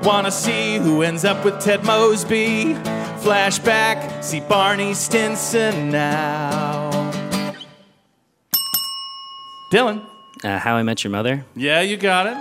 Wanna 0.02 0.32
see 0.32 0.78
who 0.78 1.02
ends 1.02 1.24
up 1.24 1.44
with 1.44 1.60
Ted 1.60 1.84
Mosby? 1.84 2.74
Flashback, 3.22 4.24
see 4.24 4.40
Barney 4.40 4.94
Stinson 4.94 5.92
now. 5.92 6.90
Dylan. 9.72 10.04
Uh, 10.42 10.58
How 10.58 10.74
I 10.74 10.82
Met 10.82 11.04
Your 11.04 11.12
Mother. 11.12 11.44
Yeah, 11.54 11.82
you 11.82 11.96
got 11.96 12.26
it. 12.26 12.36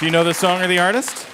Do 0.00 0.06
you 0.06 0.12
know 0.12 0.24
the 0.24 0.32
song 0.32 0.62
or 0.62 0.66
the 0.66 0.78
artist? 0.78 1.26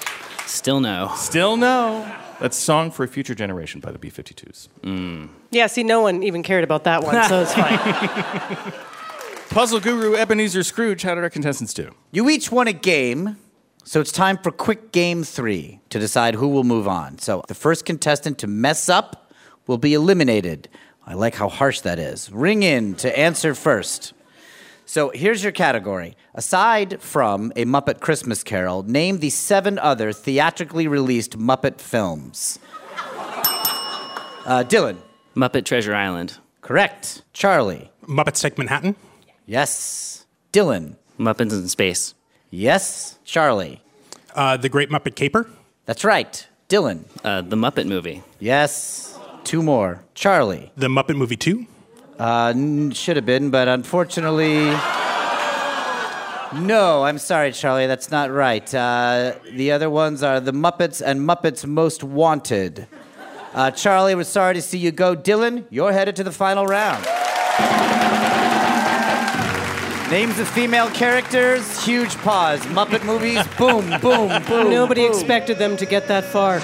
Still 0.44 0.80
no. 0.80 1.12
Still 1.14 1.56
no. 1.56 2.04
That's 2.40 2.56
Song 2.56 2.90
for 2.90 3.04
a 3.04 3.08
Future 3.08 3.36
Generation 3.36 3.80
by 3.80 3.92
the 3.92 3.98
B 4.00 4.10
52s. 4.10 4.66
Yeah, 5.50 5.66
see, 5.66 5.82
no 5.82 6.02
one 6.02 6.22
even 6.22 6.42
cared 6.42 6.64
about 6.64 6.84
that 6.84 7.02
one, 7.02 7.26
so 7.28 7.42
it's 7.42 7.54
fine. 7.54 7.78
Puzzle 9.50 9.80
guru 9.80 10.14
Ebenezer 10.14 10.62
Scrooge, 10.62 11.02
how 11.02 11.14
did 11.14 11.24
our 11.24 11.30
contestants 11.30 11.72
do? 11.72 11.90
You 12.12 12.28
each 12.28 12.52
won 12.52 12.68
a 12.68 12.72
game, 12.72 13.38
so 13.82 14.00
it's 14.00 14.12
time 14.12 14.36
for 14.36 14.50
quick 14.50 14.92
game 14.92 15.24
three 15.24 15.80
to 15.88 15.98
decide 15.98 16.34
who 16.34 16.48
will 16.48 16.64
move 16.64 16.86
on. 16.86 17.18
So 17.18 17.42
the 17.48 17.54
first 17.54 17.86
contestant 17.86 18.38
to 18.38 18.46
mess 18.46 18.90
up 18.90 19.32
will 19.66 19.78
be 19.78 19.94
eliminated. 19.94 20.68
I 21.06 21.14
like 21.14 21.36
how 21.36 21.48
harsh 21.48 21.80
that 21.80 21.98
is. 21.98 22.30
Ring 22.30 22.62
in 22.62 22.94
to 22.96 23.18
answer 23.18 23.54
first. 23.54 24.12
So 24.84 25.10
here's 25.10 25.42
your 25.42 25.52
category. 25.52 26.16
Aside 26.34 27.00
from 27.00 27.52
A 27.56 27.64
Muppet 27.64 28.00
Christmas 28.00 28.42
Carol, 28.42 28.82
name 28.82 29.20
the 29.20 29.30
seven 29.30 29.78
other 29.78 30.12
theatrically 30.12 30.86
released 30.86 31.38
Muppet 31.38 31.80
films. 31.80 32.58
Uh, 34.44 34.64
Dylan. 34.66 34.98
Muppet 35.36 35.64
Treasure 35.64 35.94
Island. 35.94 36.38
Correct. 36.60 37.22
Charlie. 37.32 37.90
Muppets 38.06 38.40
Take 38.40 38.58
Manhattan. 38.58 38.96
Yes. 39.46 40.26
Dylan. 40.52 40.96
Muppets 41.18 41.52
in 41.52 41.68
Space. 41.68 42.14
Yes. 42.50 43.18
Charlie. 43.24 43.80
Uh, 44.34 44.56
the 44.56 44.68
Great 44.68 44.90
Muppet 44.90 45.14
Caper. 45.14 45.48
That's 45.86 46.04
right. 46.04 46.46
Dylan. 46.68 47.04
Uh, 47.24 47.42
the 47.42 47.56
Muppet 47.56 47.86
Movie. 47.86 48.22
Yes. 48.40 49.18
Two 49.44 49.62
more. 49.62 50.02
Charlie. 50.14 50.72
The 50.76 50.88
Muppet 50.88 51.16
Movie 51.16 51.36
2. 51.36 51.66
Uh, 52.18 52.52
n- 52.54 52.90
should 52.90 53.16
have 53.16 53.24
been, 53.26 53.50
but 53.50 53.68
unfortunately. 53.68 54.74
No, 56.60 57.04
I'm 57.04 57.18
sorry, 57.18 57.52
Charlie. 57.52 57.86
That's 57.86 58.10
not 58.10 58.30
right. 58.30 58.74
Uh, 58.74 59.34
the 59.52 59.70
other 59.70 59.90
ones 59.90 60.22
are 60.22 60.40
The 60.40 60.52
Muppets 60.52 61.02
and 61.04 61.20
Muppets 61.20 61.66
Most 61.66 62.02
Wanted. 62.02 62.86
Uh, 63.54 63.70
Charlie, 63.70 64.14
we're 64.14 64.24
sorry 64.24 64.54
to 64.54 64.62
see 64.62 64.78
you 64.78 64.92
go. 64.92 65.16
Dylan, 65.16 65.64
you're 65.70 65.92
headed 65.92 66.16
to 66.16 66.24
the 66.24 66.32
final 66.32 66.66
round. 66.66 67.04
Names 70.10 70.38
of 70.38 70.48
female 70.48 70.88
characters, 70.90 71.84
huge 71.84 72.14
pause. 72.18 72.60
Muppet 72.66 73.04
movies, 73.04 73.46
boom, 73.58 73.88
boom, 74.00 74.42
boom. 74.44 74.70
Nobody 74.70 75.02
boom. 75.02 75.10
expected 75.10 75.58
them 75.58 75.76
to 75.76 75.86
get 75.86 76.08
that 76.08 76.24
far. 76.24 76.60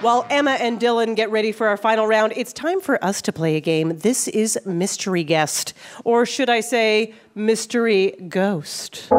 While 0.00 0.26
Emma 0.30 0.52
and 0.52 0.80
Dylan 0.80 1.14
get 1.14 1.30
ready 1.30 1.52
for 1.52 1.66
our 1.66 1.76
final 1.76 2.06
round, 2.06 2.32
it's 2.34 2.54
time 2.54 2.80
for 2.80 3.04
us 3.04 3.20
to 3.22 3.32
play 3.32 3.56
a 3.56 3.60
game. 3.60 3.98
This 3.98 4.28
is 4.28 4.58
Mystery 4.64 5.24
Guest, 5.24 5.74
or 6.04 6.24
should 6.24 6.48
I 6.48 6.60
say, 6.60 7.12
Mystery 7.34 8.12
Ghost. 8.28 9.10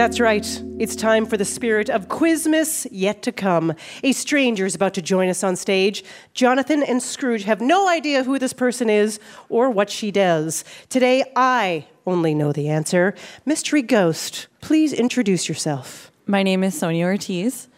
That's 0.00 0.18
right. 0.18 0.62
It's 0.78 0.96
time 0.96 1.26
for 1.26 1.36
the 1.36 1.44
spirit 1.44 1.90
of 1.90 2.08
Quizmas 2.08 2.86
yet 2.90 3.20
to 3.20 3.32
come. 3.32 3.74
A 4.02 4.12
stranger 4.12 4.64
is 4.64 4.74
about 4.74 4.94
to 4.94 5.02
join 5.02 5.28
us 5.28 5.44
on 5.44 5.56
stage. 5.56 6.02
Jonathan 6.32 6.82
and 6.82 7.02
Scrooge 7.02 7.42
have 7.42 7.60
no 7.60 7.86
idea 7.86 8.24
who 8.24 8.38
this 8.38 8.54
person 8.54 8.88
is 8.88 9.20
or 9.50 9.68
what 9.68 9.90
she 9.90 10.10
does. 10.10 10.64
Today, 10.88 11.30
I 11.36 11.84
only 12.06 12.32
know 12.32 12.50
the 12.50 12.70
answer. 12.70 13.14
Mystery 13.44 13.82
Ghost, 13.82 14.46
please 14.62 14.94
introduce 14.94 15.50
yourself. 15.50 16.10
My 16.24 16.42
name 16.42 16.64
is 16.64 16.78
Sonia 16.78 17.04
Ortiz, 17.04 17.68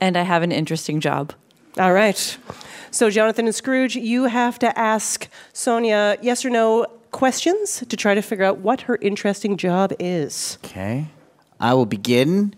and 0.00 0.16
I 0.16 0.22
have 0.22 0.42
an 0.42 0.52
interesting 0.52 0.98
job. 0.98 1.34
All 1.78 1.92
right. 1.92 2.38
So, 2.90 3.10
Jonathan 3.10 3.44
and 3.44 3.54
Scrooge, 3.54 3.96
you 3.96 4.24
have 4.24 4.58
to 4.60 4.78
ask 4.78 5.28
Sonia 5.52 6.16
yes 6.22 6.42
or 6.42 6.48
no 6.48 6.86
questions 7.10 7.84
to 7.86 7.96
try 7.98 8.14
to 8.14 8.22
figure 8.22 8.46
out 8.46 8.60
what 8.60 8.80
her 8.80 8.96
interesting 9.02 9.58
job 9.58 9.92
is. 9.98 10.56
Okay. 10.64 11.08
I 11.60 11.74
will 11.74 11.86
begin. 11.86 12.54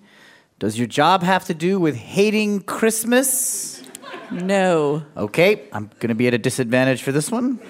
Does 0.58 0.78
your 0.78 0.88
job 0.88 1.22
have 1.22 1.44
to 1.46 1.54
do 1.54 1.78
with 1.78 1.94
hating 1.96 2.62
Christmas? 2.62 3.82
No. 4.30 5.04
Okay, 5.16 5.68
I'm 5.72 5.90
going 6.00 6.08
to 6.08 6.14
be 6.14 6.26
at 6.26 6.34
a 6.34 6.38
disadvantage 6.38 7.02
for 7.02 7.12
this 7.12 7.30
one. 7.30 7.60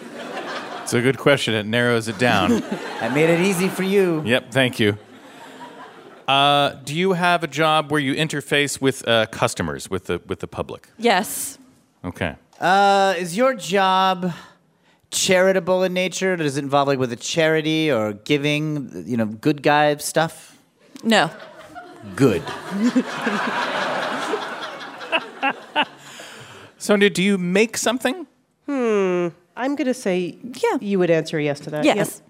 It's 0.82 0.94
a 0.94 1.02
good 1.02 1.18
question. 1.18 1.54
It 1.54 1.66
narrows 1.66 2.08
it 2.08 2.18
down. 2.18 2.62
I 3.00 3.10
made 3.10 3.28
it 3.28 3.40
easy 3.40 3.68
for 3.68 3.82
you. 3.82 4.22
yep, 4.24 4.50
thank 4.50 4.80
you. 4.80 4.96
Uh, 6.26 6.74
do 6.84 6.94
you 6.94 7.12
have 7.12 7.42
a 7.42 7.46
job 7.46 7.90
where 7.90 8.00
you 8.00 8.14
interface 8.14 8.80
with 8.80 9.06
uh, 9.08 9.26
customers, 9.26 9.88
with 9.88 10.04
the 10.04 10.20
with 10.26 10.40
the 10.40 10.46
public? 10.46 10.88
Yes. 10.98 11.58
Okay. 12.04 12.36
Uh, 12.60 13.14
is 13.16 13.36
your 13.36 13.54
job 13.54 14.32
charitable 15.10 15.82
in 15.84 15.94
nature? 15.94 16.36
Does 16.36 16.58
it 16.58 16.64
involve 16.64 16.88
like 16.88 16.98
with 16.98 17.12
a 17.12 17.16
charity 17.16 17.90
or 17.90 18.12
giving, 18.12 19.04
you 19.06 19.16
know, 19.16 19.24
good 19.26 19.62
guy 19.62 19.96
stuff? 19.96 20.57
No. 21.02 21.30
Good. 22.16 22.42
Sonia, 26.78 27.10
do 27.10 27.22
you 27.22 27.38
make 27.38 27.76
something? 27.76 28.26
Hmm. 28.66 29.28
I'm 29.56 29.74
going 29.74 29.86
to 29.86 29.94
say 29.94 30.38
Yeah. 30.42 30.78
you 30.80 30.98
would 30.98 31.10
answer 31.10 31.40
yes 31.40 31.60
to 31.60 31.70
that. 31.70 31.84
Yes. 31.84 32.22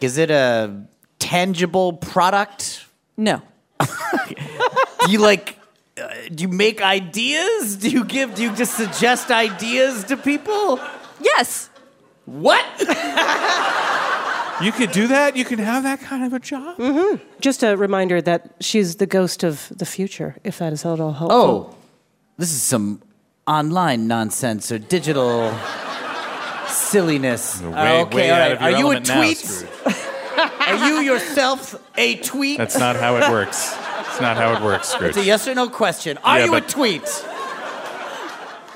Is 0.00 0.18
it 0.18 0.30
a 0.30 0.84
tangible 1.18 1.92
product? 1.92 2.86
No. 3.16 3.42
Do 5.04 5.10
you 5.10 5.18
like 5.18 5.58
uh, 6.00 6.08
do 6.34 6.42
you 6.42 6.48
make 6.48 6.80
ideas? 6.80 7.76
Do 7.76 7.90
you 7.90 8.04
give 8.04 8.34
do 8.34 8.42
you 8.42 8.52
just 8.56 8.74
suggest 8.76 9.30
ideas 9.30 10.04
to 10.04 10.16
people? 10.16 10.80
Yes. 11.20 11.68
What? 12.24 12.64
You 14.62 14.72
could 14.72 14.92
do 14.92 15.08
that? 15.08 15.36
You 15.36 15.44
can 15.44 15.58
have 15.58 15.82
that 15.82 16.00
kind 16.00 16.24
of 16.24 16.32
a 16.32 16.38
job? 16.38 16.78
Mm-hmm. 16.78 17.22
Just 17.40 17.62
a 17.62 17.76
reminder 17.76 18.22
that 18.22 18.52
she's 18.60 18.96
the 18.96 19.06
ghost 19.06 19.42
of 19.44 19.68
the 19.76 19.84
future, 19.86 20.36
if 20.44 20.58
that 20.58 20.72
is 20.72 20.84
at 20.84 21.00
all 21.00 21.12
helpful. 21.12 21.74
Oh. 21.74 21.76
This 22.38 22.52
is 22.52 22.62
some 22.62 23.02
online 23.46 24.06
nonsense 24.06 24.70
or 24.72 24.78
digital 24.78 25.52
silliness. 26.68 27.60
Way, 27.60 27.72
Uh, 27.72 28.02
okay, 28.04 28.16
way 28.16 28.30
all 28.30 28.40
out 28.40 28.52
of 28.52 28.60
your 28.60 28.62
Are 28.62 28.70
you 28.70 28.76
a 28.86 28.90
element 28.96 29.08
now, 29.08 29.20
tweet? 29.22 29.66
Are 30.68 30.88
you 30.88 31.00
yourself 31.00 31.74
a 31.96 32.16
tweet? 32.16 32.58
That's 32.58 32.78
not 32.78 32.96
how 32.96 33.16
it 33.16 33.30
works. 33.30 33.74
It's 34.08 34.20
not 34.20 34.36
how 34.36 34.54
it 34.56 34.62
works, 34.62 34.88
Scrooge. 34.88 35.10
It's 35.10 35.18
a 35.18 35.24
yes 35.24 35.46
or 35.48 35.54
no 35.54 35.68
question. 35.68 36.18
Are 36.24 36.38
Yeah, 36.38 36.44
you 36.46 36.54
a 36.54 36.60
tweet? 36.60 37.02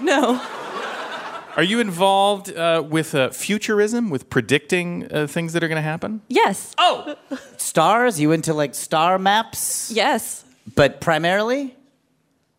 No. 0.01 0.41
Are 1.57 1.63
you 1.63 1.81
involved 1.81 2.55
uh, 2.55 2.83
with 2.87 3.15
uh, 3.15 3.31
futurism, 3.31 4.11
with 4.11 4.29
predicting 4.29 5.11
uh, 5.11 5.27
things 5.27 5.55
that 5.55 5.65
are 5.65 5.69
going 5.69 5.77
to 5.77 5.83
happen? 5.83 6.21
Yes. 6.29 6.75
Oh, 6.77 7.17
stars? 7.57 8.21
You 8.21 8.33
into 8.33 8.53
like 8.53 8.75
star 8.75 9.19
maps? 9.19 9.91
Yes. 9.91 10.45
But 10.75 11.01
primarily? 11.01 11.75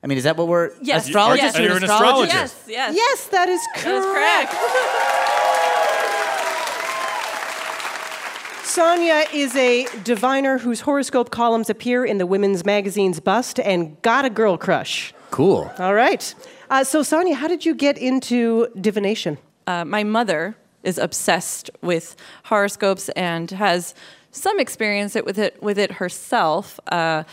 I 0.03 0.07
mean, 0.07 0.17
is 0.17 0.23
that 0.23 0.35
what 0.35 0.47
we're 0.47 0.71
Yes. 0.81 1.05
astrologists? 1.05 1.59
Yes. 1.59 1.67
You're 1.67 1.77
an 1.77 1.83
an 1.83 1.89
astrologist? 1.91 2.33
astrologist. 2.35 2.69
Yes. 2.69 2.95
Yes. 2.95 2.97
Yes, 2.97 3.27
that 3.27 3.49
is 3.49 3.61
correct. 3.75 4.51
That's 4.51 4.55
correct. 8.55 8.67
Sonia 8.67 9.25
is 9.33 9.55
a 9.55 9.87
diviner 10.03 10.57
whose 10.59 10.81
horoscope 10.81 11.31
columns 11.31 11.69
appear 11.69 12.05
in 12.05 12.17
the 12.19 12.25
women's 12.25 12.65
magazine's 12.65 13.19
bust 13.19 13.59
and 13.59 13.99
got 14.01 14.25
a 14.25 14.29
girl 14.29 14.57
crush. 14.57 15.13
Cool. 15.31 15.71
All 15.79 15.93
right. 15.93 16.33
Uh, 16.69 16.83
so, 16.83 17.01
Sonia, 17.01 17.33
how 17.33 17.47
did 17.47 17.65
you 17.65 17.73
get 17.73 17.97
into 17.97 18.67
divination? 18.79 19.37
Uh, 19.67 19.85
my 19.85 20.03
mother 20.03 20.55
is 20.83 20.97
obsessed 20.97 21.69
with 21.81 22.15
horoscopes 22.43 23.07
and 23.09 23.51
has 23.51 23.95
some 24.31 24.59
experience 24.59 25.15
with 25.15 25.39
it 25.39 25.61
with 25.63 25.79
it 25.79 25.93
herself. 25.93 26.79
Uh, 26.87 27.23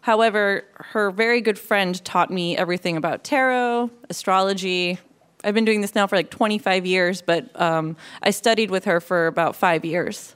however, 0.00 0.64
her 0.74 1.12
very 1.12 1.40
good 1.40 1.58
friend 1.58 2.04
taught 2.04 2.30
me 2.30 2.56
everything 2.56 2.96
about 2.96 3.22
tarot, 3.22 3.90
astrology. 4.08 4.98
I've 5.44 5.54
been 5.54 5.64
doing 5.64 5.80
this 5.82 5.94
now 5.94 6.06
for 6.06 6.16
like 6.16 6.30
25 6.30 6.84
years, 6.84 7.22
but 7.22 7.48
um, 7.60 7.96
I 8.22 8.30
studied 8.30 8.70
with 8.70 8.84
her 8.86 9.00
for 9.00 9.28
about 9.28 9.54
five 9.54 9.84
years. 9.84 10.34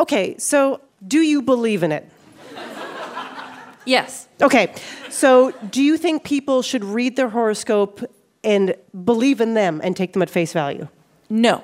Okay, 0.00 0.36
so 0.38 0.80
do 1.06 1.20
you 1.20 1.42
believe 1.42 1.82
in 1.84 1.92
it? 1.92 2.10
Yes. 3.84 4.28
Okay, 4.40 4.72
so 5.10 5.50
do 5.70 5.82
you 5.82 5.96
think 5.96 6.24
people 6.24 6.62
should 6.62 6.84
read 6.84 7.16
their 7.16 7.28
horoscope 7.28 8.00
and 8.42 8.74
believe 9.04 9.40
in 9.40 9.54
them 9.54 9.80
and 9.84 9.96
take 9.96 10.12
them 10.12 10.22
at 10.22 10.30
face 10.30 10.52
value? 10.52 10.88
No. 11.30 11.62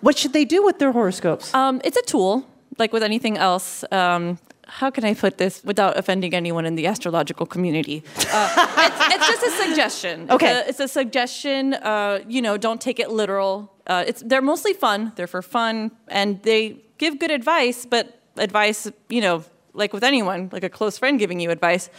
What 0.00 0.18
should 0.18 0.32
they 0.32 0.44
do 0.44 0.64
with 0.64 0.78
their 0.78 0.92
horoscopes? 0.92 1.52
Um, 1.54 1.80
it's 1.84 1.96
a 1.96 2.02
tool, 2.02 2.46
like 2.78 2.92
with 2.92 3.02
anything 3.02 3.38
else. 3.38 3.84
Um, 3.90 4.38
how 4.68 4.90
can 4.90 5.04
I 5.04 5.14
put 5.14 5.38
this 5.38 5.62
without 5.64 5.96
offending 5.96 6.34
anyone 6.34 6.66
in 6.66 6.74
the 6.74 6.86
astrological 6.86 7.46
community? 7.46 8.02
Uh, 8.32 8.66
it's, 8.78 9.14
it's 9.14 9.26
just 9.28 9.42
a 9.42 9.50
suggestion. 9.64 10.22
It's 10.22 10.32
Okay. 10.32 10.52
a- 10.52 10.68
It's 10.68 10.80
a, 10.80 10.88
suggestion. 10.88 11.74
Uh, 11.74 12.20
you 12.28 12.42
know, 12.42 12.56
don't 12.56 12.80
take 12.80 12.98
it 12.98 13.10
literal. 13.10 13.72
Uh, 13.86 14.04
it's 14.06 14.22
they're 14.26 14.42
mostly 14.42 14.72
fun. 14.72 15.12
They're 15.14 15.28
for 15.28 15.42
fun, 15.42 15.92
and 16.08 16.42
they 16.42 16.78
give 16.98 17.18
good 17.20 17.30
advice. 17.30 17.86
But 17.86 18.20
advice, 18.36 18.90
you 19.08 19.20
know, 19.20 19.44
like 19.76 19.92
with 19.92 20.02
anyone, 20.04 20.48
like 20.52 20.64
a 20.64 20.68
close 20.68 20.98
friend 20.98 21.18
giving 21.18 21.38
you 21.40 21.50
advice, 21.50 21.90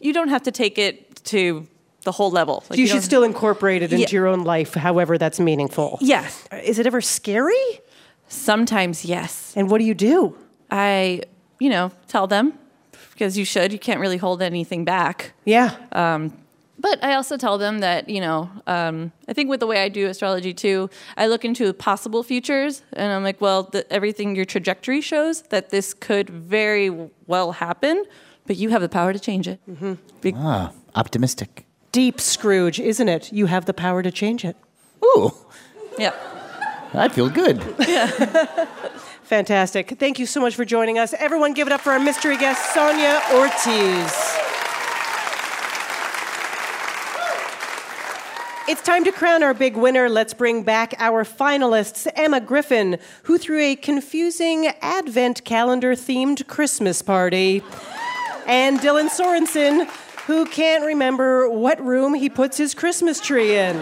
you 0.00 0.12
don't 0.12 0.28
have 0.28 0.42
to 0.44 0.52
take 0.52 0.78
it 0.78 1.24
to 1.24 1.66
the 2.02 2.12
whole 2.12 2.30
level. 2.30 2.62
Like, 2.68 2.78
you 2.78 2.86
don't- 2.86 2.96
should 2.96 3.04
still 3.04 3.22
incorporate 3.24 3.82
it 3.82 3.92
into 3.92 4.02
Yeah. 4.02 4.08
your 4.10 4.26
own 4.26 4.44
life, 4.44 4.74
however 4.74 5.16
that's 5.18 5.40
meaningful. 5.40 5.98
Yes. 6.00 6.44
Is 6.62 6.78
it 6.78 6.86
ever 6.86 7.00
scary? 7.00 7.80
Sometimes, 8.28 9.04
yes. 9.04 9.52
And 9.56 9.70
what 9.70 9.78
do 9.78 9.84
you 9.84 9.94
do? 9.94 10.36
I, 10.70 11.22
you 11.58 11.70
know, 11.70 11.92
tell 12.08 12.26
them 12.26 12.52
because 13.12 13.38
you 13.38 13.44
should. 13.44 13.72
You 13.72 13.78
can't 13.78 14.00
really 14.00 14.16
hold 14.16 14.42
anything 14.42 14.84
back. 14.84 15.32
Yeah. 15.44 15.74
Um, 15.92 16.32
But 16.84 17.02
I 17.02 17.14
also 17.14 17.38
tell 17.38 17.56
them 17.56 17.78
that, 17.78 18.10
you 18.10 18.20
know, 18.20 18.50
um, 18.66 19.10
I 19.26 19.32
think 19.32 19.48
with 19.48 19.60
the 19.60 19.66
way 19.66 19.82
I 19.82 19.88
do 19.88 20.06
astrology 20.06 20.52
too, 20.52 20.90
I 21.16 21.28
look 21.28 21.42
into 21.42 21.72
possible 21.72 22.22
futures 22.22 22.82
and 22.92 23.10
I'm 23.10 23.24
like, 23.24 23.40
well, 23.40 23.62
the, 23.62 23.90
everything 23.90 24.36
your 24.36 24.44
trajectory 24.44 25.00
shows 25.00 25.40
that 25.48 25.70
this 25.70 25.94
could 25.94 26.28
very 26.28 26.90
well 27.26 27.52
happen, 27.52 28.04
but 28.46 28.56
you 28.56 28.68
have 28.68 28.82
the 28.82 28.90
power 28.90 29.14
to 29.14 29.18
change 29.18 29.48
it. 29.48 29.60
Be- 30.20 30.34
Ah, 30.36 30.72
optimistic. 30.94 31.64
Deep 31.90 32.20
Scrooge, 32.20 32.78
isn't 32.78 33.08
it? 33.08 33.32
You 33.32 33.46
have 33.46 33.64
the 33.64 33.72
power 33.72 34.02
to 34.02 34.10
change 34.10 34.44
it. 34.44 34.54
Ooh, 35.02 35.32
yeah. 35.98 36.12
I 36.92 37.08
feel 37.08 37.30
good. 37.30 37.62
Yeah. 37.88 38.08
Fantastic. 39.22 39.98
Thank 39.98 40.18
you 40.18 40.26
so 40.26 40.38
much 40.38 40.54
for 40.54 40.66
joining 40.66 40.98
us. 40.98 41.14
Everyone, 41.18 41.54
give 41.54 41.66
it 41.66 41.72
up 41.72 41.80
for 41.80 41.92
our 41.92 41.98
mystery 41.98 42.36
guest, 42.36 42.74
Sonia 42.74 43.22
Ortiz. 43.32 44.43
It's 48.66 48.80
time 48.80 49.04
to 49.04 49.12
crown 49.12 49.42
our 49.42 49.52
big 49.52 49.76
winner. 49.76 50.08
Let's 50.08 50.32
bring 50.32 50.62
back 50.62 50.94
our 50.98 51.22
finalists 51.22 52.10
Emma 52.14 52.40
Griffin, 52.40 52.98
who 53.24 53.36
threw 53.36 53.60
a 53.60 53.76
confusing 53.76 54.68
advent 54.80 55.44
calendar 55.44 55.94
themed 55.94 56.46
Christmas 56.46 57.02
party, 57.02 57.62
and 58.46 58.80
Dylan 58.80 59.10
Sorensen, 59.10 59.86
who 60.26 60.46
can't 60.46 60.82
remember 60.82 61.50
what 61.50 61.78
room 61.84 62.14
he 62.14 62.30
puts 62.30 62.56
his 62.56 62.72
Christmas 62.72 63.20
tree 63.20 63.54
in. 63.54 63.78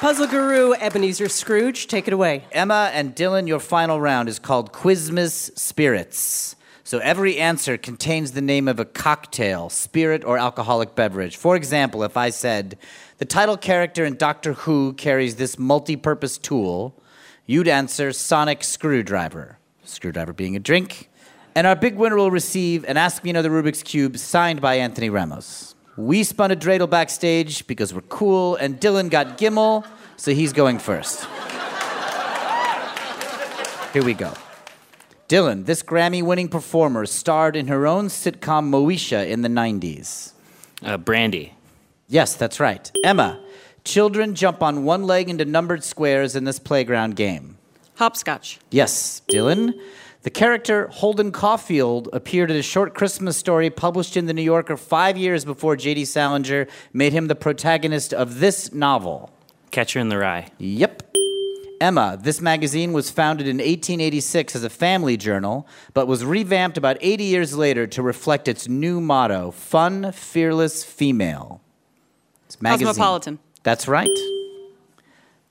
Puzzle 0.00 0.26
guru 0.26 0.74
Ebenezer 0.74 1.30
Scrooge, 1.30 1.86
take 1.86 2.08
it 2.08 2.12
away. 2.12 2.44
Emma 2.52 2.90
and 2.92 3.16
Dylan, 3.16 3.48
your 3.48 3.60
final 3.60 3.98
round 3.98 4.28
is 4.28 4.38
called 4.38 4.70
Quizmas 4.70 5.50
Spirits. 5.58 6.56
So 6.90 6.98
every 6.98 7.38
answer 7.38 7.78
contains 7.78 8.32
the 8.32 8.40
name 8.40 8.66
of 8.66 8.80
a 8.80 8.84
cocktail, 8.84 9.68
spirit, 9.68 10.24
or 10.24 10.38
alcoholic 10.38 10.96
beverage. 10.96 11.36
For 11.36 11.54
example, 11.54 12.02
if 12.02 12.16
I 12.16 12.30
said, 12.30 12.76
the 13.18 13.24
title 13.24 13.56
character 13.56 14.04
in 14.04 14.16
Doctor 14.16 14.54
Who 14.54 14.94
carries 14.94 15.36
this 15.36 15.56
multi 15.56 15.94
purpose 15.94 16.36
tool, 16.36 17.00
you'd 17.46 17.68
answer 17.68 18.12
Sonic 18.12 18.64
Screwdriver. 18.64 19.58
Screwdriver 19.84 20.32
being 20.32 20.56
a 20.56 20.58
drink. 20.58 21.08
And 21.54 21.64
our 21.64 21.76
big 21.76 21.94
winner 21.94 22.16
will 22.16 22.32
receive 22.32 22.84
an 22.86 22.96
Ask 22.96 23.22
Me 23.22 23.30
Another 23.30 23.50
Rubik's 23.50 23.84
Cube 23.84 24.18
signed 24.18 24.60
by 24.60 24.74
Anthony 24.74 25.10
Ramos. 25.10 25.76
We 25.96 26.24
spun 26.24 26.50
a 26.50 26.56
dreidel 26.56 26.90
backstage 26.90 27.68
because 27.68 27.94
we're 27.94 28.00
cool, 28.00 28.56
and 28.56 28.80
Dylan 28.80 29.10
got 29.10 29.38
Gimmel, 29.38 29.86
so 30.16 30.32
he's 30.32 30.52
going 30.52 30.80
first. 30.80 31.24
Here 33.92 34.02
we 34.02 34.14
go. 34.14 34.34
Dylan, 35.30 35.64
this 35.64 35.84
Grammy 35.84 36.24
winning 36.24 36.48
performer 36.48 37.06
starred 37.06 37.54
in 37.54 37.68
her 37.68 37.86
own 37.86 38.08
sitcom 38.08 38.68
Moesha 38.68 39.28
in 39.28 39.42
the 39.42 39.48
90s. 39.48 40.32
Uh, 40.82 40.96
Brandy. 40.96 41.54
Yes, 42.08 42.34
that's 42.34 42.58
right. 42.58 42.90
Emma, 43.04 43.40
children 43.84 44.34
jump 44.34 44.60
on 44.60 44.82
one 44.82 45.04
leg 45.04 45.28
into 45.28 45.44
numbered 45.44 45.84
squares 45.84 46.34
in 46.34 46.42
this 46.42 46.58
playground 46.58 47.14
game. 47.14 47.56
Hopscotch. 47.94 48.58
Yes, 48.72 49.22
Dylan. 49.28 49.78
The 50.22 50.30
character 50.30 50.88
Holden 50.88 51.30
Caulfield 51.30 52.08
appeared 52.12 52.50
in 52.50 52.56
a 52.56 52.62
short 52.62 52.96
Christmas 52.96 53.36
story 53.36 53.70
published 53.70 54.16
in 54.16 54.26
The 54.26 54.34
New 54.34 54.42
Yorker 54.42 54.76
five 54.76 55.16
years 55.16 55.44
before 55.44 55.76
J.D. 55.76 56.06
Salinger 56.06 56.66
made 56.92 57.12
him 57.12 57.28
the 57.28 57.36
protagonist 57.36 58.12
of 58.12 58.40
this 58.40 58.72
novel. 58.74 59.30
Catcher 59.70 60.00
in 60.00 60.08
the 60.08 60.18
Rye. 60.18 60.48
Yep. 60.58 61.09
Emma, 61.80 62.18
this 62.20 62.42
magazine 62.42 62.92
was 62.92 63.10
founded 63.10 63.46
in 63.46 63.56
1886 63.56 64.54
as 64.54 64.64
a 64.64 64.68
family 64.70 65.16
journal, 65.16 65.66
but 65.94 66.06
was 66.06 66.24
revamped 66.24 66.76
about 66.76 66.98
80 67.00 67.24
years 67.24 67.56
later 67.56 67.86
to 67.86 68.02
reflect 68.02 68.48
its 68.48 68.68
new 68.68 69.00
motto 69.00 69.50
Fun, 69.50 70.12
Fearless, 70.12 70.84
Female. 70.84 71.62
It's 72.46 72.60
magazine. 72.60 72.86
Cosmopolitan. 72.88 73.38
That's 73.62 73.88
right. 73.88 74.10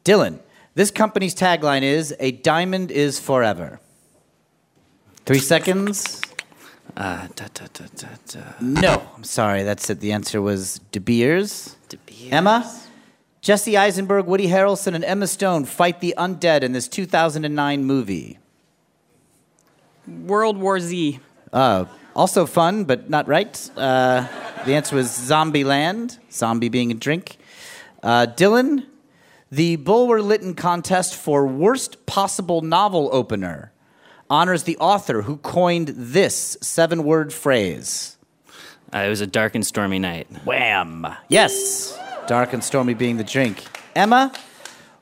Dylan, 0.05 0.39
this 0.75 0.91
company's 0.91 1.33
tagline 1.33 1.81
is 1.81 2.15
A 2.19 2.31
diamond 2.31 2.91
is 2.91 3.19
forever. 3.19 3.79
Three 5.25 5.39
seconds. 5.39 6.21
Uh, 6.95 7.27
da, 7.35 7.45
da, 7.53 7.65
da, 7.73 7.85
da, 7.95 8.07
da. 8.27 8.39
No, 8.59 9.01
I'm 9.15 9.23
sorry. 9.23 9.63
That's 9.63 9.89
it. 9.89 9.99
The 9.99 10.11
answer 10.11 10.41
was 10.41 10.79
De 10.91 10.99
Beers. 10.99 11.75
De 11.87 11.97
Beers. 11.97 12.31
Emma, 12.31 12.71
Jesse 13.41 13.77
Eisenberg, 13.77 14.25
Woody 14.25 14.47
Harrelson, 14.47 14.93
and 14.93 15.03
Emma 15.03 15.27
Stone 15.27 15.65
fight 15.65 16.01
the 16.01 16.13
undead 16.17 16.61
in 16.61 16.73
this 16.73 16.87
2009 16.87 17.83
movie. 17.83 18.37
World 20.07 20.57
War 20.57 20.79
Z. 20.79 21.19
Uh, 21.53 21.85
also 22.15 22.45
fun, 22.45 22.83
but 22.83 23.09
not 23.09 23.27
right. 23.27 23.71
Uh, 23.77 24.27
the 24.65 24.73
answer 24.73 24.95
was 24.95 25.15
Zombie 25.15 25.63
Land, 25.63 26.19
zombie 26.31 26.69
being 26.69 26.91
a 26.91 26.95
drink. 26.95 27.37
Uh, 28.03 28.27
Dylan, 28.27 28.85
the 29.51 29.77
Bulwer 29.77 30.21
Lytton 30.21 30.53
contest 30.53 31.15
for 31.15 31.47
worst 31.47 32.05
possible 32.05 32.61
novel 32.61 33.09
opener 33.13 33.71
honors 34.29 34.63
the 34.63 34.77
author 34.77 35.23
who 35.23 35.37
coined 35.37 35.87
this 35.95 36.57
seven 36.61 37.03
word 37.03 37.33
phrase. 37.33 38.17
Uh, 38.93 38.99
it 38.99 39.09
was 39.09 39.21
a 39.21 39.27
dark 39.27 39.55
and 39.55 39.65
stormy 39.65 39.99
night. 39.99 40.27
Wham! 40.45 41.07
Yes, 41.29 41.97
dark 42.29 42.53
and 42.53 42.63
stormy 42.63 42.93
being 42.93 43.17
the 43.17 43.23
drink. 43.23 43.65
Emma, 43.95 44.31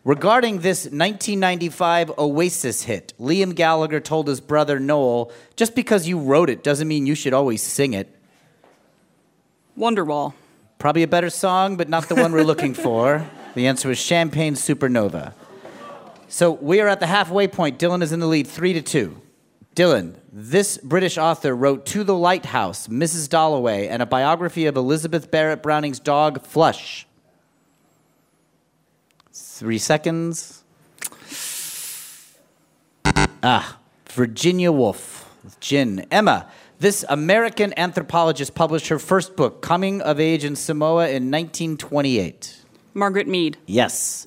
regarding 0.05 0.59
this 0.59 0.85
1995 0.85 2.17
Oasis 2.17 2.83
hit, 2.83 3.13
Liam 3.19 3.53
Gallagher 3.53 3.99
told 3.99 4.29
his 4.29 4.39
brother 4.39 4.79
Noel, 4.79 5.29
just 5.57 5.75
because 5.75 6.07
you 6.07 6.17
wrote 6.17 6.49
it 6.49 6.63
doesn't 6.63 6.87
mean 6.87 7.05
you 7.05 7.15
should 7.15 7.33
always 7.33 7.61
sing 7.61 7.91
it. 7.93 8.07
Wonderwall. 9.77 10.35
Probably 10.79 11.03
a 11.03 11.07
better 11.07 11.29
song, 11.29 11.75
but 11.75 11.89
not 11.89 12.07
the 12.07 12.15
one 12.15 12.31
we're 12.31 12.43
looking 12.45 12.73
for. 12.85 13.29
The 13.55 13.67
answer 13.67 13.89
was 13.89 13.97
Champagne 13.97 14.53
Supernova. 14.53 15.33
So 16.29 16.51
we 16.51 16.79
are 16.79 16.87
at 16.87 17.01
the 17.01 17.07
halfway 17.07 17.49
point. 17.49 17.77
Dylan 17.77 18.01
is 18.01 18.13
in 18.13 18.21
the 18.21 18.27
lead, 18.27 18.47
three 18.47 18.71
to 18.71 18.81
two. 18.81 19.21
Dylan, 19.75 20.15
this 20.31 20.77
British 20.77 21.17
author 21.17 21.53
wrote 21.55 21.85
To 21.87 22.03
the 22.05 22.15
Lighthouse, 22.15 22.87
Mrs. 22.87 23.27
Dalloway, 23.27 23.87
and 23.87 24.01
a 24.01 24.05
biography 24.05 24.65
of 24.65 24.77
Elizabeth 24.77 25.29
Barrett 25.29 25.61
Browning's 25.61 25.99
dog, 25.99 26.41
Flush. 26.45 27.06
Three 29.39 29.77
seconds. 29.77 30.63
Ah, 33.43 33.77
Virginia 34.09 34.71
Woolf 34.71 35.31
with 35.43 35.59
Gin. 35.59 36.05
Emma, 36.11 36.49
this 36.79 37.05
American 37.07 37.73
anthropologist 37.77 38.55
published 38.55 38.87
her 38.87 38.99
first 38.99 39.35
book, 39.35 39.61
Coming 39.61 40.01
of 40.01 40.19
Age 40.19 40.43
in 40.43 40.55
Samoa, 40.55 41.07
in 41.07 41.31
1928. 41.31 42.63
Margaret 42.93 43.27
Mead. 43.27 43.57
Yes. 43.67 44.23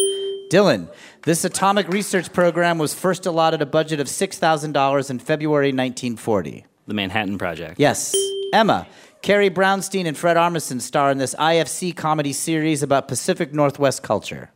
Dylan, 0.51 0.89
this 1.23 1.45
atomic 1.45 1.89
research 1.89 2.33
program 2.33 2.79
was 2.79 2.95
first 2.95 3.27
allotted 3.27 3.63
a 3.63 3.67
budget 3.67 4.01
of 4.01 4.07
$6,000 4.07 5.11
in 5.11 5.19
February 5.19 5.69
1940. 5.69 6.67
The 6.87 6.95
Manhattan 6.95 7.39
Project. 7.39 7.79
Yes. 7.79 8.15
Emma, 8.53 8.87
Carrie 9.23 9.51
Brownstein 9.51 10.07
and 10.07 10.17
Fred 10.17 10.37
Armisen 10.37 10.81
star 10.81 11.11
in 11.11 11.19
this 11.19 11.35
IFC 11.35 11.95
comedy 11.95 12.33
series 12.33 12.83
about 12.83 13.07
Pacific 13.07 13.53
Northwest 13.53 14.03
culture. 14.03 14.51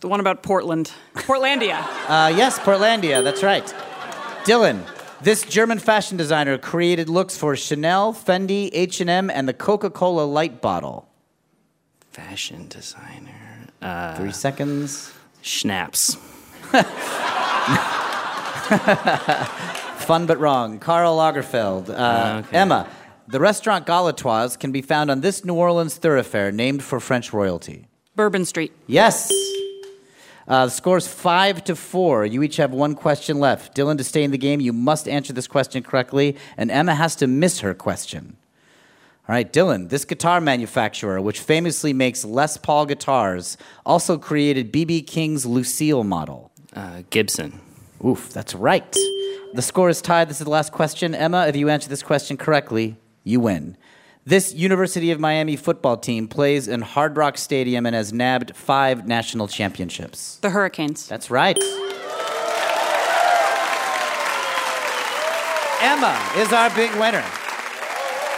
The 0.00 0.08
one 0.08 0.20
about 0.20 0.42
Portland. 0.42 0.92
Portlandia. 1.14 1.84
Uh, 2.10 2.28
yes, 2.34 2.58
Portlandia, 2.58 3.22
that's 3.22 3.42
right. 3.42 3.64
Dylan, 4.44 4.82
this 5.20 5.42
German 5.42 5.78
fashion 5.78 6.16
designer 6.16 6.58
created 6.58 7.08
looks 7.08 7.36
for 7.36 7.54
Chanel, 7.54 8.12
Fendi, 8.12 8.70
H&M, 8.72 9.30
and 9.30 9.46
the 9.48 9.52
Coca-Cola 9.52 10.22
light 10.24 10.60
bottle. 10.60 11.08
Fashion 12.10 12.66
designer. 12.68 13.68
Uh, 13.80 14.16
Three 14.16 14.32
seconds. 14.32 15.12
Schnapps. 15.42 16.16
Fun 20.00 20.26
but 20.26 20.38
wrong. 20.40 20.78
Karl 20.80 21.16
Lagerfeld. 21.16 21.90
Uh, 21.90 22.42
Okay. 22.46 22.56
Emma, 22.56 22.88
the 23.28 23.38
restaurant 23.38 23.86
Galatoire's 23.86 24.56
can 24.56 24.72
be 24.72 24.82
found 24.82 25.10
on 25.10 25.20
this 25.20 25.44
New 25.44 25.54
Orleans 25.54 25.96
thoroughfare 25.96 26.50
named 26.50 26.82
for 26.82 26.98
French 26.98 27.32
royalty. 27.32 27.86
Bourbon 28.16 28.44
Street. 28.44 28.72
Yes. 28.86 29.30
Uh, 30.50 30.64
the 30.64 30.70
score's 30.72 31.06
five 31.06 31.62
to 31.62 31.76
four. 31.76 32.26
You 32.26 32.42
each 32.42 32.56
have 32.56 32.72
one 32.72 32.96
question 32.96 33.38
left. 33.38 33.76
Dylan, 33.76 33.96
to 33.98 34.04
stay 34.04 34.24
in 34.24 34.32
the 34.32 34.36
game, 34.36 34.60
you 34.60 34.72
must 34.72 35.06
answer 35.06 35.32
this 35.32 35.46
question 35.46 35.84
correctly, 35.84 36.36
and 36.56 36.72
Emma 36.72 36.96
has 36.96 37.14
to 37.16 37.28
miss 37.28 37.60
her 37.60 37.72
question. 37.72 38.36
All 39.28 39.32
right, 39.32 39.50
Dylan, 39.50 39.90
this 39.90 40.04
guitar 40.04 40.40
manufacturer, 40.40 41.20
which 41.20 41.38
famously 41.38 41.92
makes 41.92 42.24
Les 42.24 42.56
Paul 42.56 42.86
guitars, 42.86 43.56
also 43.86 44.18
created 44.18 44.72
B.B. 44.72 45.02
King's 45.02 45.46
Lucille 45.46 46.02
model. 46.02 46.50
Uh, 46.74 47.02
Gibson. 47.10 47.60
Oof, 48.04 48.30
that's 48.30 48.52
right. 48.56 48.92
The 49.52 49.62
score 49.62 49.88
is 49.88 50.02
tied. 50.02 50.28
This 50.28 50.40
is 50.40 50.46
the 50.46 50.50
last 50.50 50.72
question. 50.72 51.14
Emma, 51.14 51.46
if 51.46 51.54
you 51.54 51.68
answer 51.68 51.88
this 51.88 52.02
question 52.02 52.36
correctly, 52.36 52.96
you 53.22 53.38
win. 53.38 53.76
This 54.30 54.54
University 54.54 55.10
of 55.10 55.18
Miami 55.18 55.56
football 55.56 55.96
team 55.96 56.28
plays 56.28 56.68
in 56.68 56.82
Hard 56.82 57.16
Rock 57.16 57.36
Stadium 57.36 57.84
and 57.84 57.96
has 57.96 58.12
nabbed 58.12 58.54
five 58.54 59.04
national 59.04 59.48
championships. 59.48 60.36
The 60.36 60.50
Hurricanes. 60.50 61.08
That's 61.08 61.32
right. 61.32 61.58
Emma 65.82 66.30
is 66.36 66.52
our 66.52 66.70
big 66.76 66.94
winner. 66.94 67.24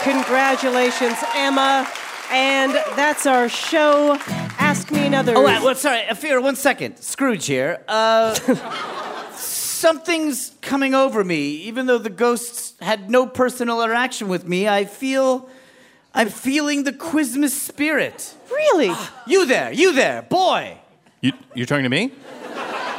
Congratulations, 0.01 1.19
Emma. 1.35 1.87
And 2.31 2.73
that's 2.95 3.27
our 3.27 3.47
show. 3.47 4.17
Ask 4.57 4.89
me 4.89 5.05
another. 5.05 5.37
Oh, 5.37 5.45
uh, 5.45 5.61
well, 5.63 5.75
sorry, 5.75 6.01
Ophira, 6.09 6.41
one 6.41 6.55
second. 6.55 6.97
Scrooge 6.97 7.45
here. 7.45 7.83
Uh, 7.87 8.33
something's 9.35 10.55
coming 10.61 10.95
over 10.95 11.23
me. 11.23 11.49
Even 11.57 11.85
though 11.85 11.99
the 11.99 12.09
ghosts 12.09 12.73
had 12.81 13.11
no 13.11 13.27
personal 13.27 13.83
interaction 13.83 14.27
with 14.27 14.47
me, 14.47 14.67
I 14.67 14.85
feel. 14.85 15.51
I'm 16.13 16.29
feeling 16.29 16.83
the 16.83 16.93
Quizmas 16.93 17.49
spirit. 17.51 18.35
Really? 18.51 18.91
You 19.27 19.45
there, 19.45 19.71
you 19.71 19.93
there, 19.93 20.21
boy. 20.23 20.77
You, 21.21 21.31
you're 21.55 21.65
talking 21.65 21.83
to 21.83 21.89
me? 21.89 22.11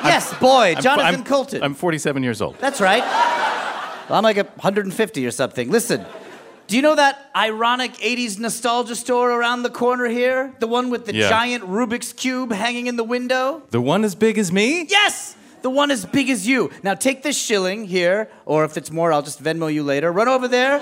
Yes, 0.04 0.32
boy, 0.38 0.72
I'm- 0.74 0.82
Jonathan 0.82 1.14
I'm, 1.16 1.24
Coulton. 1.24 1.62
I'm 1.62 1.74
47 1.74 2.22
years 2.22 2.40
old. 2.40 2.58
That's 2.58 2.80
right. 2.80 3.02
I'm 4.08 4.22
like 4.22 4.38
a 4.38 4.44
150 4.44 5.26
or 5.26 5.30
something. 5.30 5.70
Listen, 5.70 6.04
do 6.66 6.76
you 6.76 6.82
know 6.82 6.94
that 6.94 7.30
ironic 7.36 7.92
80s 7.94 8.38
nostalgia 8.38 8.94
store 8.96 9.30
around 9.32 9.62
the 9.64 9.70
corner 9.70 10.06
here? 10.08 10.54
The 10.60 10.66
one 10.66 10.88
with 10.90 11.04
the 11.04 11.14
Yeah. 11.14 11.28
giant 11.28 11.64
Rubik's 11.64 12.12
Cube 12.14 12.52
hanging 12.52 12.86
in 12.86 12.96
the 12.96 13.04
window? 13.04 13.62
The 13.70 13.80
one 13.82 14.02
as 14.04 14.14
big 14.14 14.38
as 14.38 14.50
me? 14.50 14.86
Yes! 14.88 15.36
The 15.64 15.70
one 15.70 15.90
as 15.90 16.04
big 16.04 16.28
as 16.28 16.46
you. 16.46 16.70
Now 16.82 16.92
take 16.92 17.22
this 17.22 17.38
shilling 17.38 17.86
here, 17.86 18.28
or 18.44 18.66
if 18.66 18.76
it's 18.76 18.90
more, 18.90 19.14
I'll 19.14 19.22
just 19.22 19.42
Venmo 19.42 19.72
you 19.72 19.82
later. 19.82 20.12
Run 20.12 20.28
over 20.28 20.46
there 20.46 20.78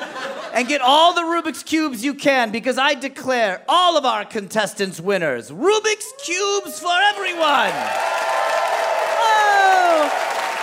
and 0.53 0.67
get 0.67 0.81
all 0.81 1.15
the 1.15 1.21
Rubik's 1.21 1.63
Cubes 1.63 2.05
you 2.05 2.15
can 2.15 2.51
because 2.51 2.79
I 2.79 2.95
declare 2.95 3.63
all 3.69 3.97
of 3.97 4.05
our 4.05 4.25
contestants 4.25 4.99
winners. 4.99 5.53
Rubik's 5.53 6.13
Cubes 6.25 6.81
for 6.81 6.99
everyone! 7.15 7.71
Oh, 9.23 10.11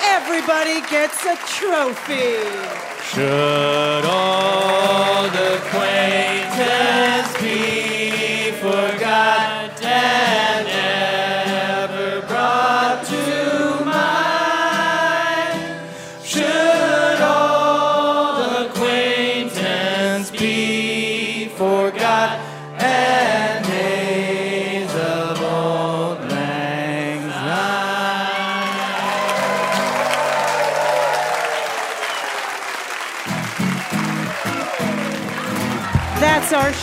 everybody 0.04 0.82
gets 0.92 1.24
a 1.24 1.38
trophy. 1.48 2.44
Should 3.14 4.04
old 4.04 4.79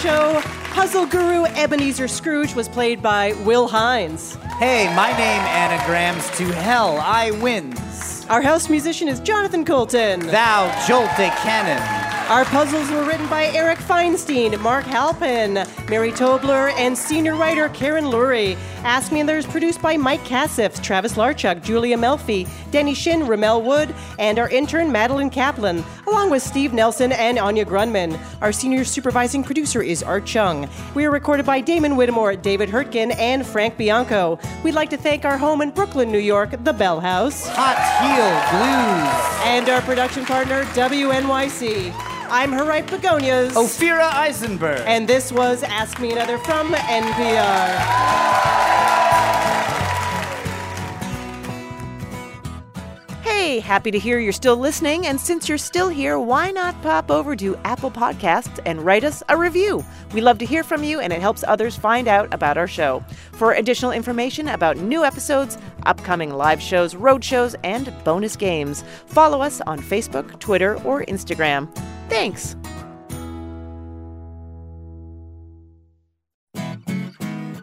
show. 0.07 0.40
Puzzle 0.72 1.07
guru 1.07 1.46
Ebenezer 1.57 2.07
Scrooge 2.07 2.54
was 2.54 2.68
played 2.68 3.02
by 3.02 3.32
Will 3.44 3.66
Hines. 3.66 4.36
Hey, 4.59 4.86
my 4.94 5.11
name 5.11 5.42
anagrams 5.42 6.30
to 6.38 6.44
hell. 6.52 6.98
I 6.98 7.32
wins. 7.42 8.24
Our 8.28 8.40
house 8.40 8.68
musician 8.68 9.09
is 9.09 9.18
Jonathan 9.20 9.64
Coulton. 9.64 10.20
Thou 10.28 10.70
jolte 10.86 11.28
cannon. 11.42 11.95
Our 12.29 12.45
puzzles 12.47 12.91
were 12.91 13.05
written 13.05 13.29
by 13.29 13.47
Eric 13.55 13.79
Feinstein, 13.79 14.61
Mark 14.61 14.85
Halpin, 14.85 15.64
Mary 15.89 16.11
Tobler, 16.11 16.72
and 16.72 16.99
senior 16.99 17.37
writer 17.37 17.68
Karen 17.68 18.07
Lurie. 18.07 18.57
Ask 18.83 19.12
Me 19.12 19.20
Another 19.20 19.39
is 19.39 19.47
produced 19.47 19.81
by 19.81 19.97
Mike 19.97 20.24
Katzif, 20.24 20.83
Travis 20.83 21.12
Larchuk, 21.12 21.62
Julia 21.62 21.97
Melfi, 21.97 22.49
Denny 22.72 22.95
Shin, 22.95 23.29
Ramel 23.29 23.62
Wood, 23.62 23.95
and 24.18 24.41
our 24.41 24.49
intern 24.49 24.91
Madeline 24.91 25.31
Kaplan, 25.31 25.85
along 26.09 26.31
with 26.31 26.43
Steve 26.43 26.72
Nelson 26.72 27.12
and 27.12 27.39
Anya 27.39 27.64
Grundmann. 27.64 28.18
Our 28.43 28.51
senior 28.51 28.85
supervising 28.85 29.45
producer 29.45 29.81
is 29.81 30.03
Art 30.03 30.27
Chung. 30.27 30.68
We 30.97 31.05
are 31.05 31.12
recorded 31.12 31.47
by 31.47 31.61
Damon 31.61 31.95
Whittemore, 31.95 32.35
David 32.35 32.70
Hurtgen, 32.70 33.14
and 33.16 33.47
Frank 33.47 33.77
Bianco. 33.77 34.41
We'd 34.64 34.74
like 34.74 34.91
to 34.91 34.97
thank 34.97 35.24
our 35.24 35.39
home 35.39 35.61
in 35.61 35.70
Brooklyn, 35.70 36.11
New 36.11 36.18
York, 36.18 36.51
the 36.64 36.72
Bell 36.72 36.99
House. 36.99 37.47
Hot 37.51 37.79
Heel 38.03 38.51
Blues. 38.51 39.47
And 39.47 39.68
our 39.68 39.81
production 39.83 40.24
partner, 40.24 40.64
WNYC. 40.74 42.16
I'm 42.29 42.51
Harite 42.51 42.89
Begonias. 42.89 43.53
Ophira 43.53 44.12
Eisenberg. 44.12 44.83
And 44.87 45.07
this 45.07 45.31
was 45.31 45.62
Ask 45.62 46.01
Me 46.01 46.11
Another 46.11 46.39
from 46.39 46.72
NPR. 46.72 48.47
Hey, 53.22 53.61
happy 53.61 53.93
to 53.93 53.99
hear 53.99 54.18
you're 54.18 54.33
still 54.33 54.57
listening. 54.57 55.07
And 55.07 55.20
since 55.20 55.49
you're 55.49 55.57
still 55.57 55.89
here, 55.89 56.18
why 56.18 56.51
not 56.51 56.81
pop 56.83 57.12
over 57.12 57.37
to 57.37 57.57
Apple 57.64 57.93
Podcasts 57.93 58.59
and 58.66 58.85
write 58.85 59.05
us 59.05 59.22
a 59.29 59.37
review? 59.37 59.85
We 60.12 60.20
love 60.20 60.39
to 60.39 60.47
hear 60.47 60.64
from 60.64 60.83
you, 60.83 60.99
and 60.99 61.12
it 61.12 61.20
helps 61.20 61.45
others 61.47 61.77
find 61.77 62.09
out 62.09 62.35
about 62.35 62.59
our 62.59 62.66
show. 62.66 63.05
For 63.33 63.53
additional 63.53 63.93
information 63.93 64.49
about 64.49 64.79
new 64.79 65.05
episodes, 65.05 65.59
upcoming 65.85 66.35
live 66.35 66.61
shows, 66.61 66.97
road 66.97 67.22
shows, 67.22 67.55
and 67.62 67.95
bonus 68.03 68.35
games, 68.35 68.83
follow 69.07 69.43
us 69.43 69.61
on 69.61 69.79
Facebook, 69.79 70.41
Twitter, 70.41 70.83
or 70.83 71.05
Instagram. 71.05 71.68
Thanks. 72.09 72.57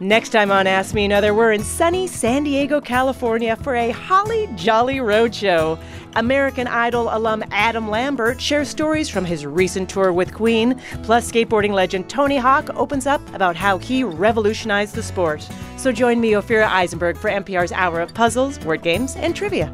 Next 0.04 0.30
time 0.32 0.52
on 0.52 0.68
Ask 0.68 0.94
Me 0.94 1.06
Another, 1.06 1.34
we're 1.34 1.54
in 1.54 1.64
sunny 1.64 2.08
San 2.08 2.44
Diego, 2.44 2.82
California 2.82 3.56
for 3.56 3.74
a 3.76 3.92
holly 3.92 4.50
jolly 4.56 4.98
roadshow. 4.98 5.80
American 6.18 6.68
Idol 6.68 7.08
alum 7.10 7.42
Adam 7.52 7.90
Lambert 7.90 8.42
shares 8.42 8.68
stories 8.68 9.08
from 9.08 9.24
his 9.24 9.46
recent 9.46 9.90
tour 9.90 10.12
with 10.12 10.34
Queen, 10.34 10.78
plus 11.04 11.32
skateboarding 11.32 11.72
legend 11.72 12.10
Tony 12.10 12.36
Hawk 12.36 12.70
opens 12.76 13.08
up 13.08 13.22
about 13.34 13.56
how 13.56 13.78
he 13.78 14.04
revolutionized 14.04 14.94
the 14.94 15.02
sport. 15.02 15.48
So 15.78 15.94
join 15.94 16.20
me, 16.20 16.32
Ophira 16.32 16.68
Eisenberg, 16.68 17.16
for 17.16 17.30
NPR's 17.30 17.72
Hour 17.72 18.02
of 18.02 18.14
Puzzles, 18.14 18.60
Word 18.66 18.82
Games, 18.82 19.16
and 19.16 19.34
Trivia. 19.34 19.74